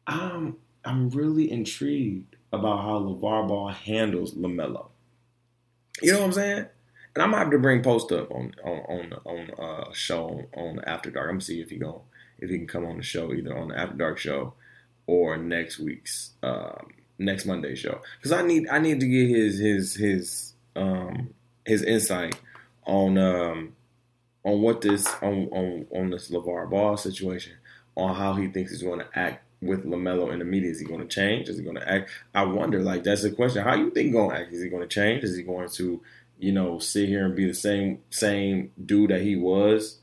I'm 0.07 0.57
I'm 0.85 1.09
really 1.09 1.51
intrigued 1.51 2.35
about 2.51 2.81
how 2.81 2.99
LaVar 2.99 3.47
Ball 3.47 3.67
handles 3.69 4.33
LaMelo. 4.33 4.87
You 6.01 6.13
know 6.13 6.19
what 6.19 6.25
I'm 6.27 6.33
saying? 6.33 6.65
And 7.15 7.23
I'm 7.23 7.31
gonna 7.31 7.43
have 7.43 7.51
to 7.51 7.59
bring 7.59 7.81
Post 7.81 8.11
up 8.11 8.31
on 8.31 8.53
on 8.63 8.79
on 8.79 9.13
on 9.25 9.51
uh, 9.59 9.91
show 9.93 10.45
on, 10.55 10.79
After 10.85 11.09
Dark. 11.09 11.27
I'm 11.27 11.35
gonna 11.35 11.41
see 11.41 11.61
if 11.61 11.69
he 11.69 11.77
go 11.77 12.03
if 12.39 12.49
he 12.49 12.57
can 12.57 12.67
come 12.67 12.85
on 12.85 12.97
the 12.97 13.03
show 13.03 13.33
either 13.33 13.57
on 13.57 13.69
the 13.69 13.77
After 13.77 13.95
Dark 13.95 14.17
show 14.17 14.53
or 15.07 15.37
next 15.37 15.79
week's 15.79 16.31
um, 16.43 16.87
next 17.17 17.45
Monday 17.45 17.75
show 17.75 18.01
because 18.17 18.31
I 18.31 18.41
need 18.43 18.67
I 18.69 18.79
need 18.79 18.99
to 18.99 19.07
get 19.07 19.27
his 19.29 19.59
his 19.59 19.95
his 19.95 20.53
um 20.75 21.33
his 21.65 21.83
insight 21.83 22.39
on 22.85 23.17
um 23.17 23.73
on 24.43 24.61
what 24.61 24.81
this 24.81 25.07
on 25.21 25.49
on 25.51 25.85
on 25.91 26.09
this 26.11 26.29
LaVar 26.29 26.69
Ball 26.69 26.95
situation 26.95 27.53
on 27.95 28.15
how 28.15 28.33
he 28.33 28.47
thinks 28.47 28.71
he's 28.71 28.83
going 28.83 28.99
to 28.99 29.07
act 29.13 29.43
with 29.61 29.85
LaMelo 29.85 30.31
in 30.31 30.39
the 30.39 30.45
media. 30.45 30.71
Is 30.71 30.79
he 30.79 30.85
going 30.85 31.01
to 31.01 31.07
change? 31.07 31.49
Is 31.49 31.57
he 31.57 31.63
going 31.63 31.75
to 31.75 31.91
act? 31.91 32.09
I 32.33 32.43
wonder. 32.43 32.81
Like 32.81 33.03
that's 33.03 33.23
the 33.23 33.31
question. 33.31 33.63
How 33.63 33.75
you 33.75 33.91
think 33.91 34.13
going 34.13 34.31
to 34.31 34.41
act? 34.41 34.53
Is 34.53 34.63
he 34.63 34.69
going 34.69 34.87
to 34.87 34.87
change? 34.87 35.23
Is 35.23 35.35
he 35.35 35.43
going 35.43 35.69
to 35.69 36.01
you 36.39 36.51
know 36.51 36.79
sit 36.79 37.09
here 37.09 37.25
and 37.25 37.35
be 37.35 37.47
the 37.47 37.53
same 37.53 37.99
same 38.09 38.71
dude 38.85 39.11
that 39.11 39.21
he 39.21 39.35
was? 39.35 39.99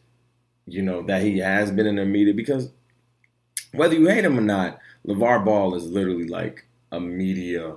You 0.66 0.82
know 0.82 1.02
that 1.02 1.22
he 1.22 1.38
has 1.38 1.70
been 1.70 1.86
in 1.86 1.96
the 1.96 2.04
media 2.04 2.34
because 2.34 2.70
whether 3.72 3.94
you 3.94 4.08
hate 4.08 4.24
him 4.24 4.38
or 4.38 4.42
not, 4.42 4.78
LaVar 5.06 5.44
Ball 5.44 5.74
is 5.74 5.86
literally 5.86 6.26
like 6.26 6.66
a 6.90 7.00
media, 7.00 7.76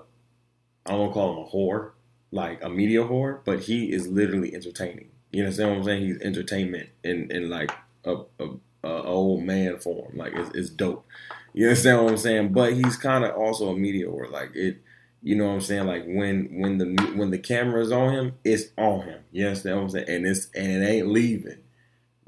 I 0.86 0.92
don't 0.92 1.12
call 1.12 1.34
him 1.34 1.46
a 1.46 1.50
whore, 1.50 1.92
like 2.32 2.64
a 2.64 2.70
media 2.70 3.04
whore, 3.04 3.42
but 3.46 3.62
he 3.62 3.92
is 3.92 4.08
literally 4.08 4.54
entertaining. 4.54 5.10
You 5.32 5.44
understand 5.44 5.70
what 5.70 5.78
I'm 5.78 5.84
saying? 5.84 6.02
He's 6.02 6.22
entertainment 6.22 6.90
in, 7.04 7.30
in 7.32 7.50
like 7.50 7.72
a, 8.06 8.22
a, 8.40 8.50
a 8.84 9.04
old 9.04 9.44
man 9.44 9.80
form. 9.80 10.18
Like 10.18 10.34
it's, 10.36 10.56
it's 10.56 10.70
dope. 10.70 11.06
You 11.54 11.68
understand 11.68 12.04
what 12.04 12.12
I'm 12.12 12.18
saying? 12.18 12.54
But 12.54 12.74
he's 12.74 12.98
kind 12.98 13.26
of 13.26 13.36
also 13.36 13.70
a 13.72 13.76
whore. 13.76 14.30
Like 14.30 14.52
it, 14.56 14.82
you 15.22 15.36
know 15.36 15.48
what 15.48 15.54
I'm 15.54 15.62
saying? 15.62 15.88
Like 15.88 16.06
when 16.06 16.60
when 16.60 16.78
the 16.78 17.14
when 17.16 17.32
the 17.32 17.40
camera's 17.40 17.92
on 17.92 18.14
him, 18.14 18.34
it's 18.44 18.66
on 18.78 19.02
him. 19.02 19.22
You 19.32 19.48
understand 19.48 19.78
what 19.78 19.84
I'm 19.84 19.90
saying? 19.90 20.10
And 20.10 20.26
it's 20.26 20.50
and 20.56 20.84
it 20.84 20.88
ain't 20.88 21.08
leaving 21.08 21.60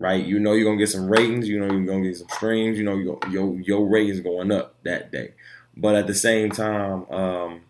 right? 0.01 0.25
You 0.25 0.39
know 0.39 0.53
you're 0.53 0.65
gonna 0.65 0.77
get 0.77 0.89
some 0.89 1.07
ratings. 1.07 1.47
You 1.47 1.59
know 1.59 1.71
you're 1.71 1.85
gonna 1.85 2.01
get 2.01 2.17
some 2.17 2.27
streams. 2.29 2.77
You 2.77 2.83
know 2.83 2.97
your 2.97 3.19
your 3.29 3.59
your 3.59 3.87
ratings 3.87 4.19
going 4.19 4.51
up 4.51 4.75
that 4.83 5.11
day. 5.11 5.33
But 5.77 5.95
at 5.95 6.07
the 6.07 6.15
same 6.15 6.49
time, 6.49 7.09
um, 7.11 7.61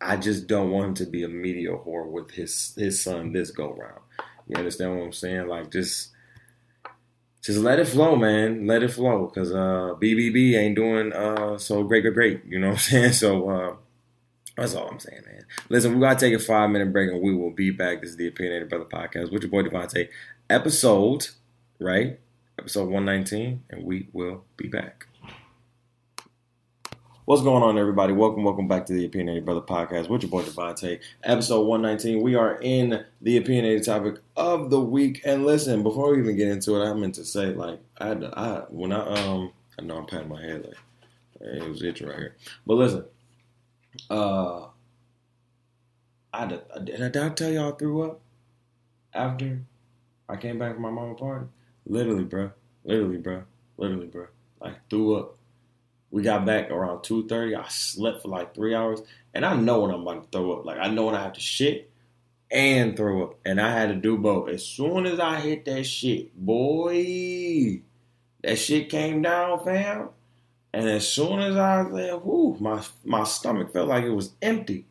I 0.00 0.16
just 0.16 0.46
don't 0.46 0.70
want 0.70 0.88
him 0.88 0.94
to 0.94 1.06
be 1.06 1.22
a 1.22 1.28
media 1.28 1.70
whore 1.70 2.10
with 2.10 2.32
his 2.32 2.74
his 2.76 3.00
son 3.02 3.32
this 3.32 3.50
go 3.50 3.72
round. 3.72 4.00
You 4.48 4.56
understand 4.56 4.98
what 4.98 5.04
I'm 5.04 5.12
saying? 5.12 5.46
Like 5.46 5.70
just 5.70 6.10
just 7.42 7.58
let 7.58 7.78
it 7.78 7.88
flow, 7.88 8.16
man. 8.16 8.66
Let 8.66 8.82
it 8.82 8.92
flow, 8.92 9.26
cause 9.28 9.52
uh, 9.52 9.94
BBB 10.00 10.56
ain't 10.56 10.76
doing 10.76 11.12
uh, 11.12 11.58
so 11.58 11.82
great, 11.84 12.02
great, 12.02 12.14
great. 12.14 12.44
You 12.46 12.58
know 12.58 12.68
what 12.68 12.72
I'm 12.74 12.78
saying? 12.92 13.12
So 13.12 13.48
uh, 13.48 13.76
that's 14.56 14.74
all 14.74 14.88
I'm 14.88 14.98
saying, 14.98 15.22
man. 15.26 15.44
Listen, 15.68 15.94
we 15.94 16.00
gotta 16.00 16.20
take 16.20 16.34
a 16.34 16.38
five 16.38 16.70
minute 16.70 16.92
break, 16.92 17.10
and 17.10 17.22
we 17.22 17.34
will 17.34 17.50
be 17.50 17.70
back. 17.70 18.00
This 18.00 18.10
is 18.10 18.16
the 18.16 18.28
Opinionated 18.28 18.68
Brother 18.68 18.84
Podcast 18.84 19.32
with 19.32 19.42
your 19.42 19.50
boy 19.50 19.62
DeVonta 19.62 20.08
episode, 20.48 21.28
right? 21.78 22.18
Episode 22.58 22.90
119, 22.90 23.62
and 23.70 23.84
we 23.84 24.08
will 24.12 24.44
be 24.56 24.68
back. 24.68 25.06
What's 27.30 27.42
going 27.42 27.62
on, 27.62 27.78
everybody? 27.78 28.12
Welcome, 28.12 28.42
welcome 28.42 28.66
back 28.66 28.86
to 28.86 28.92
the 28.92 29.04
Opinionated 29.04 29.44
Brother 29.44 29.60
Podcast 29.60 30.08
with 30.08 30.22
your 30.22 30.30
boy 30.32 30.42
DeVonta. 30.42 30.98
Episode 31.22 31.62
119. 31.62 32.24
We 32.24 32.34
are 32.34 32.58
in 32.60 33.04
the 33.20 33.36
opinionated 33.36 33.84
topic 33.84 34.16
of 34.34 34.68
the 34.68 34.80
week. 34.80 35.20
And 35.24 35.46
listen, 35.46 35.84
before 35.84 36.10
we 36.10 36.18
even 36.18 36.36
get 36.36 36.48
into 36.48 36.74
it, 36.74 36.84
I 36.84 36.92
meant 36.92 37.14
to 37.14 37.24
say, 37.24 37.54
like, 37.54 37.78
I 37.98 38.08
had 38.08 38.22
to, 38.22 38.36
I 38.36 38.64
when 38.70 38.90
I 38.90 39.06
um 39.06 39.52
I 39.78 39.82
know 39.82 39.98
I'm 39.98 40.06
patting 40.06 40.28
my 40.28 40.42
head 40.42 40.64
like 40.64 40.76
it 41.40 41.68
was 41.68 41.84
itching 41.84 42.08
right 42.08 42.18
here. 42.18 42.36
But 42.66 42.74
listen, 42.74 43.04
uh 44.10 44.66
I 46.34 46.46
did, 46.46 46.62
did 46.84 47.16
I 47.16 47.28
tell 47.28 47.52
y'all 47.52 47.72
I 47.72 47.76
threw 47.76 48.10
up 48.10 48.20
after 49.14 49.60
I 50.28 50.34
came 50.34 50.58
back 50.58 50.72
from 50.74 50.82
my 50.82 50.90
mama 50.90 51.14
party. 51.14 51.46
Literally, 51.86 52.24
bro. 52.24 52.50
Literally, 52.82 53.18
bro. 53.18 53.44
Literally, 53.76 54.08
bro. 54.08 54.26
Like 54.60 54.78
threw 54.90 55.14
up. 55.14 55.36
We 56.10 56.22
got 56.22 56.44
back 56.44 56.70
around 56.70 57.02
two 57.02 57.26
thirty. 57.28 57.54
I 57.54 57.68
slept 57.68 58.22
for 58.22 58.28
like 58.28 58.54
three 58.54 58.74
hours, 58.74 59.00
and 59.32 59.44
I 59.44 59.54
know 59.54 59.80
when 59.80 59.92
I'm 59.92 60.02
about 60.02 60.32
to 60.32 60.38
throw 60.38 60.52
up. 60.52 60.64
Like 60.64 60.78
I 60.78 60.88
know 60.88 61.06
when 61.06 61.14
I 61.14 61.22
have 61.22 61.34
to 61.34 61.40
shit 61.40 61.90
and 62.50 62.96
throw 62.96 63.22
up, 63.24 63.38
and 63.44 63.60
I 63.60 63.70
had 63.72 63.90
to 63.90 63.94
do 63.94 64.18
both. 64.18 64.48
As 64.48 64.64
soon 64.64 65.06
as 65.06 65.20
I 65.20 65.38
hit 65.38 65.64
that 65.66 65.84
shit, 65.84 66.34
boy, 66.36 67.82
that 68.42 68.56
shit 68.56 68.88
came 68.88 69.22
down, 69.22 69.62
fam. 69.64 70.08
And 70.72 70.88
as 70.88 71.06
soon 71.08 71.40
as 71.40 71.56
I 71.56 71.88
said, 71.90 72.24
"Whoo," 72.24 72.56
my 72.60 72.82
my 73.04 73.24
stomach 73.24 73.72
felt 73.72 73.88
like 73.88 74.04
it 74.04 74.10
was 74.10 74.32
empty. 74.42 74.86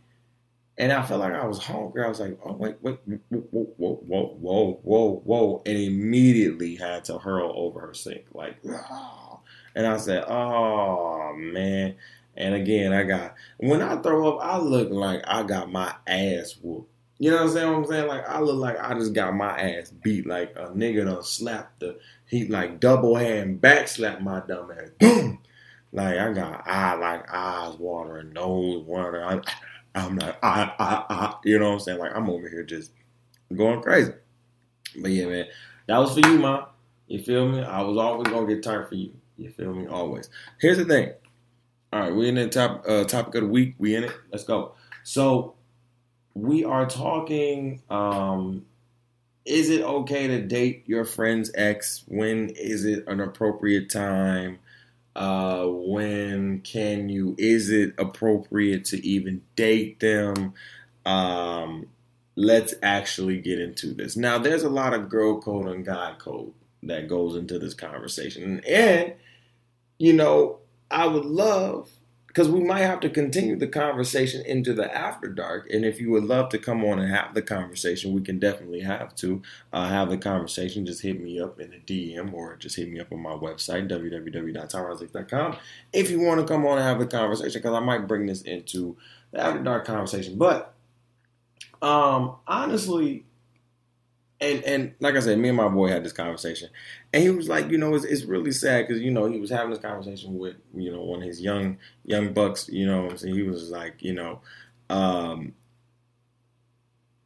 And 0.78 0.94
I 0.94 1.06
felt 1.06 1.20
like 1.20 1.34
I 1.34 1.46
was 1.46 1.58
hungry. 1.60 2.06
I 2.06 2.08
was 2.08 2.22
like, 2.22 2.40
oh, 2.42 2.54
wait, 2.54 2.78
wait, 2.82 3.00
whoa, 3.28 3.42
whoa, 3.50 3.96
whoa, 4.08 4.38
whoa, 4.40 4.80
whoa, 4.82 5.22
whoa. 5.26 5.62
And 5.66 5.78
immediately 5.78 6.76
had 6.78 7.04
to 7.06 7.18
hurl 7.18 7.52
over 7.54 7.82
her 7.82 7.94
sink. 7.94 8.24
Like, 8.34 8.56
oh. 8.66 9.29
And 9.76 9.88
I 9.88 9.98
said, 9.98 10.26
oh, 10.28 11.34
man. 11.36 11.96
And 12.38 12.56
again, 12.56 12.94
I 12.94 13.04
got, 13.04 13.36
when 13.58 13.82
I 13.82 13.98
throw 13.98 14.38
up, 14.38 14.44
I 14.44 14.58
look 14.58 14.90
like 14.92 15.22
I 15.28 15.44
got 15.44 15.72
my 15.72 15.94
ass 16.08 16.58
whooped. 16.62 16.90
You 17.22 17.32
know 17.32 17.38
what 17.38 17.48
I'm 17.48 17.52
saying? 17.52 17.68
What 17.68 17.78
I'm 17.80 17.86
saying? 17.86 18.08
Like, 18.08 18.30
I 18.30 18.40
look 18.40 18.56
like 18.56 18.80
I 18.80 18.94
just 18.94 19.14
got 19.14 19.36
my 19.36 19.60
ass 19.60 19.92
beat. 19.92 20.26
Like 20.26 20.54
a 20.56 20.68
nigga 20.70 21.06
done 21.06 21.22
slapped 21.22 21.82
the, 21.82 22.00
he 22.26 22.48
like 22.48 22.80
double 22.80 23.16
hand 23.16 23.60
back 23.60 23.90
slapped 23.90 24.22
my 24.22 24.42
dumb 24.48 24.72
ass. 24.72 24.90
Boom! 25.00 25.40
Like, 25.92 26.18
I 26.18 26.32
got 26.32 26.66
eye, 26.66 26.94
like 26.94 27.26
eyes 27.30 27.76
watering, 27.76 28.32
nose 28.32 28.86
watering. 28.86 29.24
I, 29.26 29.42
I'm 29.96 30.16
like 30.16 30.38
I, 30.42 30.72
I, 30.80 31.06
I, 31.14 31.36
you 31.44 31.60
know 31.60 31.68
what 31.70 31.74
I'm 31.74 31.80
saying? 31.82 32.00
Like, 32.00 32.16
I'm 32.16 32.30
over 32.30 32.48
here 32.48 32.64
just 32.64 32.92
going 33.54 33.82
crazy. 33.82 34.14
But 35.02 35.12
yeah, 35.12 35.26
man, 35.26 35.48
That 35.88 35.98
was 35.98 36.14
for 36.14 36.22
you, 36.22 36.40
ma. 36.40 36.68
You 37.08 37.22
feel 37.22 37.50
me? 37.50 37.64
I 37.64 37.82
was 37.82 37.98
always 37.98 38.28
gonna 38.28 38.48
get 38.48 38.64
turned 38.64 38.88
for 38.88 38.96
you. 38.96 39.12
You 39.40 39.50
feel 39.50 39.74
me? 39.74 39.88
Always. 39.88 40.30
Here's 40.60 40.78
the 40.78 40.86
thing. 40.86 41.14
All 41.94 42.02
right, 42.02 42.14
we're 42.14 42.28
in 42.28 42.36
the 42.36 42.50
top 42.50 42.84
uh, 42.88 43.06
topic 43.06 43.36
of 43.36 43.44
the 43.44 43.48
week. 43.48 43.76
We 43.78 43.96
in 43.96 44.04
it. 44.04 44.12
Let's 44.32 44.44
go. 44.44 44.74
So 45.04 45.56
we 46.34 46.66
are 46.66 46.86
talking. 46.86 47.82
Um, 47.90 48.66
is 49.46 49.70
it 49.70 49.82
okay 49.82 50.28
to 50.28 50.42
date 50.42 50.84
your 50.88 51.06
friend's 51.06 51.52
ex? 51.56 52.04
When 52.08 52.50
is 52.50 52.84
it 52.84 53.08
an 53.08 53.22
appropriate 53.22 53.90
time? 53.90 54.60
Uh, 55.16 55.66
when 55.68 56.60
can 56.62 57.08
you? 57.08 57.36
Is 57.40 57.70
it 57.70 57.94
appropriate 57.98 58.86
to 58.86 59.04
even 59.08 59.42
date 59.56 60.02
them? 60.02 60.54
Um, 61.06 61.88
let's 62.36 62.74
actually 62.84 63.40
get 63.40 63.60
into 63.60 63.94
this. 63.94 64.18
Now, 64.18 64.38
there's 64.38 64.64
a 64.64 64.70
lot 64.70 64.94
of 64.94 65.08
girl 65.10 65.42
code 65.42 65.68
and 65.68 65.86
guy 65.86 66.14
code 66.20 66.52
that 66.84 67.08
goes 67.08 67.36
into 67.36 67.58
this 67.58 67.74
conversation, 67.74 68.62
and 68.68 69.14
you 70.00 70.14
know, 70.14 70.58
I 70.90 71.06
would 71.06 71.26
love 71.26 71.92
because 72.28 72.48
we 72.48 72.64
might 72.64 72.82
have 72.82 73.00
to 73.02 73.10
continue 73.10 73.56
the 73.56 73.68
conversation 73.68 74.46
into 74.46 74.74
the 74.74 74.96
after 74.96 75.28
dark. 75.28 75.68
And 75.72 75.84
if 75.84 76.00
you 76.00 76.12
would 76.12 76.24
love 76.24 76.50
to 76.50 76.60
come 76.60 76.86
on 76.86 77.00
and 77.00 77.12
have 77.12 77.34
the 77.34 77.42
conversation, 77.42 78.14
we 78.14 78.22
can 78.22 78.40
definitely 78.40 78.82
have 78.82 79.16
to 79.16 79.42
uh, 79.74 79.90
have 79.90 80.10
the 80.10 80.18
conversation. 80.18 80.86
Just 80.86 81.02
hit 81.02 81.20
me 81.20 81.40
up 81.40 81.60
in 81.60 81.74
a 81.74 81.78
DM 81.78 82.32
or 82.32 82.56
just 82.56 82.76
hit 82.76 82.90
me 82.90 83.00
up 83.00 83.12
on 83.12 83.20
my 83.20 83.32
website, 83.32 83.90
www.tyronzahicks.com, 83.90 85.58
if 85.92 86.10
you 86.12 86.20
want 86.20 86.40
to 86.40 86.46
come 86.46 86.66
on 86.66 86.78
and 86.78 86.88
have 86.88 87.00
the 87.00 87.08
conversation, 87.08 87.62
because 87.62 87.76
I 87.76 87.80
might 87.80 88.08
bring 88.08 88.28
this 88.28 88.44
into 88.44 88.96
the 89.32 89.42
after 89.42 89.64
dark 89.64 89.86
conversation. 89.86 90.38
But 90.38 90.76
um, 91.82 92.36
honestly, 92.48 93.26
and 94.42 94.64
and 94.64 94.94
like 95.00 95.16
I 95.16 95.20
said, 95.20 95.38
me 95.38 95.50
and 95.50 95.58
my 95.58 95.68
boy 95.68 95.90
had 95.90 96.04
this 96.04 96.14
conversation, 96.14 96.70
and 97.14 97.22
he 97.22 97.30
was 97.30 97.50
like, 97.50 97.70
you 97.70 97.78
know, 97.78 97.94
it's, 97.94 98.06
it's 98.06 98.24
really 98.24 98.52
sad 98.52 98.88
because 98.88 99.02
you 99.02 99.12
know 99.12 99.26
he 99.26 99.40
was 99.40 99.50
having 99.50 99.72
this 99.72 99.80
conversation 99.80 100.38
with 100.38 100.56
you 100.74 100.92
know 100.92 101.02
one 101.02 101.20
of 101.22 101.28
his 101.28 101.42
young 101.42 101.78
young 102.06 102.34
bucks, 102.34 102.70
you 102.70 102.86
know, 102.86 103.14
so 103.16 103.28
he 103.28 103.44
was 103.44 103.70
like, 103.70 104.02
you 104.02 104.14
know, 104.14 104.40
um, 104.90 105.54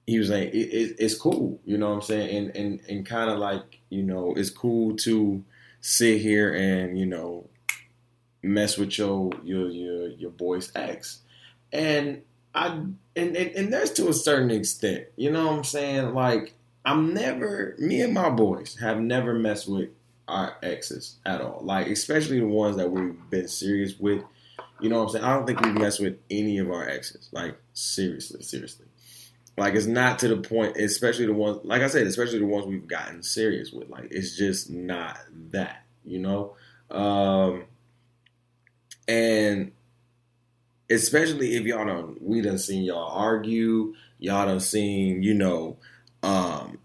he 0.08 0.18
was 0.18 0.30
like, 0.30 0.50
it, 0.54 0.58
it, 0.58 0.96
it's 0.98 1.16
cool, 1.16 1.60
you 1.66 1.78
know 1.78 1.90
what 1.90 1.96
I'm 1.96 2.02
saying, 2.02 2.36
and 2.36 2.56
and 2.56 2.80
and 2.90 3.06
kind 3.06 3.30
of 3.30 3.38
like, 3.38 3.80
you 3.90 4.04
know, 4.04 4.34
it's 4.36 4.50
cool 4.50 4.96
to 4.98 5.44
sit 5.82 6.20
here 6.22 6.54
and 6.54 6.98
you 6.98 7.06
know 7.06 7.48
mess 8.42 8.78
with 8.78 8.98
your 8.98 9.30
your 9.44 9.70
your 9.70 10.08
your 10.08 10.32
boy's 10.32 10.72
ex, 10.74 11.20
and 11.72 12.24
I 12.56 12.68
and, 12.68 12.98
and 13.16 13.38
and 13.38 13.72
there's 13.72 13.92
to 13.94 14.10
a 14.10 14.14
certain 14.14 14.50
extent, 14.50 15.06
you 15.16 15.30
know 15.30 15.46
what 15.46 15.58
I'm 15.58 15.64
saying, 15.64 16.16
like 16.16 16.56
I'm 16.86 17.14
never, 17.14 17.76
me 17.80 18.02
and 18.02 18.14
my 18.14 18.30
boys 18.30 18.78
have 18.80 19.00
never 19.00 19.34
messed 19.34 19.70
with 19.70 19.90
our 20.28 20.58
exes 20.62 21.18
at 21.26 21.42
all. 21.42 21.62
Like, 21.64 21.88
especially 21.88 22.40
the 22.40 22.48
ones 22.48 22.78
that 22.78 22.92
we've 22.92 23.18
been 23.30 23.48
serious 23.48 23.98
with. 24.00 24.24
You 24.82 24.90
know 24.90 24.98
what 24.98 25.04
I'm 25.04 25.10
saying? 25.10 25.26
I 25.26 25.34
don't 25.34 25.46
think 25.46 25.62
we 25.62 25.72
mess 25.72 26.00
with 26.00 26.18
any 26.30 26.58
of 26.58 26.70
our 26.70 26.88
exes. 26.88 27.30
Like, 27.32 27.58
seriously, 27.74 28.42
seriously. 28.42 28.88
Like, 29.58 29.76
it's 29.76 29.86
not 29.86 30.20
to 30.20 30.28
the 30.28 30.38
point, 30.38 30.78
especially 30.78 31.28
the 31.28 31.34
ones, 31.34 31.60
like 31.64 31.82
I 31.82 31.88
said, 31.88 32.08
especially 32.08 32.40
the 32.40 32.48
ones 32.48 32.66
we've 32.66 32.88
gotten 32.88 33.22
serious 33.24 33.72
with. 33.72 33.90
Like, 33.90 34.08
it's 34.12 34.36
just 34.36 34.70
not 34.70 35.20
that, 35.52 35.84
you 36.04 36.20
know? 36.20 36.56
Um, 36.90 37.66
and 39.08 39.72
especially 40.90 41.56
if 41.56 41.64
y'all 41.64 41.86
don't, 41.86 42.22
we 42.22 42.42
done 42.42 42.58
seen 42.58 42.84
y'all 42.84 43.12
argue, 43.12 43.94
y'all 44.20 44.48
done 44.48 44.60
seen, 44.60 45.24
you 45.24 45.34
know, 45.34 45.78
um, 46.24 46.80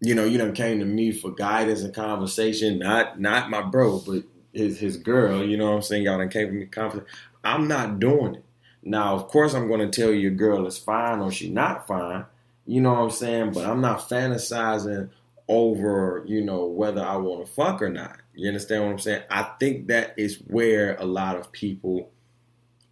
you 0.00 0.14
know, 0.14 0.24
you 0.24 0.38
know, 0.38 0.50
came 0.52 0.80
to 0.80 0.84
me 0.84 1.12
for 1.12 1.30
guidance 1.30 1.82
and 1.82 1.94
conversation, 1.94 2.78
not 2.78 3.20
not 3.20 3.50
my 3.50 3.62
bro, 3.62 4.00
but 4.00 4.24
his 4.52 4.78
his 4.78 4.96
girl, 4.96 5.44
you 5.44 5.56
know 5.56 5.70
what 5.70 5.76
I'm 5.76 5.82
saying? 5.82 6.04
Y'all 6.04 6.18
done 6.18 6.28
came 6.28 6.48
to 6.48 6.52
me 6.52 6.66
confident. 6.66 7.08
I'm 7.44 7.68
not 7.68 8.00
doing 8.00 8.36
it. 8.36 8.44
Now, 8.82 9.14
of 9.14 9.28
course 9.28 9.54
I'm 9.54 9.68
gonna 9.68 9.88
tell 9.88 10.10
you 10.10 10.18
your 10.18 10.30
girl 10.32 10.66
is 10.66 10.78
fine 10.78 11.20
or 11.20 11.30
she 11.30 11.50
not 11.50 11.86
fine, 11.86 12.24
you 12.66 12.80
know 12.80 12.92
what 12.92 13.00
I'm 13.00 13.10
saying? 13.10 13.52
But 13.52 13.66
I'm 13.66 13.80
not 13.80 14.08
fantasizing 14.08 15.10
over, 15.48 16.24
you 16.26 16.42
know, 16.42 16.66
whether 16.66 17.02
I 17.02 17.16
want 17.16 17.46
to 17.46 17.52
fuck 17.52 17.82
or 17.82 17.90
not. 17.90 18.16
You 18.34 18.48
understand 18.48 18.84
what 18.84 18.90
I'm 18.92 18.98
saying? 18.98 19.22
I 19.30 19.42
think 19.60 19.88
that 19.88 20.14
is 20.16 20.38
where 20.48 20.96
a 20.96 21.04
lot 21.04 21.36
of 21.36 21.52
people 21.52 22.10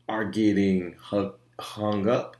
are 0.08 0.24
getting 0.24 0.94
hung 1.58 2.08
up. 2.08 2.36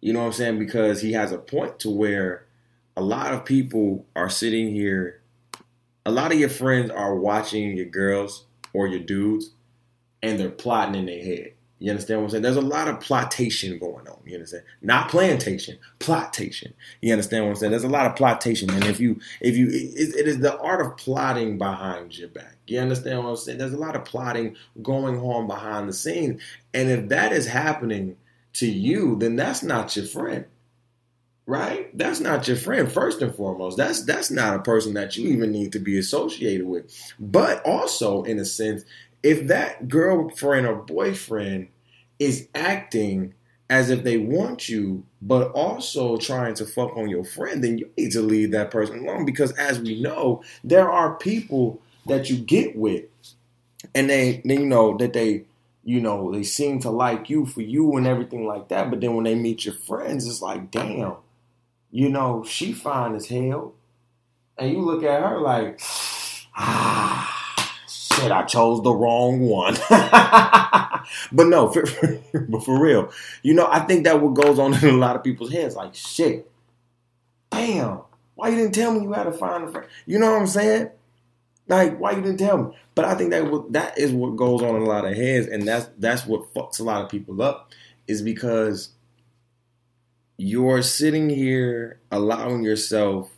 You 0.00 0.12
know 0.12 0.20
what 0.20 0.26
I'm 0.26 0.32
saying? 0.32 0.58
Because 0.58 1.00
he 1.00 1.12
has 1.12 1.32
a 1.32 1.38
point 1.38 1.78
to 1.80 1.90
where 1.90 2.43
a 2.96 3.02
lot 3.02 3.32
of 3.32 3.44
people 3.44 4.06
are 4.14 4.28
sitting 4.28 4.70
here. 4.70 5.20
A 6.06 6.10
lot 6.10 6.32
of 6.32 6.38
your 6.38 6.48
friends 6.48 6.90
are 6.90 7.14
watching 7.14 7.76
your 7.76 7.86
girls 7.86 8.44
or 8.72 8.86
your 8.86 9.00
dudes, 9.00 9.50
and 10.22 10.38
they're 10.38 10.50
plotting 10.50 10.94
in 10.94 11.06
their 11.06 11.22
head. 11.22 11.52
You 11.80 11.90
understand 11.90 12.20
what 12.20 12.26
I'm 12.26 12.30
saying? 12.30 12.42
There's 12.42 12.56
a 12.56 12.62
lot 12.62 12.88
of 12.88 13.00
plotation 13.00 13.78
going 13.78 14.06
on. 14.06 14.18
You 14.24 14.34
understand? 14.34 14.62
Not 14.80 15.10
plantation, 15.10 15.76
plotation. 15.98 16.72
You 17.02 17.12
understand 17.12 17.44
what 17.44 17.50
I'm 17.50 17.56
saying? 17.56 17.70
There's 17.72 17.84
a 17.84 17.88
lot 17.88 18.06
of 18.06 18.16
plotation, 18.16 18.70
and 18.70 18.84
if 18.84 19.00
you, 19.00 19.20
if 19.40 19.56
you, 19.56 19.68
it, 19.68 20.14
it 20.16 20.28
is 20.28 20.38
the 20.38 20.58
art 20.58 20.84
of 20.84 20.96
plotting 20.96 21.58
behind 21.58 22.16
your 22.16 22.28
back. 22.28 22.56
You 22.66 22.78
understand 22.78 23.24
what 23.24 23.30
I'm 23.30 23.36
saying? 23.36 23.58
There's 23.58 23.72
a 23.72 23.78
lot 23.78 23.96
of 23.96 24.04
plotting 24.04 24.56
going 24.82 25.18
on 25.18 25.46
behind 25.46 25.88
the 25.88 25.92
scenes, 25.92 26.40
and 26.72 26.90
if 26.90 27.08
that 27.08 27.32
is 27.32 27.46
happening 27.46 28.16
to 28.54 28.66
you, 28.66 29.16
then 29.18 29.34
that's 29.36 29.62
not 29.62 29.96
your 29.96 30.06
friend 30.06 30.46
right? 31.46 31.96
That's 31.96 32.20
not 32.20 32.48
your 32.48 32.56
friend 32.56 32.90
first 32.90 33.20
and 33.22 33.34
foremost. 33.34 33.76
That's 33.76 34.04
that's 34.04 34.30
not 34.30 34.56
a 34.56 34.62
person 34.62 34.94
that 34.94 35.16
you 35.16 35.28
even 35.28 35.52
need 35.52 35.72
to 35.72 35.78
be 35.78 35.98
associated 35.98 36.66
with. 36.66 36.90
But 37.18 37.64
also, 37.64 38.22
in 38.22 38.38
a 38.38 38.44
sense, 38.44 38.84
if 39.22 39.46
that 39.48 39.88
girlfriend 39.88 40.66
or 40.66 40.76
boyfriend 40.76 41.68
is 42.18 42.48
acting 42.54 43.34
as 43.70 43.90
if 43.90 44.04
they 44.04 44.18
want 44.18 44.68
you, 44.68 45.04
but 45.22 45.50
also 45.52 46.16
trying 46.16 46.54
to 46.54 46.66
fuck 46.66 46.96
on 46.96 47.08
your 47.08 47.24
friend, 47.24 47.64
then 47.64 47.78
you 47.78 47.90
need 47.96 48.12
to 48.12 48.20
leave 48.20 48.50
that 48.52 48.70
person 48.70 49.00
alone. 49.00 49.24
Because 49.24 49.52
as 49.52 49.80
we 49.80 50.00
know, 50.00 50.42
there 50.62 50.90
are 50.90 51.16
people 51.16 51.80
that 52.06 52.28
you 52.28 52.36
get 52.36 52.76
with, 52.76 53.04
and 53.94 54.10
they, 54.10 54.42
they 54.44 54.58
you 54.58 54.66
know 54.66 54.96
that 54.98 55.14
they 55.14 55.44
you 55.84 56.00
know, 56.00 56.32
they 56.32 56.42
seem 56.42 56.80
to 56.80 56.90
like 56.90 57.28
you 57.28 57.44
for 57.44 57.60
you 57.60 57.96
and 57.96 58.06
everything 58.06 58.46
like 58.46 58.68
that. 58.68 58.90
But 58.90 59.00
then 59.00 59.14
when 59.14 59.24
they 59.24 59.34
meet 59.34 59.66
your 59.66 59.74
friends, 59.74 60.26
it's 60.26 60.40
like, 60.40 60.70
damn, 60.70 61.16
you 61.94 62.08
know, 62.08 62.42
she 62.42 62.72
fine 62.72 63.14
as 63.14 63.28
hell. 63.28 63.72
And 64.58 64.72
you 64.72 64.80
look 64.80 65.04
at 65.04 65.22
her 65.22 65.40
like, 65.40 65.80
ah, 66.56 67.78
shit, 67.88 68.32
I 68.32 68.42
chose 68.42 68.82
the 68.82 68.92
wrong 68.92 69.38
one. 69.42 69.76
but 69.88 71.46
no, 71.46 71.70
for, 71.70 71.84
but 72.48 72.64
for 72.64 72.82
real, 72.82 73.12
you 73.44 73.54
know, 73.54 73.68
I 73.70 73.78
think 73.78 74.02
that 74.04 74.20
what 74.20 74.34
goes 74.34 74.58
on 74.58 74.74
in 74.84 74.94
a 74.94 74.98
lot 74.98 75.14
of 75.14 75.22
people's 75.22 75.52
heads, 75.52 75.76
like, 75.76 75.94
shit, 75.94 76.50
damn, 77.52 78.00
why 78.34 78.48
you 78.48 78.56
didn't 78.56 78.74
tell 78.74 78.92
me 78.92 79.02
you 79.02 79.12
had 79.12 79.24
to 79.24 79.32
find 79.32 79.62
a 79.62 79.70
friend? 79.70 79.86
You 80.04 80.18
know 80.18 80.32
what 80.32 80.40
I'm 80.40 80.48
saying? 80.48 80.90
Like, 81.68 81.96
why 82.00 82.10
you 82.10 82.22
didn't 82.22 82.38
tell 82.38 82.58
me? 82.58 82.76
But 82.96 83.04
I 83.04 83.14
think 83.14 83.30
that 83.30 83.66
that 83.70 83.98
is 83.98 84.12
what 84.12 84.34
goes 84.34 84.62
on 84.62 84.74
in 84.74 84.82
a 84.82 84.86
lot 84.86 85.04
of 85.04 85.16
heads, 85.16 85.46
and 85.46 85.66
that's 85.66 85.88
that's 85.98 86.26
what 86.26 86.52
fucks 86.54 86.80
a 86.80 86.82
lot 86.82 87.02
of 87.02 87.08
people 87.08 87.40
up, 87.40 87.72
is 88.08 88.20
because 88.20 88.90
you're 90.36 90.82
sitting 90.82 91.28
here 91.28 92.00
allowing 92.10 92.62
yourself 92.62 93.30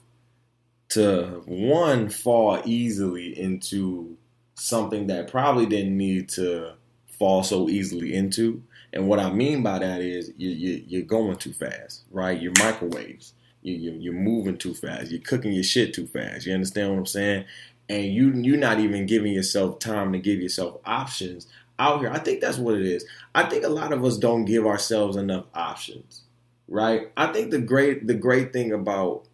to 0.89 1.43
one 1.47 2.09
fall 2.09 2.61
easily 2.65 3.39
into 3.39 4.17
something 4.55 5.09
that 5.09 5.31
probably 5.31 5.67
didn't 5.67 5.97
need 5.97 6.29
to 6.31 6.73
fall 7.09 7.43
so 7.43 7.69
easily 7.69 8.15
into. 8.15 8.63
And 8.93 9.09
what 9.09 9.19
I 9.19 9.31
mean 9.31 9.63
by 9.63 9.79
that 9.81 10.01
is 10.01 10.33
you, 10.37 10.49
you, 10.49 10.85
you're 10.87 11.03
going 11.03 11.37
too 11.37 11.53
fast, 11.53 12.05
right? 12.11 12.41
You're 12.41 12.53
microwaves. 12.59 13.35
You, 13.63 13.75
you, 13.75 13.93
you're 13.93 14.15
moving 14.15 14.57
too 14.57 14.75
fast. 14.75 15.11
You're 15.11 15.21
cooking 15.21 15.53
your 15.53 15.65
shit 15.65 15.93
too 15.93 16.07
fast. 16.07 16.47
You 16.47 16.55
understand 16.55 16.93
what 16.93 16.99
I'm 16.99 17.07
saying? 17.07 17.45
And 17.89 18.05
you 18.07 18.33
you're 18.33 18.57
not 18.57 18.81
even 18.81 19.07
giving 19.07 19.33
yourself 19.33 19.79
time 19.81 20.13
to 20.13 20.19
give 20.19 20.41
yourself 20.41 20.81
options 20.85 21.47
out 21.79 22.01
here. 22.01 22.11
I 22.11 22.19
think 22.19 22.41
that's 22.41 22.59
what 22.59 22.75
it 22.75 22.87
is. 22.87 23.05
I 23.35 23.45
think 23.45 23.65
a 23.65 23.69
lot 23.69 23.93
of 23.93 24.05
us 24.05 24.17
don't 24.17 24.45
give 24.45 24.67
ourselves 24.67 25.17
enough 25.17 25.45
options 25.55 26.23
right? 26.69 27.11
I 27.17 27.33
think 27.33 27.51
the 27.51 27.61
great 27.61 28.07
the 28.07 28.15
great 28.15 28.53
thing 28.53 28.73
about 28.73 29.25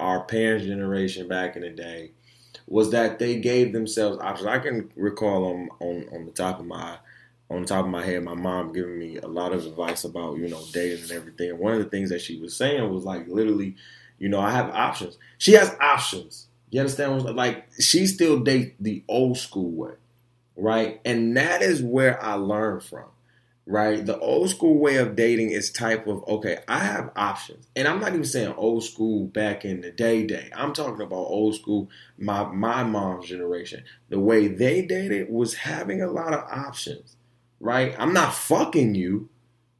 our 0.00 0.24
parents' 0.24 0.66
generation 0.66 1.28
back 1.28 1.56
in 1.56 1.62
the 1.62 1.70
day 1.70 2.12
was 2.66 2.90
that 2.90 3.18
they 3.18 3.38
gave 3.38 3.72
themselves 3.72 4.18
options. 4.20 4.46
I 4.46 4.58
can 4.58 4.90
recall 4.96 5.44
on 5.46 5.68
on, 5.80 6.08
on 6.12 6.26
the 6.26 6.32
top 6.32 6.60
of 6.60 6.66
my 6.66 6.98
on 7.50 7.62
the 7.62 7.66
top 7.66 7.84
of 7.84 7.90
my 7.90 8.04
head, 8.04 8.24
my 8.24 8.34
mom 8.34 8.72
giving 8.72 8.98
me 8.98 9.16
a 9.16 9.26
lot 9.26 9.52
of 9.52 9.64
advice 9.66 10.04
about 10.04 10.38
you 10.38 10.48
know 10.48 10.62
dating 10.72 11.02
and 11.04 11.12
everything. 11.12 11.50
And 11.50 11.58
one 11.58 11.74
of 11.74 11.78
the 11.78 11.90
things 11.90 12.10
that 12.10 12.20
she 12.20 12.38
was 12.38 12.56
saying 12.56 12.92
was 12.92 13.04
like 13.04 13.28
literally, 13.28 13.76
you 14.18 14.28
know, 14.28 14.40
I 14.40 14.50
have 14.50 14.70
options. 14.70 15.18
She 15.38 15.52
has 15.52 15.74
options. 15.80 16.46
You 16.70 16.80
understand? 16.80 17.22
Like 17.22 17.66
she 17.80 18.06
still 18.06 18.40
dates 18.40 18.74
the 18.78 19.02
old 19.08 19.38
school 19.38 19.70
way, 19.70 19.94
right? 20.56 21.00
And 21.04 21.36
that 21.36 21.62
is 21.62 21.82
where 21.82 22.22
I 22.22 22.34
learned 22.34 22.82
from 22.82 23.06
right? 23.68 24.04
The 24.04 24.18
old 24.18 24.48
school 24.48 24.78
way 24.78 24.96
of 24.96 25.14
dating 25.14 25.50
is 25.50 25.70
type 25.70 26.06
of 26.06 26.26
okay, 26.26 26.60
I 26.66 26.78
have 26.78 27.12
options, 27.14 27.66
and 27.76 27.86
I'm 27.86 28.00
not 28.00 28.08
even 28.14 28.24
saying 28.24 28.54
old 28.56 28.82
school 28.82 29.26
back 29.26 29.64
in 29.64 29.82
the 29.82 29.90
day 29.90 30.26
day. 30.26 30.50
I'm 30.56 30.72
talking 30.72 31.02
about 31.02 31.16
old 31.16 31.54
school, 31.54 31.90
my 32.16 32.44
my 32.44 32.82
mom's 32.82 33.28
generation. 33.28 33.84
The 34.08 34.18
way 34.18 34.48
they 34.48 34.82
dated 34.82 35.30
was 35.30 35.54
having 35.54 36.02
a 36.02 36.10
lot 36.10 36.32
of 36.32 36.44
options, 36.50 37.16
right? 37.60 37.94
I'm 37.98 38.14
not 38.14 38.34
fucking 38.34 38.94
you. 38.94 39.28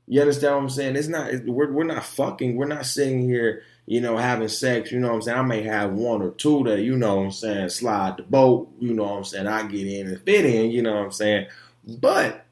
You 0.06 0.20
understand 0.20 0.54
what 0.54 0.62
I'm 0.62 0.70
saying? 0.70 0.96
It's 0.96 1.08
not 1.08 1.32
we're 1.46 1.72
we're 1.72 1.84
not 1.84 2.04
fucking. 2.04 2.56
We're 2.56 2.66
not 2.66 2.84
sitting 2.84 3.22
here, 3.22 3.62
you 3.86 4.02
know, 4.02 4.18
having 4.18 4.48
sex. 4.48 4.92
You 4.92 5.00
know 5.00 5.08
what 5.08 5.14
I'm 5.14 5.22
saying? 5.22 5.38
I 5.38 5.42
may 5.42 5.62
have 5.62 5.92
one 5.92 6.20
or 6.20 6.32
two 6.32 6.62
that 6.64 6.82
you 6.82 6.96
know 6.96 7.16
what 7.16 7.24
I'm 7.24 7.32
saying 7.32 7.70
slide 7.70 8.18
the 8.18 8.22
boat. 8.24 8.70
You 8.78 8.92
know 8.92 9.04
what 9.04 9.16
I'm 9.16 9.24
saying? 9.24 9.46
I 9.46 9.66
get 9.66 9.86
in 9.86 10.08
and 10.08 10.22
fit 10.22 10.44
in. 10.44 10.70
You 10.70 10.82
know 10.82 10.94
what 10.94 11.04
I'm 11.06 11.12
saying? 11.12 11.46
But 11.86 12.44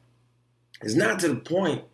it's 0.83 0.95
not 0.95 1.19
to 1.21 1.29
the 1.29 1.37
point 1.37 1.85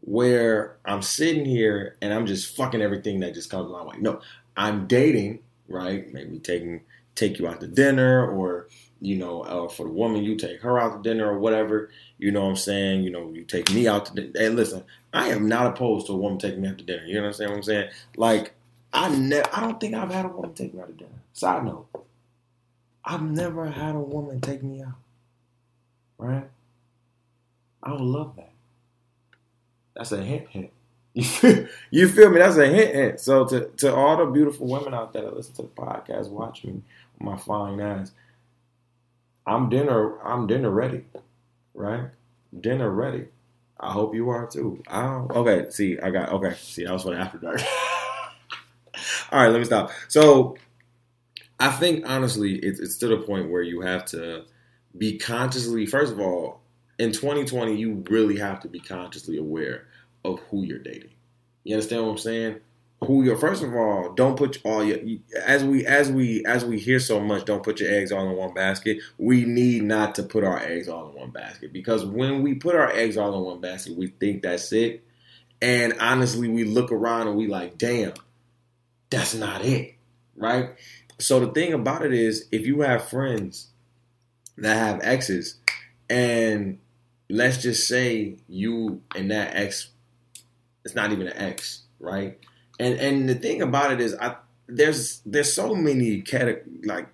where 0.00 0.76
I'm 0.84 1.02
sitting 1.02 1.44
here 1.44 1.96
and 2.00 2.12
I'm 2.12 2.26
just 2.26 2.56
fucking 2.56 2.80
everything 2.80 3.20
that 3.20 3.34
just 3.34 3.50
comes 3.50 3.70
my 3.70 3.82
way. 3.82 3.96
No, 3.98 4.20
I'm 4.56 4.86
dating, 4.86 5.40
right? 5.68 6.12
Maybe 6.12 6.38
taking 6.38 6.82
take 7.14 7.38
you 7.38 7.48
out 7.48 7.60
to 7.60 7.66
dinner 7.66 8.30
or 8.30 8.68
you 9.00 9.16
know, 9.16 9.42
uh, 9.42 9.68
for 9.68 9.84
the 9.84 9.92
woman, 9.92 10.24
you 10.24 10.36
take 10.36 10.60
her 10.62 10.78
out 10.78 11.02
to 11.02 11.08
dinner 11.08 11.30
or 11.30 11.38
whatever. 11.38 11.90
You 12.18 12.32
know 12.32 12.42
what 12.42 12.50
I'm 12.50 12.56
saying? 12.56 13.02
You 13.04 13.10
know, 13.10 13.30
you 13.32 13.44
take 13.44 13.72
me 13.72 13.86
out 13.86 14.06
to 14.06 14.14
dinner. 14.14 14.32
And 14.40 14.56
listen, 14.56 14.84
I 15.12 15.28
am 15.28 15.48
not 15.48 15.66
opposed 15.66 16.06
to 16.06 16.12
a 16.12 16.16
woman 16.16 16.38
taking 16.38 16.62
me 16.62 16.68
out 16.68 16.78
to 16.78 16.84
dinner. 16.84 17.04
You 17.04 17.18
understand 17.18 17.50
what 17.50 17.58
I'm 17.58 17.62
saying? 17.62 17.90
Like, 18.16 18.54
I 18.92 19.08
never, 19.10 19.48
I 19.52 19.60
don't 19.60 19.78
think 19.78 19.94
I've 19.94 20.10
had 20.10 20.24
a 20.24 20.28
woman 20.28 20.54
take 20.54 20.74
me 20.74 20.80
out 20.80 20.88
to 20.88 20.94
dinner. 20.94 21.22
Side 21.32 21.64
note, 21.64 21.86
I've 23.04 23.22
never 23.22 23.66
had 23.66 23.94
a 23.94 24.00
woman 24.00 24.40
take 24.40 24.62
me 24.62 24.82
out. 24.82 24.94
Right? 26.18 26.48
I 27.82 27.92
would 27.92 28.00
love 28.00 28.36
that. 28.36 28.52
That's 29.94 30.12
a 30.12 30.22
hint, 30.22 30.48
hint. 30.48 30.70
You 31.90 32.08
feel, 32.08 32.30
me? 32.30 32.38
That's 32.38 32.56
a 32.56 32.66
hint, 32.66 32.94
hint. 32.94 33.20
So 33.20 33.44
to, 33.46 33.66
to 33.78 33.94
all 33.94 34.16
the 34.16 34.26
beautiful 34.26 34.68
women 34.68 34.94
out 34.94 35.12
there 35.12 35.22
that 35.22 35.36
listen 35.36 35.54
to 35.56 35.62
the 35.62 35.68
podcast, 35.68 36.30
watch 36.30 36.64
me, 36.64 36.72
with 36.72 36.82
my 37.20 37.36
fine 37.36 37.80
ass. 37.80 38.12
I'm 39.46 39.68
dinner. 39.68 40.20
I'm 40.22 40.46
dinner 40.46 40.70
ready, 40.70 41.04
right? 41.74 42.10
Dinner 42.60 42.90
ready. 42.90 43.26
I 43.80 43.92
hope 43.92 44.14
you 44.14 44.28
are 44.30 44.46
too. 44.46 44.82
I 44.88 45.06
okay. 45.06 45.70
See, 45.70 45.98
I 45.98 46.10
got 46.10 46.30
okay. 46.30 46.54
See, 46.58 46.86
I 46.86 46.92
was 46.92 47.02
for 47.02 47.14
the 47.14 47.20
after 47.20 47.38
dark. 47.38 47.60
all 49.32 49.40
right, 49.40 49.48
let 49.48 49.58
me 49.58 49.64
stop. 49.64 49.90
So, 50.08 50.56
I 51.58 51.70
think 51.70 52.08
honestly, 52.08 52.56
it's, 52.56 52.78
it's 52.80 52.98
to 52.98 53.08
the 53.08 53.18
point 53.18 53.50
where 53.50 53.62
you 53.62 53.80
have 53.80 54.04
to 54.06 54.44
be 54.96 55.18
consciously. 55.18 55.86
First 55.86 56.12
of 56.12 56.20
all, 56.20 56.57
in 56.98 57.12
2020, 57.12 57.76
you 57.76 58.04
really 58.10 58.38
have 58.38 58.60
to 58.60 58.68
be 58.68 58.80
consciously 58.80 59.38
aware 59.38 59.86
of 60.24 60.40
who 60.50 60.64
you're 60.64 60.78
dating. 60.78 61.10
You 61.64 61.74
understand 61.74 62.02
what 62.02 62.12
I'm 62.12 62.18
saying? 62.18 62.60
Who 63.04 63.22
you're 63.22 63.36
first 63.36 63.62
of 63.62 63.72
all, 63.74 64.12
don't 64.14 64.36
put 64.36 64.58
all 64.64 64.82
your 64.82 64.98
as 65.44 65.62
we 65.62 65.86
as 65.86 66.10
we 66.10 66.44
as 66.44 66.64
we 66.64 66.80
hear 66.80 66.98
so 66.98 67.20
much, 67.20 67.44
don't 67.44 67.62
put 67.62 67.78
your 67.78 67.92
eggs 67.92 68.10
all 68.10 68.28
in 68.28 68.36
one 68.36 68.54
basket. 68.54 68.98
We 69.18 69.44
need 69.44 69.84
not 69.84 70.16
to 70.16 70.24
put 70.24 70.42
our 70.42 70.58
eggs 70.58 70.88
all 70.88 71.10
in 71.10 71.14
one 71.14 71.30
basket 71.30 71.72
because 71.72 72.04
when 72.04 72.42
we 72.42 72.54
put 72.54 72.74
our 72.74 72.90
eggs 72.90 73.16
all 73.16 73.32
in 73.38 73.44
one 73.44 73.60
basket, 73.60 73.96
we 73.96 74.08
think 74.08 74.42
that's 74.42 74.72
it. 74.72 75.04
And 75.62 75.94
honestly, 76.00 76.48
we 76.48 76.64
look 76.64 76.90
around 76.90 77.28
and 77.28 77.36
we 77.36 77.46
like, 77.46 77.78
damn, 77.78 78.14
that's 79.10 79.34
not 79.34 79.64
it. 79.64 79.94
Right? 80.34 80.70
So 81.20 81.38
the 81.38 81.52
thing 81.52 81.72
about 81.72 82.04
it 82.04 82.12
is 82.12 82.48
if 82.50 82.66
you 82.66 82.80
have 82.80 83.08
friends 83.08 83.68
that 84.56 84.76
have 84.76 85.00
exes 85.04 85.56
and 86.10 86.78
let's 87.30 87.58
just 87.58 87.86
say 87.86 88.36
you 88.48 89.02
and 89.14 89.30
that 89.30 89.54
ex 89.54 89.90
it's 90.84 90.94
not 90.94 91.12
even 91.12 91.26
an 91.26 91.36
ex 91.36 91.82
right? 92.00 92.38
And 92.80 92.94
and 92.98 93.28
the 93.28 93.34
thing 93.34 93.60
about 93.62 93.92
it 93.92 94.00
is 94.00 94.14
i 94.20 94.36
there's 94.66 95.20
there's 95.26 95.52
so 95.52 95.74
many 95.74 96.20
cate- 96.22 96.62
like 96.84 97.08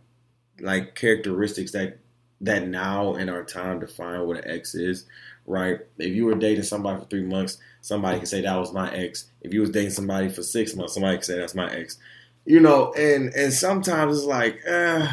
like 0.60 0.94
characteristics 0.94 1.72
that 1.72 1.98
that 2.40 2.68
now 2.68 3.14
in 3.14 3.28
our 3.28 3.44
time 3.44 3.80
define 3.80 4.26
what 4.26 4.36
an 4.38 4.50
ex 4.50 4.74
is 4.74 5.06
right? 5.46 5.80
If 5.98 6.14
you 6.14 6.24
were 6.24 6.36
dating 6.36 6.64
somebody 6.64 7.00
for 7.00 7.06
three 7.06 7.22
months 7.24 7.58
somebody 7.80 8.18
can 8.18 8.26
say 8.26 8.40
that 8.40 8.56
was 8.56 8.72
my 8.72 8.92
ex. 8.94 9.26
If 9.42 9.52
you 9.52 9.60
was 9.60 9.70
dating 9.70 9.90
somebody 9.90 10.28
for 10.28 10.42
six 10.42 10.74
months 10.74 10.94
somebody 10.94 11.16
can 11.16 11.24
say 11.24 11.38
that's 11.38 11.54
my 11.54 11.70
ex. 11.72 11.98
You 12.44 12.60
know 12.60 12.92
and 12.92 13.32
and 13.34 13.52
sometimes 13.52 14.18
it's 14.18 14.26
like 14.26 14.60
uh 14.68 15.10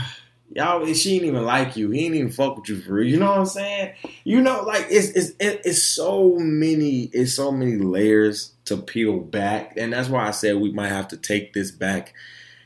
y'all 0.56 0.86
she 0.94 1.16
ain't 1.16 1.26
even 1.26 1.46
like 1.46 1.76
you. 1.76 1.92
He 1.92 2.06
ain't 2.06 2.16
even 2.16 2.32
fuck 2.32 2.58
with 2.58 2.70
you 2.70 2.82
for 2.82 2.94
real. 2.94 3.08
You 3.08 3.18
know 3.18 3.30
what 3.30 3.40
I'm 3.40 3.46
saying? 3.46 3.94
You 4.24 4.42
know, 4.42 4.64
like 4.64 4.88
it's 4.90 5.10
it's 5.10 5.34
it's 5.40 5.84
so 5.84 6.38
many 6.38 7.04
it's 7.14 7.34
so 7.34 7.52
many 7.52 7.78
layers 7.78 8.54
to 8.66 8.78
peel 8.78 9.20
back, 9.20 9.74
and 9.78 9.94
that's 9.94 10.10
why 10.10 10.28
I 10.28 10.32
said 10.32 10.58
we 10.58 10.72
might 10.72 10.90
have 10.90 11.08
to 11.10 11.18
take 11.18 11.54
this 11.54 11.72
back. 11.72 12.14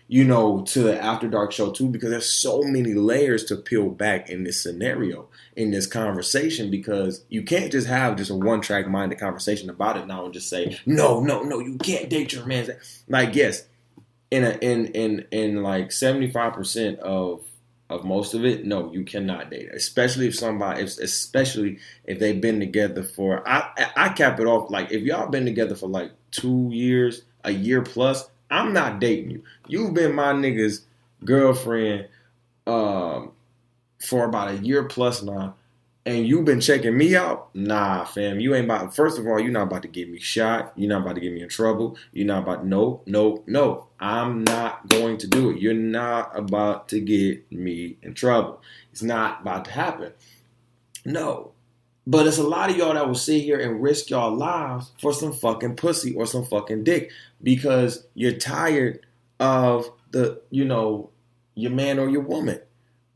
You 0.07 0.23
know, 0.23 0.61
to 0.65 0.83
the 0.83 1.01
After 1.01 1.27
Dark 1.27 1.51
show 1.51 1.71
too, 1.71 1.89
because 1.89 2.11
there's 2.11 2.29
so 2.29 2.61
many 2.61 2.93
layers 2.93 3.43
to 3.45 3.55
peel 3.55 3.89
back 3.89 4.29
in 4.29 4.43
this 4.43 4.61
scenario, 4.61 5.27
in 5.55 5.71
this 5.71 5.88
conversation, 5.88 6.69
because 6.69 7.25
you 7.29 7.41
can't 7.41 7.71
just 7.71 7.88
have 7.88 8.15
just 8.15 8.29
a 8.29 8.36
one 8.36 8.61
track 8.61 8.88
minded 8.88 9.19
conversation 9.19 9.67
about 9.67 9.97
it 9.97 10.05
now 10.05 10.25
and 10.25 10.33
just 10.33 10.47
say, 10.47 10.77
no, 10.86 11.21
no, 11.21 11.41
no, 11.41 11.59
you 11.59 11.79
can't 11.79 12.07
date 12.07 12.33
your 12.33 12.45
man. 12.45 12.69
Like, 13.07 13.33
yes, 13.33 13.65
in 14.29 14.43
a 14.43 14.51
in 14.61 14.86
in 14.88 15.25
in 15.31 15.63
like 15.63 15.89
75% 15.89 16.99
of 16.99 17.41
of 17.89 18.03
most 18.03 18.33
of 18.33 18.45
it, 18.45 18.65
no, 18.65 18.91
you 18.91 19.03
cannot 19.03 19.51
date. 19.51 19.69
Especially 19.73 20.27
if 20.27 20.36
somebody, 20.36 20.81
especially 20.83 21.79
if 22.05 22.19
they've 22.19 22.41
been 22.41 22.59
together 22.59 23.03
for. 23.03 23.47
I 23.47 23.89
I 23.95 24.09
cap 24.09 24.39
it 24.39 24.47
off 24.47 24.71
like 24.71 24.91
if 24.91 25.03
y'all 25.03 25.29
been 25.29 25.45
together 25.45 25.75
for 25.75 25.88
like 25.88 26.11
two 26.31 26.69
years, 26.71 27.23
a 27.43 27.51
year 27.51 27.81
plus. 27.81 28.29
I'm 28.51 28.73
not 28.73 28.99
dating 28.99 29.31
you. 29.31 29.43
You've 29.67 29.95
been 29.95 30.13
my 30.13 30.31
nigga's 30.31 30.86
girlfriend 31.23 32.07
um, 32.67 33.31
for 33.99 34.25
about 34.25 34.51
a 34.51 34.57
year 34.57 34.83
plus 34.83 35.23
now 35.23 35.55
and 36.06 36.28
you've 36.28 36.45
been 36.45 36.62
checking 36.62 36.95
me 36.95 37.16
out, 37.16 37.49
nah, 37.56 38.06
fam. 38.06 38.39
You 38.39 38.53
ain't 38.53 38.66
about. 38.66 38.95
First 38.95 39.18
of 39.18 39.26
all, 39.26 39.39
you're 39.39 39.51
not 39.51 39.64
about 39.64 39.82
to 39.82 39.88
get 39.88 40.10
me 40.10 40.20
shot. 40.20 40.72
You're 40.76 40.89
not 40.89 41.01
about 41.01 41.16
to 41.16 41.22
get 41.22 41.34
me 41.34 41.41
in 41.41 41.49
trouble. 41.49 41.97
You're 42.12 42.28
not 42.28 42.43
about. 42.43 42.66
No, 42.66 43.01
no, 43.08 43.43
no. 43.47 43.88
I'm 43.99 44.43
not 44.43 44.88
going 44.88 45.18
to 45.18 45.28
do 45.28 45.49
it. 45.49 45.60
You're 45.60 45.74
not 45.74 46.38
about 46.38 46.89
to 46.89 46.99
get 46.99 47.51
me 47.51 47.97
in 48.03 48.14
trouble. 48.14 48.62
It's 48.91 49.01
not 49.01 49.41
about 49.41 49.66
to 49.66 49.72
happen. 49.72 50.14
No. 51.06 51.53
But 52.06 52.28
it's 52.28 52.38
a 52.38 52.43
lot 52.43 52.70
of 52.70 52.78
y'all 52.78 52.93
that 52.93 53.08
will 53.08 53.16
sit 53.16 53.41
here 53.41 53.60
and 53.60 53.82
risk 53.82 54.12
y'all 54.12 54.36
lives 54.36 54.91
for 55.01 55.12
some 55.12 55.34
fucking 55.34 55.76
pussy 55.76 56.14
or 56.14 56.28
some 56.28 56.45
fucking 56.45 56.84
dick 56.84 57.10
because 57.41 58.06
you're 58.14 58.34
tired 58.34 58.99
of 59.39 59.89
the, 60.12 60.39
you 60.51 60.66
know, 60.66 61.10
your 61.56 61.72
man 61.72 61.97
or 61.97 62.08
your 62.08 62.22
woman, 62.22 62.60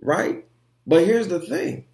right? 0.02 0.44
But 0.88 1.06
here's 1.06 1.28
the 1.28 1.40
thing 1.40 1.86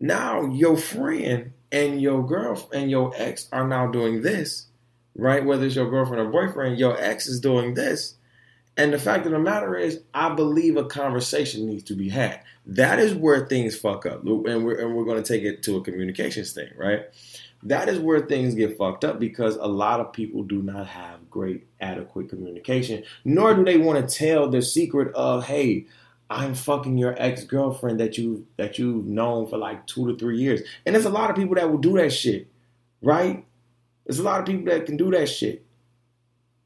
now 0.00 0.46
your 0.46 0.76
friend 0.76 1.52
and 1.70 2.00
your 2.00 2.26
girl 2.26 2.68
and 2.72 2.90
your 2.90 3.12
ex 3.14 3.48
are 3.52 3.68
now 3.68 3.86
doing 3.86 4.22
this, 4.22 4.66
right? 5.14 5.44
Whether 5.44 5.66
it's 5.66 5.76
your 5.76 5.90
girlfriend 5.90 6.26
or 6.26 6.30
boyfriend, 6.30 6.78
your 6.78 7.00
ex 7.00 7.26
is 7.26 7.40
doing 7.40 7.74
this. 7.74 8.16
And 8.76 8.92
the 8.92 8.98
fact 8.98 9.26
of 9.26 9.32
the 9.32 9.38
matter 9.38 9.76
is, 9.76 10.00
I 10.14 10.34
believe 10.34 10.76
a 10.76 10.84
conversation 10.84 11.66
needs 11.66 11.82
to 11.84 11.94
be 11.94 12.08
had. 12.08 12.40
That 12.64 12.98
is 12.98 13.14
where 13.14 13.46
things 13.46 13.76
fuck 13.76 14.06
up. 14.06 14.24
And 14.24 14.64
we're, 14.64 14.80
and 14.80 14.96
we're 14.96 15.04
going 15.04 15.22
to 15.22 15.28
take 15.28 15.42
it 15.42 15.62
to 15.64 15.76
a 15.76 15.82
communications 15.82 16.54
thing, 16.54 16.70
right? 16.76 17.02
That 17.62 17.90
is 17.90 17.98
where 17.98 18.20
things 18.20 18.54
get 18.54 18.78
fucked 18.78 19.04
up 19.04 19.18
because 19.18 19.56
a 19.56 19.66
lot 19.66 20.00
of 20.00 20.14
people 20.14 20.44
do 20.44 20.62
not 20.62 20.86
have 20.86 21.28
great, 21.28 21.66
adequate 21.80 22.30
communication, 22.30 23.04
nor 23.24 23.52
do 23.54 23.64
they 23.64 23.76
want 23.76 24.08
to 24.08 24.14
tell 24.16 24.48
the 24.48 24.62
secret 24.62 25.14
of, 25.14 25.44
hey, 25.44 25.86
I'm 26.30 26.54
fucking 26.54 26.96
your 26.96 27.14
ex 27.18 27.42
girlfriend 27.42 27.98
that 27.98 28.16
you 28.16 28.46
that 28.56 28.78
you've 28.78 29.04
known 29.04 29.48
for 29.48 29.58
like 29.58 29.84
two 29.88 30.06
to 30.06 30.16
three 30.16 30.38
years, 30.38 30.62
and 30.86 30.94
there's 30.94 31.04
a 31.04 31.10
lot 31.10 31.28
of 31.28 31.34
people 31.34 31.56
that 31.56 31.68
will 31.68 31.78
do 31.78 31.98
that 31.98 32.12
shit, 32.12 32.46
right? 33.02 33.44
There's 34.06 34.20
a 34.20 34.22
lot 34.22 34.38
of 34.38 34.46
people 34.46 34.72
that 34.72 34.86
can 34.86 34.96
do 34.96 35.10
that 35.10 35.28
shit. 35.28 35.66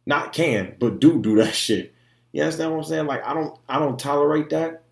Not 0.04 0.34
can, 0.34 0.76
but 0.78 1.00
do 1.00 1.20
do 1.20 1.36
that 1.36 1.54
shit. 1.54 1.94
You 2.32 2.42
understand 2.42 2.72
what 2.72 2.78
I'm 2.78 2.84
saying? 2.84 3.06
Like 3.06 3.24
I 3.24 3.32
don't 3.32 3.58
I 3.66 3.78
don't 3.78 3.98
tolerate 3.98 4.50
that, 4.50 4.82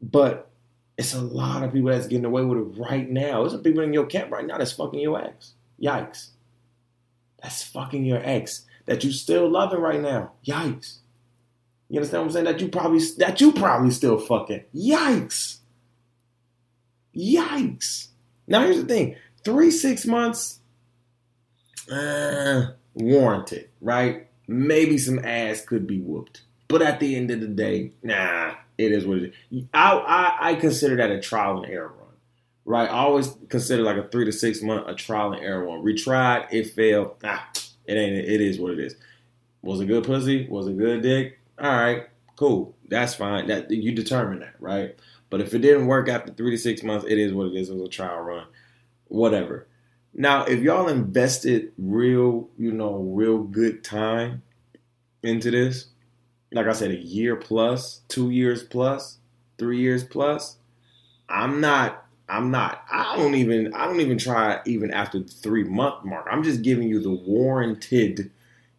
but 0.00 0.50
it's 0.98 1.14
a 1.14 1.20
lot 1.20 1.62
of 1.62 1.72
people 1.72 1.90
that's 1.90 2.08
getting 2.08 2.24
away 2.24 2.42
with 2.44 2.58
it 2.58 2.80
right 2.80 3.08
now. 3.08 3.40
There's 3.40 3.52
some 3.52 3.62
people 3.62 3.84
in 3.84 3.92
your 3.92 4.06
camp 4.06 4.32
right 4.32 4.46
now 4.46 4.58
that's 4.58 4.72
fucking 4.72 4.98
your 4.98 5.22
ex. 5.22 5.52
Yikes. 5.80 6.30
That's 7.40 7.62
fucking 7.62 8.04
your 8.04 8.20
ex 8.22 8.66
that 8.86 9.04
you 9.04 9.12
still 9.12 9.48
loving 9.48 9.80
right 9.80 10.00
now. 10.00 10.32
Yikes. 10.44 10.98
You 11.92 11.98
understand 11.98 12.22
what 12.22 12.28
I'm 12.28 12.32
saying? 12.32 12.44
That 12.46 12.60
you 12.62 12.68
probably 12.68 13.00
that 13.18 13.38
you 13.42 13.52
probably 13.52 13.90
still 13.90 14.16
fucking. 14.16 14.64
Yikes. 14.74 15.58
Yikes. 17.14 18.08
Now 18.46 18.62
here's 18.62 18.78
the 18.78 18.86
thing. 18.86 19.16
Three, 19.44 19.70
six 19.70 20.06
months, 20.06 20.60
uh, 21.92 22.68
warranted, 22.94 23.68
right? 23.82 24.28
Maybe 24.48 24.96
some 24.96 25.18
ass 25.22 25.66
could 25.66 25.86
be 25.86 26.00
whooped. 26.00 26.40
But 26.66 26.80
at 26.80 26.98
the 26.98 27.14
end 27.14 27.30
of 27.30 27.42
the 27.42 27.46
day, 27.46 27.92
nah, 28.02 28.54
it 28.78 28.90
is 28.90 29.04
what 29.04 29.18
it 29.18 29.34
is. 29.50 29.64
I, 29.74 29.92
I, 29.92 30.48
I 30.48 30.54
consider 30.54 30.96
that 30.96 31.10
a 31.10 31.20
trial 31.20 31.62
and 31.62 31.70
error 31.70 31.88
run, 31.88 32.14
right? 32.64 32.88
I 32.88 33.00
always 33.00 33.36
consider 33.50 33.82
like 33.82 33.98
a 33.98 34.08
three 34.08 34.24
to 34.24 34.32
six 34.32 34.62
month 34.62 34.88
a 34.88 34.94
trial 34.94 35.34
and 35.34 35.44
error 35.44 35.66
one. 35.66 35.82
Retried, 35.82 36.46
it 36.52 36.70
failed. 36.70 37.16
Ah, 37.22 37.50
it 37.84 37.98
ain't. 37.98 38.16
It 38.16 38.40
is 38.40 38.58
what 38.58 38.72
it 38.72 38.78
is. 38.78 38.96
Was 39.60 39.80
a 39.80 39.84
good 39.84 40.04
pussy? 40.04 40.48
Was 40.48 40.68
a 40.68 40.72
good 40.72 41.02
dick? 41.02 41.38
All 41.62 41.70
right, 41.70 42.08
cool. 42.36 42.76
That's 42.88 43.14
fine. 43.14 43.46
That 43.48 43.70
you 43.70 43.92
determine 43.92 44.40
that, 44.40 44.56
right? 44.60 44.96
But 45.30 45.40
if 45.40 45.54
it 45.54 45.60
didn't 45.60 45.86
work 45.86 46.08
after 46.08 46.32
three 46.32 46.50
to 46.52 46.58
six 46.58 46.82
months, 46.82 47.06
it 47.08 47.18
is 47.18 47.32
what 47.32 47.48
it 47.48 47.54
is. 47.54 47.70
It 47.70 47.74
was 47.74 47.84
a 47.84 47.88
trial 47.88 48.20
run, 48.20 48.46
whatever. 49.08 49.68
Now, 50.14 50.44
if 50.44 50.60
y'all 50.60 50.88
invested 50.88 51.72
real, 51.78 52.50
you 52.58 52.72
know, 52.72 52.96
real 52.96 53.38
good 53.40 53.84
time 53.84 54.42
into 55.22 55.50
this, 55.50 55.88
like 56.52 56.66
I 56.66 56.72
said, 56.74 56.92
a 56.92 56.96
year 56.98 57.36
plus, 57.36 58.02
two 58.08 58.30
years 58.30 58.64
plus, 58.64 59.18
three 59.58 59.80
years 59.80 60.04
plus, 60.04 60.58
I'm 61.28 61.60
not 61.60 62.04
I'm 62.28 62.50
not. 62.50 62.84
I 62.90 63.16
don't 63.16 63.34
even. 63.34 63.74
I 63.74 63.86
don't 63.86 64.00
even 64.00 64.18
try 64.18 64.60
even 64.64 64.92
after 64.92 65.18
the 65.18 65.28
three 65.28 65.64
month 65.64 66.04
mark. 66.04 66.26
I'm 66.30 66.42
just 66.42 66.62
giving 66.62 66.88
you 66.88 67.00
the 67.00 67.10
warranted. 67.12 68.30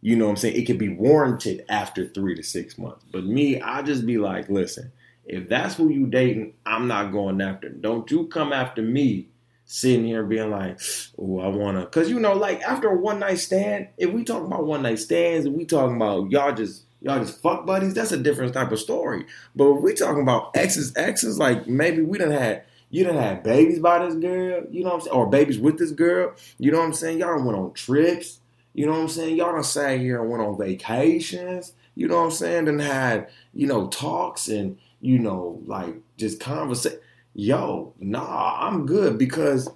You 0.04 0.18
know 0.18 0.26
what 0.26 0.32
I'm 0.32 0.36
saying? 0.36 0.58
It 0.58 0.66
could 0.66 0.78
be 0.78 0.90
warranted 0.90 1.64
after 1.70 2.06
three 2.06 2.36
to 2.36 2.44
six 2.44 2.78
months. 2.78 3.06
But 3.10 3.24
me, 3.24 3.62
I 3.62 3.82
just 3.84 4.06
be 4.06 4.18
like, 4.18 4.50
listen, 4.50 4.92
if 5.26 5.48
that's 5.48 5.76
who 5.76 5.88
you 5.88 6.08
dating, 6.08 6.56
I'm 6.66 6.90
not 6.90 7.14
going 7.14 7.40
after. 7.40 7.70
Don't 7.70 8.12
you 8.12 8.28
come 8.28 8.52
after 8.52 8.82
me 8.82 9.30
sitting 9.64 10.06
here 10.06 10.24
being 10.24 10.52
like, 10.52 10.78
oh, 11.18 11.40
I 11.40 11.48
wanna 11.48 11.86
cause 11.86 12.10
you 12.10 12.20
know, 12.20 12.34
like 12.34 12.62
after 12.64 12.90
a 12.90 12.98
one 12.98 13.20
night 13.20 13.40
stand, 13.40 13.88
if 13.98 14.12
we 14.12 14.26
talk 14.26 14.44
about 14.44 14.66
one 14.66 14.82
night 14.82 15.00
stands, 15.00 15.46
if 15.46 15.54
we 15.54 15.64
talking 15.64 15.96
about 15.96 16.30
y'all 16.30 16.54
just 16.54 16.84
y'all 17.00 17.20
just 17.20 17.42
fuck 17.42 17.66
buddies, 17.66 17.94
that's 17.94 18.12
a 18.12 18.18
different 18.18 18.54
type 18.54 18.74
of 18.74 18.80
story. 18.80 19.26
But 19.56 19.76
we 19.76 19.94
talking 19.94 20.22
about 20.22 20.52
exes, 20.54 20.92
exes, 20.98 21.40
like 21.40 21.66
maybe 21.66 22.02
we 22.02 22.18
done 22.18 22.32
had 22.32 22.64
you 22.90 23.06
done 23.06 23.16
had 23.16 23.42
babies 23.42 23.80
by 23.80 24.06
this 24.06 24.16
girl, 24.16 24.64
you 24.70 24.84
know 24.84 24.90
what 24.90 24.96
I'm 24.96 25.02
saying? 25.02 25.16
Or 25.16 25.30
babies 25.30 25.60
with 25.60 25.80
this 25.80 25.92
girl, 25.92 26.34
you 26.60 26.74
know 26.74 26.80
what 26.80 26.88
I'm 26.88 26.94
saying? 26.94 27.20
Y'all 27.20 27.42
went 27.42 27.58
on 27.58 27.74
trips, 27.74 28.42
you 28.74 28.86
know 28.86 28.94
what 28.94 29.02
I'm 29.02 29.10
saying? 29.10 29.38
Y'all 29.38 29.54
done 29.54 29.64
sat 29.64 30.00
here 30.00 30.22
and 30.22 30.30
went 30.30 30.44
on 30.44 30.58
vacations, 30.58 31.74
you 31.96 32.08
know 32.08 32.18
what 32.18 32.26
I'm 32.26 32.32
saying? 32.32 32.66
Then 32.66 32.80
had, 32.80 33.30
you 33.54 33.68
know, 33.68 33.88
talks 33.88 34.48
and, 34.48 34.78
you 35.00 35.20
know, 35.20 35.62
like 35.66 35.96
just 36.18 36.40
conversation. 36.40 37.00
Yo, 37.36 37.94
nah, 38.00 38.58
I'm 38.60 38.86
good 38.86 39.18
because 39.18 39.70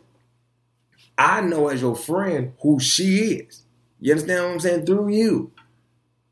I 1.18 1.42
know 1.42 1.70
as 1.70 1.82
your 1.82 1.96
friend 1.96 2.54
who 2.62 2.80
she 2.80 3.18
is. 3.18 3.64
You 4.00 4.14
understand 4.14 4.44
what 4.44 4.52
I'm 4.54 4.60
saying? 4.60 4.86
Through 4.86 5.10
you. 5.10 5.52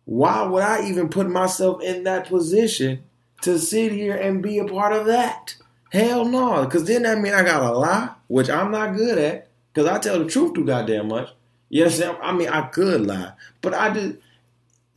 Why 0.06 0.44
would 0.44 0.62
I 0.62 0.88
even 0.88 1.10
put 1.10 1.28
myself 1.28 1.82
in 1.82 2.04
that 2.04 2.28
position 2.28 3.04
to 3.42 3.58
sit 3.58 3.92
here 3.92 4.16
and 4.16 4.44
be 4.44 4.60
a 4.60 4.66
part 4.66 4.94
of 4.94 5.08
that? 5.08 5.56
Hell 5.92 6.26
no, 6.26 6.66
because 6.66 6.86
then 6.86 7.04
that 7.04 7.20
mean 7.20 7.34
I 7.34 7.44
gotta 7.44 7.76
lie, 7.76 8.12
which 8.28 8.50
I'm 8.50 8.70
not 8.70 8.96
good 8.96 9.18
at, 9.18 9.50
because 9.74 9.90
I 9.90 9.98
tell 9.98 10.20
the 10.20 10.30
truth 10.30 10.54
too 10.54 10.66
goddamn 10.66 11.08
much. 11.08 11.30
Yes, 11.70 12.02
I 12.02 12.32
mean 12.34 12.50
I 12.50 12.68
could 12.68 13.06
lie, 13.06 13.34
but 13.62 13.74
I 13.74 13.94
just 13.94 14.16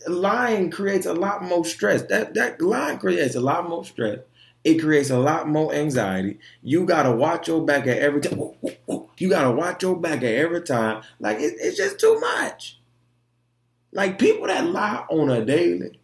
lying 0.08 0.70
creates 0.70 1.06
a 1.06 1.14
lot 1.14 1.42
more 1.42 1.64
stress. 1.64 2.02
That 2.02 2.34
that 2.34 2.60
lying 2.60 2.98
creates 2.98 3.34
a 3.34 3.40
lot 3.40 3.68
more 3.68 3.84
stress. 3.84 4.20
It 4.64 4.78
creates 4.80 5.10
a 5.10 5.18
lot 5.18 5.48
more 5.48 5.72
anxiety. 5.74 6.38
You 6.62 6.84
gotta 6.84 7.12
watch 7.12 7.48
your 7.48 7.64
back 7.64 7.86
at 7.86 7.98
every 7.98 8.20
time. 8.20 8.52
You 9.18 9.28
gotta 9.28 9.50
watch 9.50 9.82
your 9.82 9.96
back 9.98 10.18
at 10.18 10.34
every 10.34 10.62
time. 10.62 11.02
Like 11.20 11.38
it, 11.40 11.54
it's 11.58 11.76
just 11.76 11.98
too 11.98 12.20
much. 12.20 12.78
Like 13.92 14.18
people 14.18 14.46
that 14.46 14.66
lie 14.66 15.04
on 15.10 15.30
a 15.30 15.44
daily. 15.44 15.98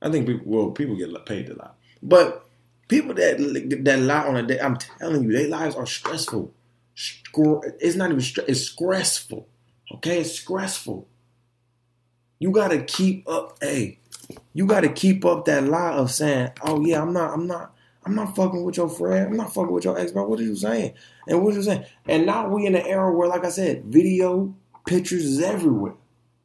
I 0.00 0.10
think 0.10 0.26
people 0.26 0.44
well 0.46 0.70
people 0.70 0.96
get 0.96 1.26
paid 1.26 1.46
to 1.46 1.54
lie, 1.54 1.70
but 2.02 2.46
People 2.88 3.14
that 3.14 3.38
that 3.84 4.00
lie 4.00 4.26
on 4.26 4.36
a 4.36 4.42
day, 4.42 4.60
I'm 4.60 4.76
telling 4.76 5.24
you, 5.24 5.32
their 5.32 5.48
lives 5.48 5.74
are 5.76 5.86
stressful. 5.86 6.52
It's 6.94 7.96
not 7.96 8.10
even 8.10 8.20
stress, 8.20 8.46
it's 8.48 8.68
stressful. 8.68 9.48
Okay, 9.94 10.20
it's 10.20 10.38
stressful. 10.38 11.08
You 12.38 12.50
gotta 12.50 12.82
keep 12.82 13.28
up, 13.28 13.58
hey, 13.60 14.00
you 14.52 14.66
gotta 14.66 14.88
keep 14.88 15.24
up 15.24 15.44
that 15.44 15.64
lie 15.64 15.92
of 15.92 16.10
saying, 16.10 16.50
oh 16.64 16.84
yeah, 16.84 17.02
I'm 17.02 17.12
not, 17.12 17.32
I'm 17.32 17.46
not, 17.46 17.74
I'm 18.04 18.14
not 18.14 18.34
fucking 18.34 18.64
with 18.64 18.76
your 18.76 18.88
friend. 18.88 19.28
I'm 19.28 19.36
not 19.36 19.54
fucking 19.54 19.70
with 19.70 19.84
your 19.84 19.98
ex, 19.98 20.10
bro. 20.10 20.26
What 20.26 20.40
are 20.40 20.44
you 20.44 20.56
saying? 20.56 20.94
And 21.28 21.42
what 21.42 21.54
are 21.54 21.56
you 21.56 21.62
saying? 21.62 21.84
And 22.06 22.26
now 22.26 22.48
we 22.48 22.66
in 22.66 22.74
an 22.74 22.86
era 22.86 23.12
where, 23.12 23.28
like 23.28 23.44
I 23.44 23.50
said, 23.50 23.84
video 23.84 24.54
pictures 24.86 25.24
is 25.24 25.40
everywhere. 25.40 25.94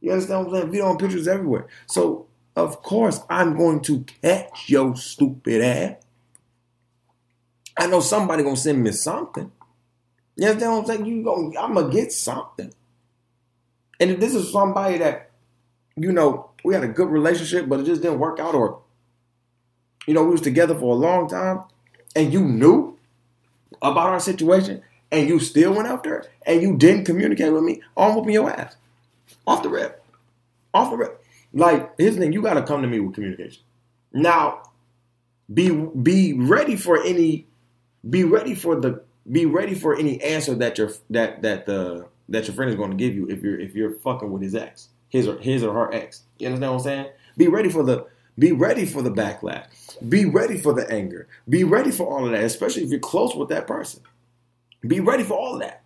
You 0.01 0.11
understand 0.11 0.45
what 0.45 0.53
I'm 0.53 0.61
saying? 0.61 0.71
Video 0.71 0.89
and 0.91 0.99
pictures 0.99 1.27
everywhere. 1.27 1.67
So 1.87 2.27
of 2.55 2.81
course 2.81 3.21
I'm 3.29 3.57
going 3.57 3.81
to 3.81 4.03
catch 4.21 4.69
your 4.69 4.95
stupid 4.95 5.61
ass. 5.61 5.95
I 7.77 7.87
know 7.87 7.99
somebody 7.99 8.43
gonna 8.43 8.57
send 8.57 8.83
me 8.83 8.91
something. 8.91 9.51
You 10.35 10.47
understand 10.47 10.71
what 10.73 10.79
I'm 10.81 10.85
saying? 10.85 11.05
You 11.05 11.23
going 11.23 11.55
I'm 11.57 11.73
gonna 11.73 11.91
get 11.91 12.11
something. 12.11 12.73
And 13.99 14.11
if 14.11 14.19
this 14.19 14.35
is 14.35 14.51
somebody 14.51 14.97
that, 14.99 15.31
you 15.95 16.11
know, 16.11 16.51
we 16.63 16.73
had 16.73 16.83
a 16.83 16.87
good 16.87 17.09
relationship, 17.09 17.67
but 17.67 17.79
it 17.79 17.85
just 17.85 18.01
didn't 18.01 18.19
work 18.19 18.39
out, 18.39 18.53
or 18.53 18.81
you 20.05 20.13
know, 20.13 20.23
we 20.23 20.31
was 20.31 20.41
together 20.41 20.75
for 20.75 20.93
a 20.93 20.97
long 20.97 21.27
time, 21.27 21.63
and 22.15 22.31
you 22.31 22.41
knew 22.41 22.97
about 23.81 24.09
our 24.09 24.19
situation, 24.19 24.81
and 25.11 25.27
you 25.27 25.39
still 25.39 25.73
went 25.73 25.87
after 25.87 26.09
her, 26.09 26.25
and 26.45 26.61
you 26.61 26.77
didn't 26.77 27.05
communicate 27.05 27.51
with 27.51 27.63
me, 27.63 27.81
I'm 27.95 28.15
whooping 28.15 28.33
your 28.33 28.49
ass. 28.49 28.75
Off 29.45 29.63
the 29.63 29.69
rip. 29.69 30.03
Off 30.73 30.91
the 30.91 30.97
rip. 30.97 31.23
Like, 31.53 31.93
here's 31.97 32.15
the 32.15 32.21
thing, 32.21 32.33
you 32.33 32.41
gotta 32.41 32.63
come 32.63 32.81
to 32.81 32.87
me 32.87 32.99
with 32.99 33.15
communication. 33.15 33.63
Now, 34.13 34.63
be 35.53 35.69
be 35.69 36.33
ready 36.33 36.75
for 36.75 37.01
any 37.03 37.47
be 38.07 38.23
ready 38.23 38.53
for 38.53 38.79
the 38.79 39.01
be 39.29 39.45
ready 39.45 39.75
for 39.75 39.95
any 39.95 40.21
answer 40.21 40.55
that 40.55 40.77
your 40.77 40.91
that 41.09 41.41
that 41.41 41.65
the 41.65 42.07
that 42.29 42.47
your 42.47 42.55
friend 42.55 42.69
is 42.69 42.75
going 42.75 42.91
to 42.91 42.97
give 42.97 43.15
you 43.15 43.27
if 43.29 43.41
you're 43.41 43.59
if 43.59 43.75
you're 43.75 43.91
fucking 43.91 44.31
with 44.31 44.41
his 44.41 44.55
ex, 44.55 44.89
his 45.09 45.27
or 45.27 45.37
his 45.37 45.63
or 45.63 45.73
her 45.73 45.93
ex. 45.93 46.23
You 46.39 46.47
understand 46.47 46.71
what 46.71 46.79
I'm 46.79 46.83
saying? 46.83 47.07
Be 47.37 47.47
ready 47.47 47.69
for 47.69 47.83
the 47.83 48.07
be 48.39 48.51
ready 48.51 48.85
for 48.85 49.01
the 49.01 49.11
backlash. 49.11 49.67
Be 50.07 50.25
ready 50.25 50.57
for 50.57 50.73
the 50.73 50.89
anger. 50.91 51.27
Be 51.49 51.63
ready 51.63 51.91
for 51.91 52.05
all 52.07 52.25
of 52.25 52.31
that, 52.31 52.43
especially 52.43 52.83
if 52.83 52.91
you're 52.91 52.99
close 52.99 53.35
with 53.35 53.49
that 53.49 53.67
person. 53.67 54.01
Be 54.85 54.99
ready 54.99 55.23
for 55.23 55.33
all 55.33 55.55
of 55.55 55.61
that. 55.61 55.83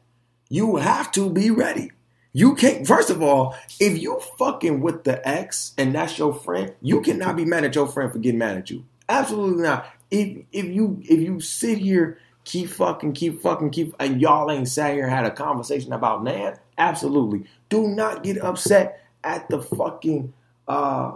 You 0.49 0.75
have 0.75 1.11
to 1.13 1.29
be 1.29 1.49
ready. 1.49 1.91
You 2.33 2.55
can't, 2.55 2.85
first 2.85 3.09
of 3.09 3.21
all, 3.21 3.55
if 3.79 4.01
you 4.01 4.19
fucking 4.37 4.81
with 4.81 5.03
the 5.03 5.25
ex 5.27 5.73
and 5.77 5.95
that's 5.95 6.17
your 6.17 6.33
friend, 6.33 6.73
you 6.81 7.01
cannot 7.01 7.35
be 7.35 7.45
mad 7.45 7.63
at 7.63 7.75
your 7.75 7.87
friend 7.87 8.11
for 8.11 8.19
getting 8.19 8.39
mad 8.39 8.57
at 8.57 8.69
you. 8.69 8.85
Absolutely 9.07 9.63
not 9.63 9.85
if 10.11 10.43
if 10.51 10.65
you 10.65 11.01
if 11.03 11.19
you 11.19 11.39
sit 11.39 11.77
here 11.77 12.19
keep 12.43 12.69
fucking 12.69 13.13
keep 13.13 13.41
fucking 13.41 13.69
keep 13.69 13.95
and 13.99 14.19
y'all 14.19 14.49
ain't 14.51 14.67
sat 14.67 14.93
here 14.93 15.03
and 15.03 15.13
had 15.13 15.25
a 15.25 15.31
conversation 15.31 15.93
about 15.93 16.23
Nan, 16.23 16.57
absolutely. 16.77 17.45
Do 17.69 17.87
not 17.87 18.23
get 18.23 18.41
upset 18.41 19.03
at 19.23 19.47
the 19.49 19.61
fucking 19.61 20.33
uh 20.67 21.13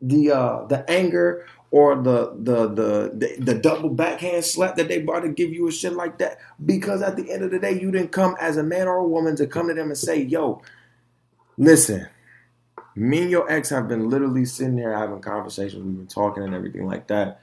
the 0.00 0.30
uh 0.30 0.64
the 0.66 0.88
anger 0.90 1.46
or 1.70 1.96
the 1.96 2.34
the 2.38 2.68
the 2.68 3.12
the, 3.14 3.36
the 3.38 3.54
double 3.54 3.90
backhand 3.90 4.44
slap 4.44 4.76
that 4.76 4.88
they 4.88 5.00
brought 5.00 5.20
to 5.20 5.28
give 5.28 5.52
you 5.52 5.68
a 5.68 5.72
shit 5.72 5.92
like 5.92 6.18
that 6.18 6.38
because 6.64 7.02
at 7.02 7.16
the 7.16 7.30
end 7.30 7.44
of 7.44 7.50
the 7.50 7.58
day 7.58 7.78
you 7.78 7.90
didn't 7.90 8.12
come 8.12 8.34
as 8.40 8.56
a 8.56 8.62
man 8.62 8.88
or 8.88 8.96
a 8.96 9.06
woman 9.06 9.36
to 9.36 9.46
come 9.46 9.68
to 9.68 9.74
them 9.74 9.88
and 9.88 9.98
say 9.98 10.20
yo 10.22 10.62
listen 11.58 12.08
me 12.96 13.22
and 13.22 13.30
your 13.30 13.50
ex 13.52 13.68
have 13.68 13.88
been 13.88 14.08
literally 14.08 14.44
sitting 14.44 14.76
there 14.76 14.96
having 14.96 15.20
conversations 15.20 15.84
we've 15.84 15.96
been 15.96 16.06
talking 16.06 16.42
and 16.42 16.54
everything 16.54 16.86
like 16.86 17.06
that 17.06 17.42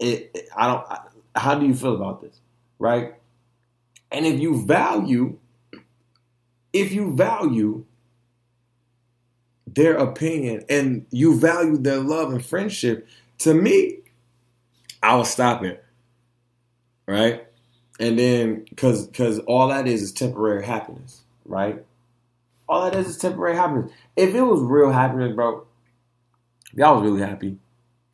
it, 0.00 0.30
it 0.34 0.48
I 0.56 0.66
don't. 0.66 0.86
How 1.34 1.54
do 1.54 1.66
you 1.66 1.74
feel 1.74 1.94
about 1.94 2.20
this, 2.20 2.40
right? 2.78 3.14
And 4.10 4.26
if 4.26 4.40
you 4.40 4.64
value, 4.64 5.38
if 6.72 6.92
you 6.92 7.14
value 7.14 7.84
their 9.66 9.96
opinion 9.96 10.64
and 10.68 11.06
you 11.10 11.38
value 11.38 11.76
their 11.76 11.98
love 11.98 12.32
and 12.32 12.44
friendship, 12.44 13.06
to 13.38 13.54
me, 13.54 13.98
I 15.02 15.14
will 15.14 15.24
stop 15.24 15.62
it, 15.64 15.84
right? 17.06 17.46
And 18.00 18.18
then, 18.18 18.64
cause, 18.76 19.08
cause 19.14 19.38
all 19.40 19.68
that 19.68 19.86
is 19.86 20.02
is 20.02 20.12
temporary 20.12 20.64
happiness, 20.64 21.20
right? 21.44 21.84
All 22.68 22.84
that 22.84 22.98
is 22.98 23.08
is 23.08 23.18
temporary 23.18 23.56
happiness. 23.56 23.92
If 24.16 24.34
it 24.34 24.42
was 24.42 24.60
real 24.60 24.90
happiness, 24.90 25.34
bro, 25.34 25.66
y'all 26.72 27.00
was 27.00 27.10
really 27.10 27.20
happy 27.20 27.58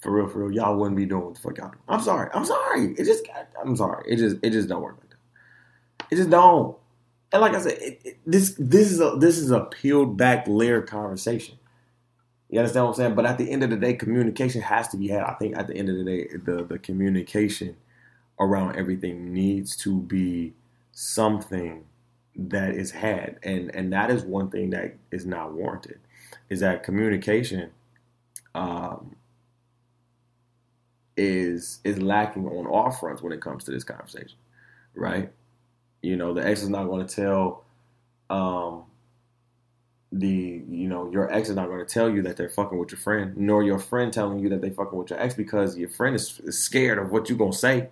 for 0.06 0.12
real, 0.12 0.28
for 0.28 0.38
real, 0.44 0.52
y'all 0.52 0.76
wouldn't 0.76 0.96
be 0.96 1.04
doing 1.04 1.24
what 1.24 1.34
the 1.34 1.40
fuck 1.40 1.58
y'all 1.58 1.70
do. 1.70 1.78
I'm 1.88 2.00
sorry. 2.00 2.30
I'm 2.32 2.44
sorry. 2.44 2.94
It 2.96 3.04
just, 3.06 3.26
I'm 3.60 3.76
sorry. 3.76 4.04
It 4.08 4.18
just, 4.18 4.36
it 4.40 4.50
just 4.50 4.68
don't 4.68 4.80
work 4.80 4.98
like 5.00 5.10
that. 5.10 6.12
It 6.12 6.16
just 6.16 6.30
don't. 6.30 6.76
And 7.32 7.42
like 7.42 7.54
I 7.54 7.58
said, 7.58 7.72
it, 7.80 8.00
it, 8.04 8.18
this, 8.24 8.54
this 8.56 8.92
is 8.92 9.00
a, 9.00 9.16
this 9.18 9.36
is 9.36 9.50
a 9.50 9.62
peeled 9.62 10.16
back 10.16 10.46
layer 10.46 10.80
conversation. 10.80 11.58
You 12.48 12.60
understand 12.60 12.84
what 12.84 12.90
I'm 12.90 12.96
saying? 12.98 13.14
But 13.16 13.26
at 13.26 13.36
the 13.36 13.50
end 13.50 13.64
of 13.64 13.70
the 13.70 13.76
day, 13.76 13.94
communication 13.94 14.62
has 14.62 14.86
to 14.88 14.96
be 14.96 15.08
had. 15.08 15.24
I 15.24 15.34
think 15.34 15.58
at 15.58 15.66
the 15.66 15.74
end 15.74 15.88
of 15.88 15.96
the 15.96 16.04
day, 16.04 16.28
the, 16.36 16.62
the 16.62 16.78
communication 16.78 17.76
around 18.38 18.76
everything 18.76 19.34
needs 19.34 19.74
to 19.78 20.02
be 20.02 20.54
something 20.92 21.84
that 22.36 22.76
is 22.76 22.92
had. 22.92 23.40
And 23.42 23.74
and 23.74 23.92
that 23.92 24.12
is 24.12 24.22
one 24.22 24.50
thing 24.50 24.70
that 24.70 24.94
is 25.10 25.26
not 25.26 25.52
warranted. 25.52 25.98
Is 26.48 26.60
that 26.60 26.84
communication 26.84 27.70
um, 28.54 29.16
is 31.16 31.80
is 31.84 32.00
lacking 32.00 32.46
on 32.46 32.66
all 32.66 32.90
fronts 32.90 33.22
when 33.22 33.32
it 33.32 33.40
comes 33.40 33.64
to 33.64 33.70
this 33.70 33.84
conversation, 33.84 34.38
right? 34.94 35.32
You 36.02 36.16
know, 36.16 36.34
the 36.34 36.46
ex 36.46 36.62
is 36.62 36.68
not 36.68 36.84
going 36.84 37.06
to 37.06 37.14
tell 37.14 37.64
um, 38.28 38.84
the 40.12 40.62
you 40.68 40.88
know 40.88 41.10
your 41.10 41.32
ex 41.32 41.48
is 41.48 41.56
not 41.56 41.68
going 41.68 41.84
to 41.84 41.92
tell 41.92 42.10
you 42.10 42.22
that 42.22 42.36
they're 42.36 42.48
fucking 42.48 42.78
with 42.78 42.90
your 42.90 42.98
friend, 42.98 43.36
nor 43.36 43.62
your 43.62 43.78
friend 43.78 44.12
telling 44.12 44.38
you 44.40 44.48
that 44.50 44.60
they 44.60 44.70
fucking 44.70 44.98
with 44.98 45.10
your 45.10 45.20
ex 45.20 45.34
because 45.34 45.76
your 45.76 45.88
friend 45.88 46.14
is, 46.14 46.40
is 46.44 46.58
scared 46.58 46.98
of 46.98 47.10
what 47.10 47.28
you 47.28 47.36
gonna 47.36 47.52
say, 47.52 47.88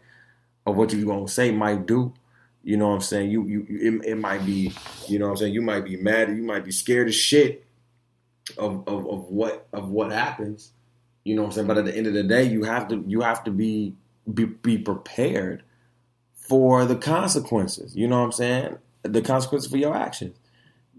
of 0.66 0.76
what 0.76 0.92
you 0.92 1.04
gonna 1.06 1.28
say 1.28 1.50
might 1.50 1.86
do. 1.86 2.12
You 2.62 2.76
know 2.76 2.88
what 2.88 2.94
I'm 2.94 3.00
saying? 3.00 3.30
You 3.30 3.44
you 3.46 3.66
it, 3.68 4.10
it 4.10 4.14
might 4.16 4.44
be 4.44 4.72
you 5.08 5.18
know 5.18 5.26
what 5.26 5.32
I'm 5.32 5.36
saying. 5.38 5.54
You 5.54 5.62
might 5.62 5.84
be 5.84 5.96
mad. 5.96 6.28
You 6.28 6.42
might 6.42 6.64
be 6.64 6.72
scared 6.72 7.08
as 7.08 7.14
shit 7.14 7.64
of, 8.58 8.86
of 8.86 9.06
of 9.06 9.24
what 9.30 9.66
of 9.72 9.90
what 9.90 10.12
happens. 10.12 10.72
You 11.24 11.34
know 11.34 11.42
what 11.42 11.48
I'm 11.48 11.52
saying? 11.52 11.66
But 11.66 11.78
at 11.78 11.84
the 11.86 11.96
end 11.96 12.06
of 12.06 12.12
the 12.12 12.22
day, 12.22 12.44
you 12.44 12.64
have 12.64 12.88
to 12.88 13.02
you 13.06 13.22
have 13.22 13.44
to 13.44 13.50
be 13.50 13.94
be, 14.32 14.44
be 14.44 14.78
prepared 14.78 15.62
for 16.34 16.84
the 16.84 16.96
consequences. 16.96 17.96
You 17.96 18.06
know 18.06 18.18
what 18.18 18.26
I'm 18.26 18.32
saying? 18.32 18.78
The 19.02 19.22
consequences 19.22 19.70
for 19.70 19.78
your 19.78 19.96
actions. 19.96 20.36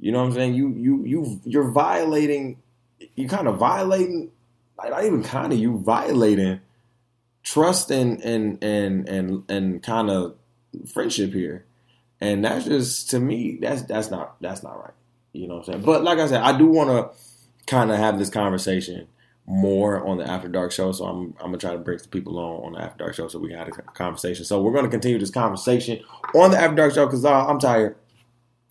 You 0.02 0.12
know 0.12 0.20
what 0.20 0.30
I'm 0.30 0.34
saying? 0.34 0.54
You 0.56 0.70
you 0.70 1.06
you 1.06 1.42
you're 1.46 1.72
violating. 1.72 2.58
You 3.16 3.28
kind 3.28 3.48
of 3.48 3.58
violating. 3.58 4.32
Not 4.78 5.06
even 5.06 5.24
kind 5.24 5.54
of. 5.54 5.60
You 5.60 5.78
violating 5.78 6.60
trust 7.44 7.92
and 7.92 8.20
and 8.22 8.62
and 8.64 9.08
and 9.08 9.44
and 9.50 9.84
kind 9.84 10.10
of 10.10 10.36
friendship 10.92 11.32
here, 11.32 11.66
and 12.20 12.44
that's 12.44 12.66
just 12.66 13.10
to 13.12 13.20
me. 13.20 13.60
That's 13.62 13.84
that's 13.84 14.12
not 14.12 14.36
that's 14.42 14.64
not 14.64 14.82
right. 14.82 14.94
You 15.32 15.48
know 15.48 15.56
what 15.56 15.68
I'm 15.68 15.74
saying? 15.74 15.86
But 15.86 16.04
like 16.04 16.18
I 16.20 16.28
said, 16.28 16.42
I 16.42 16.58
do 16.58 16.66
want 16.66 16.90
to 16.90 17.66
kind 17.68 17.92
of 17.92 17.98
have 17.98 18.20
this 18.20 18.30
conversation 18.30 19.08
more 19.48 20.06
on 20.06 20.18
the 20.18 20.30
After 20.30 20.48
Dark 20.48 20.72
show. 20.72 20.92
So 20.92 21.06
I'm 21.06 21.34
I'm 21.40 21.48
gonna 21.48 21.58
try 21.58 21.72
to 21.72 21.78
bring 21.78 22.00
some 22.00 22.10
people 22.10 22.40
on 22.40 22.66
on 22.66 22.74
the 22.74 22.82
After 22.82 23.04
Dark 23.04 23.16
show 23.16 23.28
so 23.28 23.40
we 23.40 23.50
can 23.50 23.58
have 23.58 23.68
a 23.68 23.72
conversation. 23.94 24.46
So 24.46 24.62
we're 24.62 24.74
gonna 24.74 24.90
continue 24.90 25.20
this 25.20 25.32
conversation 25.32 26.02
on 26.34 26.52
the 26.52 26.58
After 26.58 26.76
Dark 26.76 26.94
show 26.94 27.06
because 27.06 27.26
uh, 27.26 27.46
I'm 27.46 27.60
tired. 27.60 27.96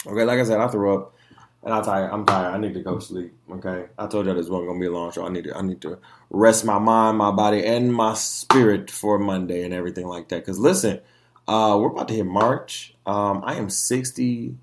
Okay, 0.07 0.25
like 0.25 0.39
I 0.39 0.45
said, 0.45 0.61
I 0.61 0.69
threw 0.69 0.95
up. 0.95 1.15
And 1.63 1.73
I'm 1.73 1.83
tired. 1.83 2.11
I'm 2.13 2.27
tired. 2.27 2.55
I 2.55 2.59
need 2.59 2.75
to 2.75 2.83
go 2.83 2.99
sleep. 2.99 3.33
Okay. 3.51 3.87
I 3.99 4.07
told 4.07 4.27
y'all 4.27 4.35
this 4.35 4.51
wasn't 4.51 4.69
gonna 4.69 4.81
be 4.81 4.87
a 4.87 4.93
long 4.93 5.11
show. 5.13 5.25
I 5.25 5.31
need 5.31 5.45
to. 5.45 5.57
I 5.57 5.63
need 5.63 5.81
to 5.81 5.99
rest 6.29 6.67
my 6.67 6.79
mind, 6.79 7.17
my 7.17 7.31
body, 7.31 7.65
and 7.65 7.93
my 7.93 8.13
spirit 8.13 8.91
for 8.91 9.19
Monday 9.19 9.65
and 9.65 9.73
everything 9.73 10.07
like 10.07 10.29
that. 10.29 10.41
Because 10.41 10.59
listen, 10.59 11.01
uh, 11.49 11.79
we're 11.81 11.89
about 11.89 12.09
to 12.09 12.15
hit 12.15 12.27
March. 12.27 12.95
Um, 13.07 13.43
I 13.47 13.55
am 13.55 13.71
60. 13.71 14.57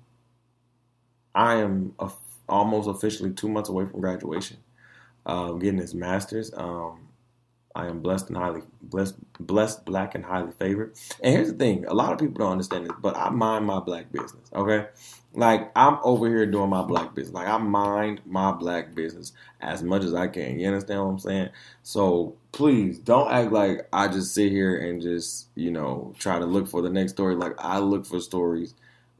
I 1.34 1.54
am 1.56 1.94
a, 1.98 2.10
almost 2.48 2.88
officially 2.88 3.32
two 3.32 3.48
months 3.48 3.68
away 3.68 3.84
from 3.84 4.00
graduation. 4.00 4.58
Uh, 5.24 5.52
getting 5.52 5.78
his 5.80 5.94
master's. 5.94 6.52
Um, 6.54 7.08
I 7.74 7.86
am 7.86 8.00
blessed 8.00 8.28
and 8.28 8.36
highly 8.36 8.62
blessed, 8.82 9.16
blessed, 9.40 9.84
black 9.84 10.14
and 10.14 10.24
highly 10.24 10.52
favored. 10.52 10.94
And 11.22 11.34
here's 11.34 11.52
the 11.52 11.58
thing: 11.58 11.86
a 11.86 11.94
lot 11.94 12.12
of 12.12 12.18
people 12.18 12.34
don't 12.34 12.52
understand 12.52 12.84
this, 12.84 12.92
but 13.00 13.16
I 13.16 13.30
mind 13.30 13.66
my 13.66 13.80
black 13.80 14.12
business. 14.12 14.50
Okay, 14.52 14.86
like 15.34 15.72
I'm 15.74 15.98
over 16.02 16.28
here 16.28 16.44
doing 16.46 16.68
my 16.70 16.82
black 16.82 17.14
business. 17.14 17.34
Like 17.34 17.48
I 17.48 17.56
mind 17.56 18.20
my 18.26 18.52
black 18.52 18.94
business 18.94 19.32
as 19.60 19.82
much 19.82 20.04
as 20.04 20.14
I 20.14 20.28
can. 20.28 20.58
You 20.58 20.66
understand 20.66 21.00
what 21.00 21.10
I'm 21.10 21.18
saying? 21.18 21.48
So 21.82 22.36
please 22.52 22.98
don't 22.98 23.30
act 23.30 23.52
like 23.52 23.88
I 23.92 24.08
just 24.08 24.34
sit 24.34 24.52
here 24.52 24.76
and 24.76 25.00
just 25.00 25.48
you 25.54 25.70
know 25.70 26.14
try 26.18 26.38
to 26.38 26.44
look 26.44 26.68
for 26.68 26.82
the 26.82 26.90
next 26.90 27.12
story. 27.12 27.34
Like 27.34 27.54
I 27.58 27.78
look 27.78 28.04
for 28.04 28.20
stories 28.20 28.74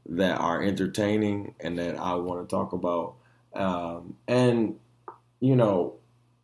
that 0.07 0.39
are 0.39 0.61
entertaining 0.61 1.55
and 1.59 1.79
that 1.79 1.97
I 1.97 2.15
want 2.15 2.47
to 2.47 2.55
talk 2.55 2.73
about. 2.73 3.15
Um, 3.55 4.15
and 4.27 4.79
you 5.43 5.57
know 5.57 5.93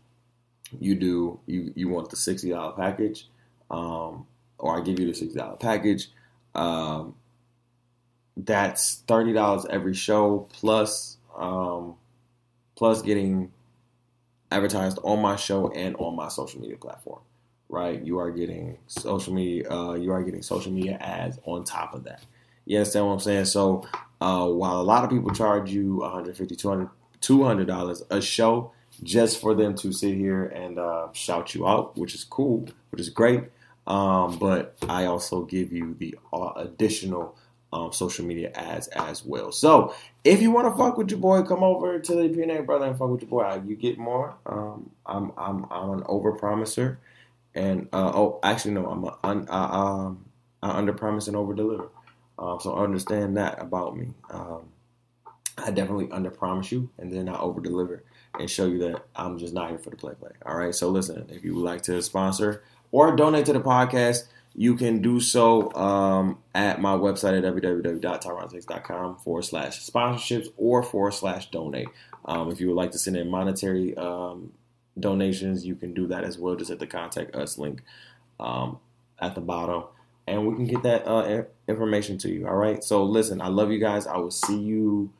you 0.81 0.95
do 0.95 1.39
you 1.47 1.75
you 1.77 1.91
want 1.91 2.09
the 2.09 2.17
sixty 2.17 2.49
dollar 2.49 2.73
package, 2.73 3.29
um, 3.71 4.27
or 4.59 4.79
I 4.79 4.81
give 4.81 4.99
you 4.99 5.07
the 5.07 5.15
sixty 5.15 5.39
dollar 5.39 5.57
package. 5.57 6.11
Um, 6.55 7.17
that's 8.35 9.03
thirty 9.07 9.35
dollars 9.35 9.67
every 9.69 9.95
show 9.95 10.49
plus 10.55 11.19
um, 11.37 11.97
plus 12.77 13.03
getting 13.03 13.51
advertised 14.51 14.99
on 15.03 15.21
my 15.21 15.37
show 15.37 15.69
and 15.71 15.97
on 15.97 16.15
my 16.15 16.29
social 16.29 16.61
media 16.61 16.77
platform. 16.77 17.21
Right, 17.69 18.01
you 18.01 18.21
are 18.21 18.31
getting 18.31 18.79
social 18.87 19.35
media. 19.35 19.69
Uh, 19.69 19.95
you 19.95 20.13
are 20.13 20.23
getting 20.23 20.43
social 20.43 20.71
media 20.71 20.99
ads 21.01 21.41
on 21.45 21.65
top 21.65 21.95
of 21.95 22.05
that. 22.05 22.23
You 22.65 22.79
understand 22.79 23.07
what 23.07 23.13
I'm 23.15 23.21
saying? 23.21 23.47
So 23.47 23.85
uh, 24.21 24.47
while 24.49 24.81
a 24.81 24.83
lot 24.83 25.03
of 25.03 25.11
people 25.11 25.31
charge 25.33 25.71
you 25.73 25.97
150 25.97 26.57
200 27.21 27.67
dollars 27.67 28.03
a 28.11 28.21
show 28.21 28.73
just 29.03 29.41
for 29.41 29.55
them 29.55 29.75
to 29.75 29.93
sit 29.93 30.15
here 30.15 30.47
and 30.47 30.79
uh, 30.79 31.09
shout 31.13 31.55
you 31.55 31.67
out, 31.67 31.97
which 31.99 32.15
is 32.15 32.25
cool, 32.25 32.69
which 32.91 33.01
is 33.01 33.09
great. 33.11 33.45
Um, 33.87 34.39
but 34.39 34.77
I 34.89 35.05
also 35.05 35.43
give 35.43 35.73
you 35.73 35.95
the 35.99 36.17
uh, 36.33 36.53
additional 36.57 37.37
um, 37.73 37.93
social 37.93 38.25
media 38.25 38.51
ads 38.55 38.89
as 38.89 39.25
well. 39.25 39.53
So 39.53 39.95
if 40.25 40.41
you 40.41 40.51
want 40.51 40.73
to 40.73 40.77
fuck 40.77 40.97
with 40.97 41.11
your 41.11 41.21
boy, 41.21 41.43
come 41.43 41.63
over 41.63 41.99
to 41.99 42.15
the 42.15 42.29
PNA 42.29 42.67
brother 42.67 42.87
and 42.87 42.99
fuck 42.99 43.11
with 43.11 43.23
your 43.23 43.31
boy. 43.31 43.61
You 43.67 43.77
get 43.77 43.99
more. 43.99 44.35
Um, 44.47 44.91
I'm 45.05 45.33
I'm 45.37 45.67
I'm 45.71 45.91
an 45.91 46.03
over 46.07 46.33
promiser, 46.33 46.99
and 47.55 47.89
uh, 47.93 48.13
oh, 48.15 48.41
actually 48.43 48.75
no, 48.75 48.87
I'm 48.87 49.05
a 49.05 49.19
un, 49.25 49.47
uh, 49.49 49.53
um, 49.53 50.25
I 50.63 50.71
under 50.71 50.93
promise 50.93 51.29
and 51.29 51.37
over 51.37 51.55
deliver. 51.55 51.89
Um, 52.39 52.59
so 52.61 52.75
understand 52.75 53.37
that 53.37 53.61
about 53.61 53.97
me. 53.97 54.13
Um, 54.31 54.69
I 55.59 55.71
definitely 55.71 56.11
under 56.11 56.31
promise 56.31 56.71
you, 56.71 56.91
and 56.99 57.13
then 57.13 57.29
I 57.29 57.39
over 57.39 57.61
deliver 57.61 58.05
and 58.39 58.51
show 58.51 58.67
you 58.67 58.79
that 58.81 59.07
I'm 59.15 59.39
just 59.39 59.55
not 59.55 59.71
here 59.71 59.79
for 59.79 59.91
the 59.91 59.97
play 59.97 60.15
play. 60.15 60.33
All 60.45 60.57
right. 60.57 60.75
So 60.75 60.89
listen, 60.91 61.27
if 61.31 61.45
you 61.45 61.55
would 61.55 61.65
like 61.65 61.83
to 61.83 62.03
sponsor 62.03 62.63
or 62.93 63.17
donate 63.17 63.47
to 63.47 63.53
the 63.53 63.61
podcast 63.61 64.25
you 64.59 64.75
can 64.75 65.03
do 65.03 65.21
so 65.21 65.73
um, 65.75 66.39
at 66.55 66.81
my 66.81 66.97
website 66.97 67.37
at 67.37 67.45
www.tyronzahicks.com 67.45 69.19
forward 69.19 69.43
slash 69.43 69.87
sponsorships 69.87 70.49
or 70.57 70.83
forward 70.83 71.13
slash 71.13 71.51
donate. 71.51 71.89
Um, 72.25 72.51
if 72.51 72.59
you 72.59 72.69
would 72.69 72.77
like 72.77 72.93
to 72.93 72.99
send 72.99 73.19
in 73.19 73.31
monetary 73.31 73.95
um, 73.99 74.55
donations, 74.99 75.67
you 75.67 75.75
can 75.75 75.93
do 75.93 76.07
that 76.07 76.25
as 76.25 76.39
well. 76.39 76.57
Just 76.57 76.71
at 76.71 76.79
the 76.79 76.87
contact 76.87 77.37
us 77.37 77.59
link 77.59 77.83
um, 78.41 78.79
at 79.21 79.35
the 79.35 79.43
bottom. 79.43 79.85
and 80.27 80.47
we 80.47 80.55
can 80.55 80.67
get 80.67 80.83
that 80.85 81.07
uh, 81.07 81.45
information 81.69 82.17
to 82.19 82.31
you. 82.31 82.49
All 82.49 82.57
right. 82.57 82.83
So 82.83 83.05
listen, 83.05 83.43
I 83.43 83.49
love 83.49 83.71
you 83.71 83.79
guys. 83.79 84.07
I 84.07 84.17
will 84.17 84.31
see 84.31 84.59
you 84.59 85.13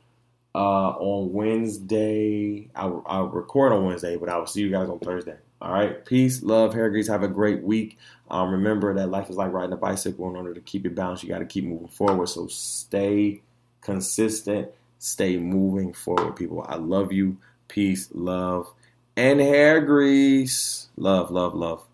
uh, 0.55 0.89
on 0.97 1.31
Wednesday. 1.31 2.69
I'll, 2.75 3.03
I'll, 3.05 3.27
record 3.27 3.71
on 3.71 3.85
Wednesday, 3.85 4.17
but 4.17 4.29
I 4.29 4.37
will 4.39 4.47
see 4.47 4.61
you 4.61 4.71
guys 4.71 4.89
on 4.89 4.97
Thursday. 4.97 5.37
All 5.61 5.73
right. 5.73 6.05
Peace, 6.05 6.43
love, 6.43 6.73
hair 6.73 6.89
grease. 6.89 7.07
Have 7.07 7.23
a 7.23 7.27
great 7.27 7.63
week. 7.63 7.97
Um, 8.29 8.51
remember 8.51 8.93
that 8.93 9.09
life 9.09 9.29
is 9.29 9.37
like 9.37 9.51
riding 9.51 9.73
a 9.73 9.77
bicycle. 9.77 10.29
In 10.29 10.35
order 10.35 10.53
to 10.53 10.61
keep 10.61 10.85
it 10.85 10.95
balanced, 10.95 11.23
you 11.23 11.29
got 11.29 11.39
to 11.39 11.45
keep 11.45 11.65
moving 11.65 11.87
forward. 11.87 12.27
So 12.29 12.47
stay 12.47 13.41
consistent. 13.81 14.69
Stay 14.99 15.37
moving 15.37 15.93
forward, 15.93 16.35
people. 16.35 16.65
I 16.67 16.75
love 16.75 17.11
you. 17.11 17.37
Peace, 17.67 18.09
love, 18.13 18.71
and 19.15 19.39
hair 19.39 19.81
grease. 19.81 20.89
Love, 20.95 21.31
love, 21.31 21.55
love. 21.55 21.86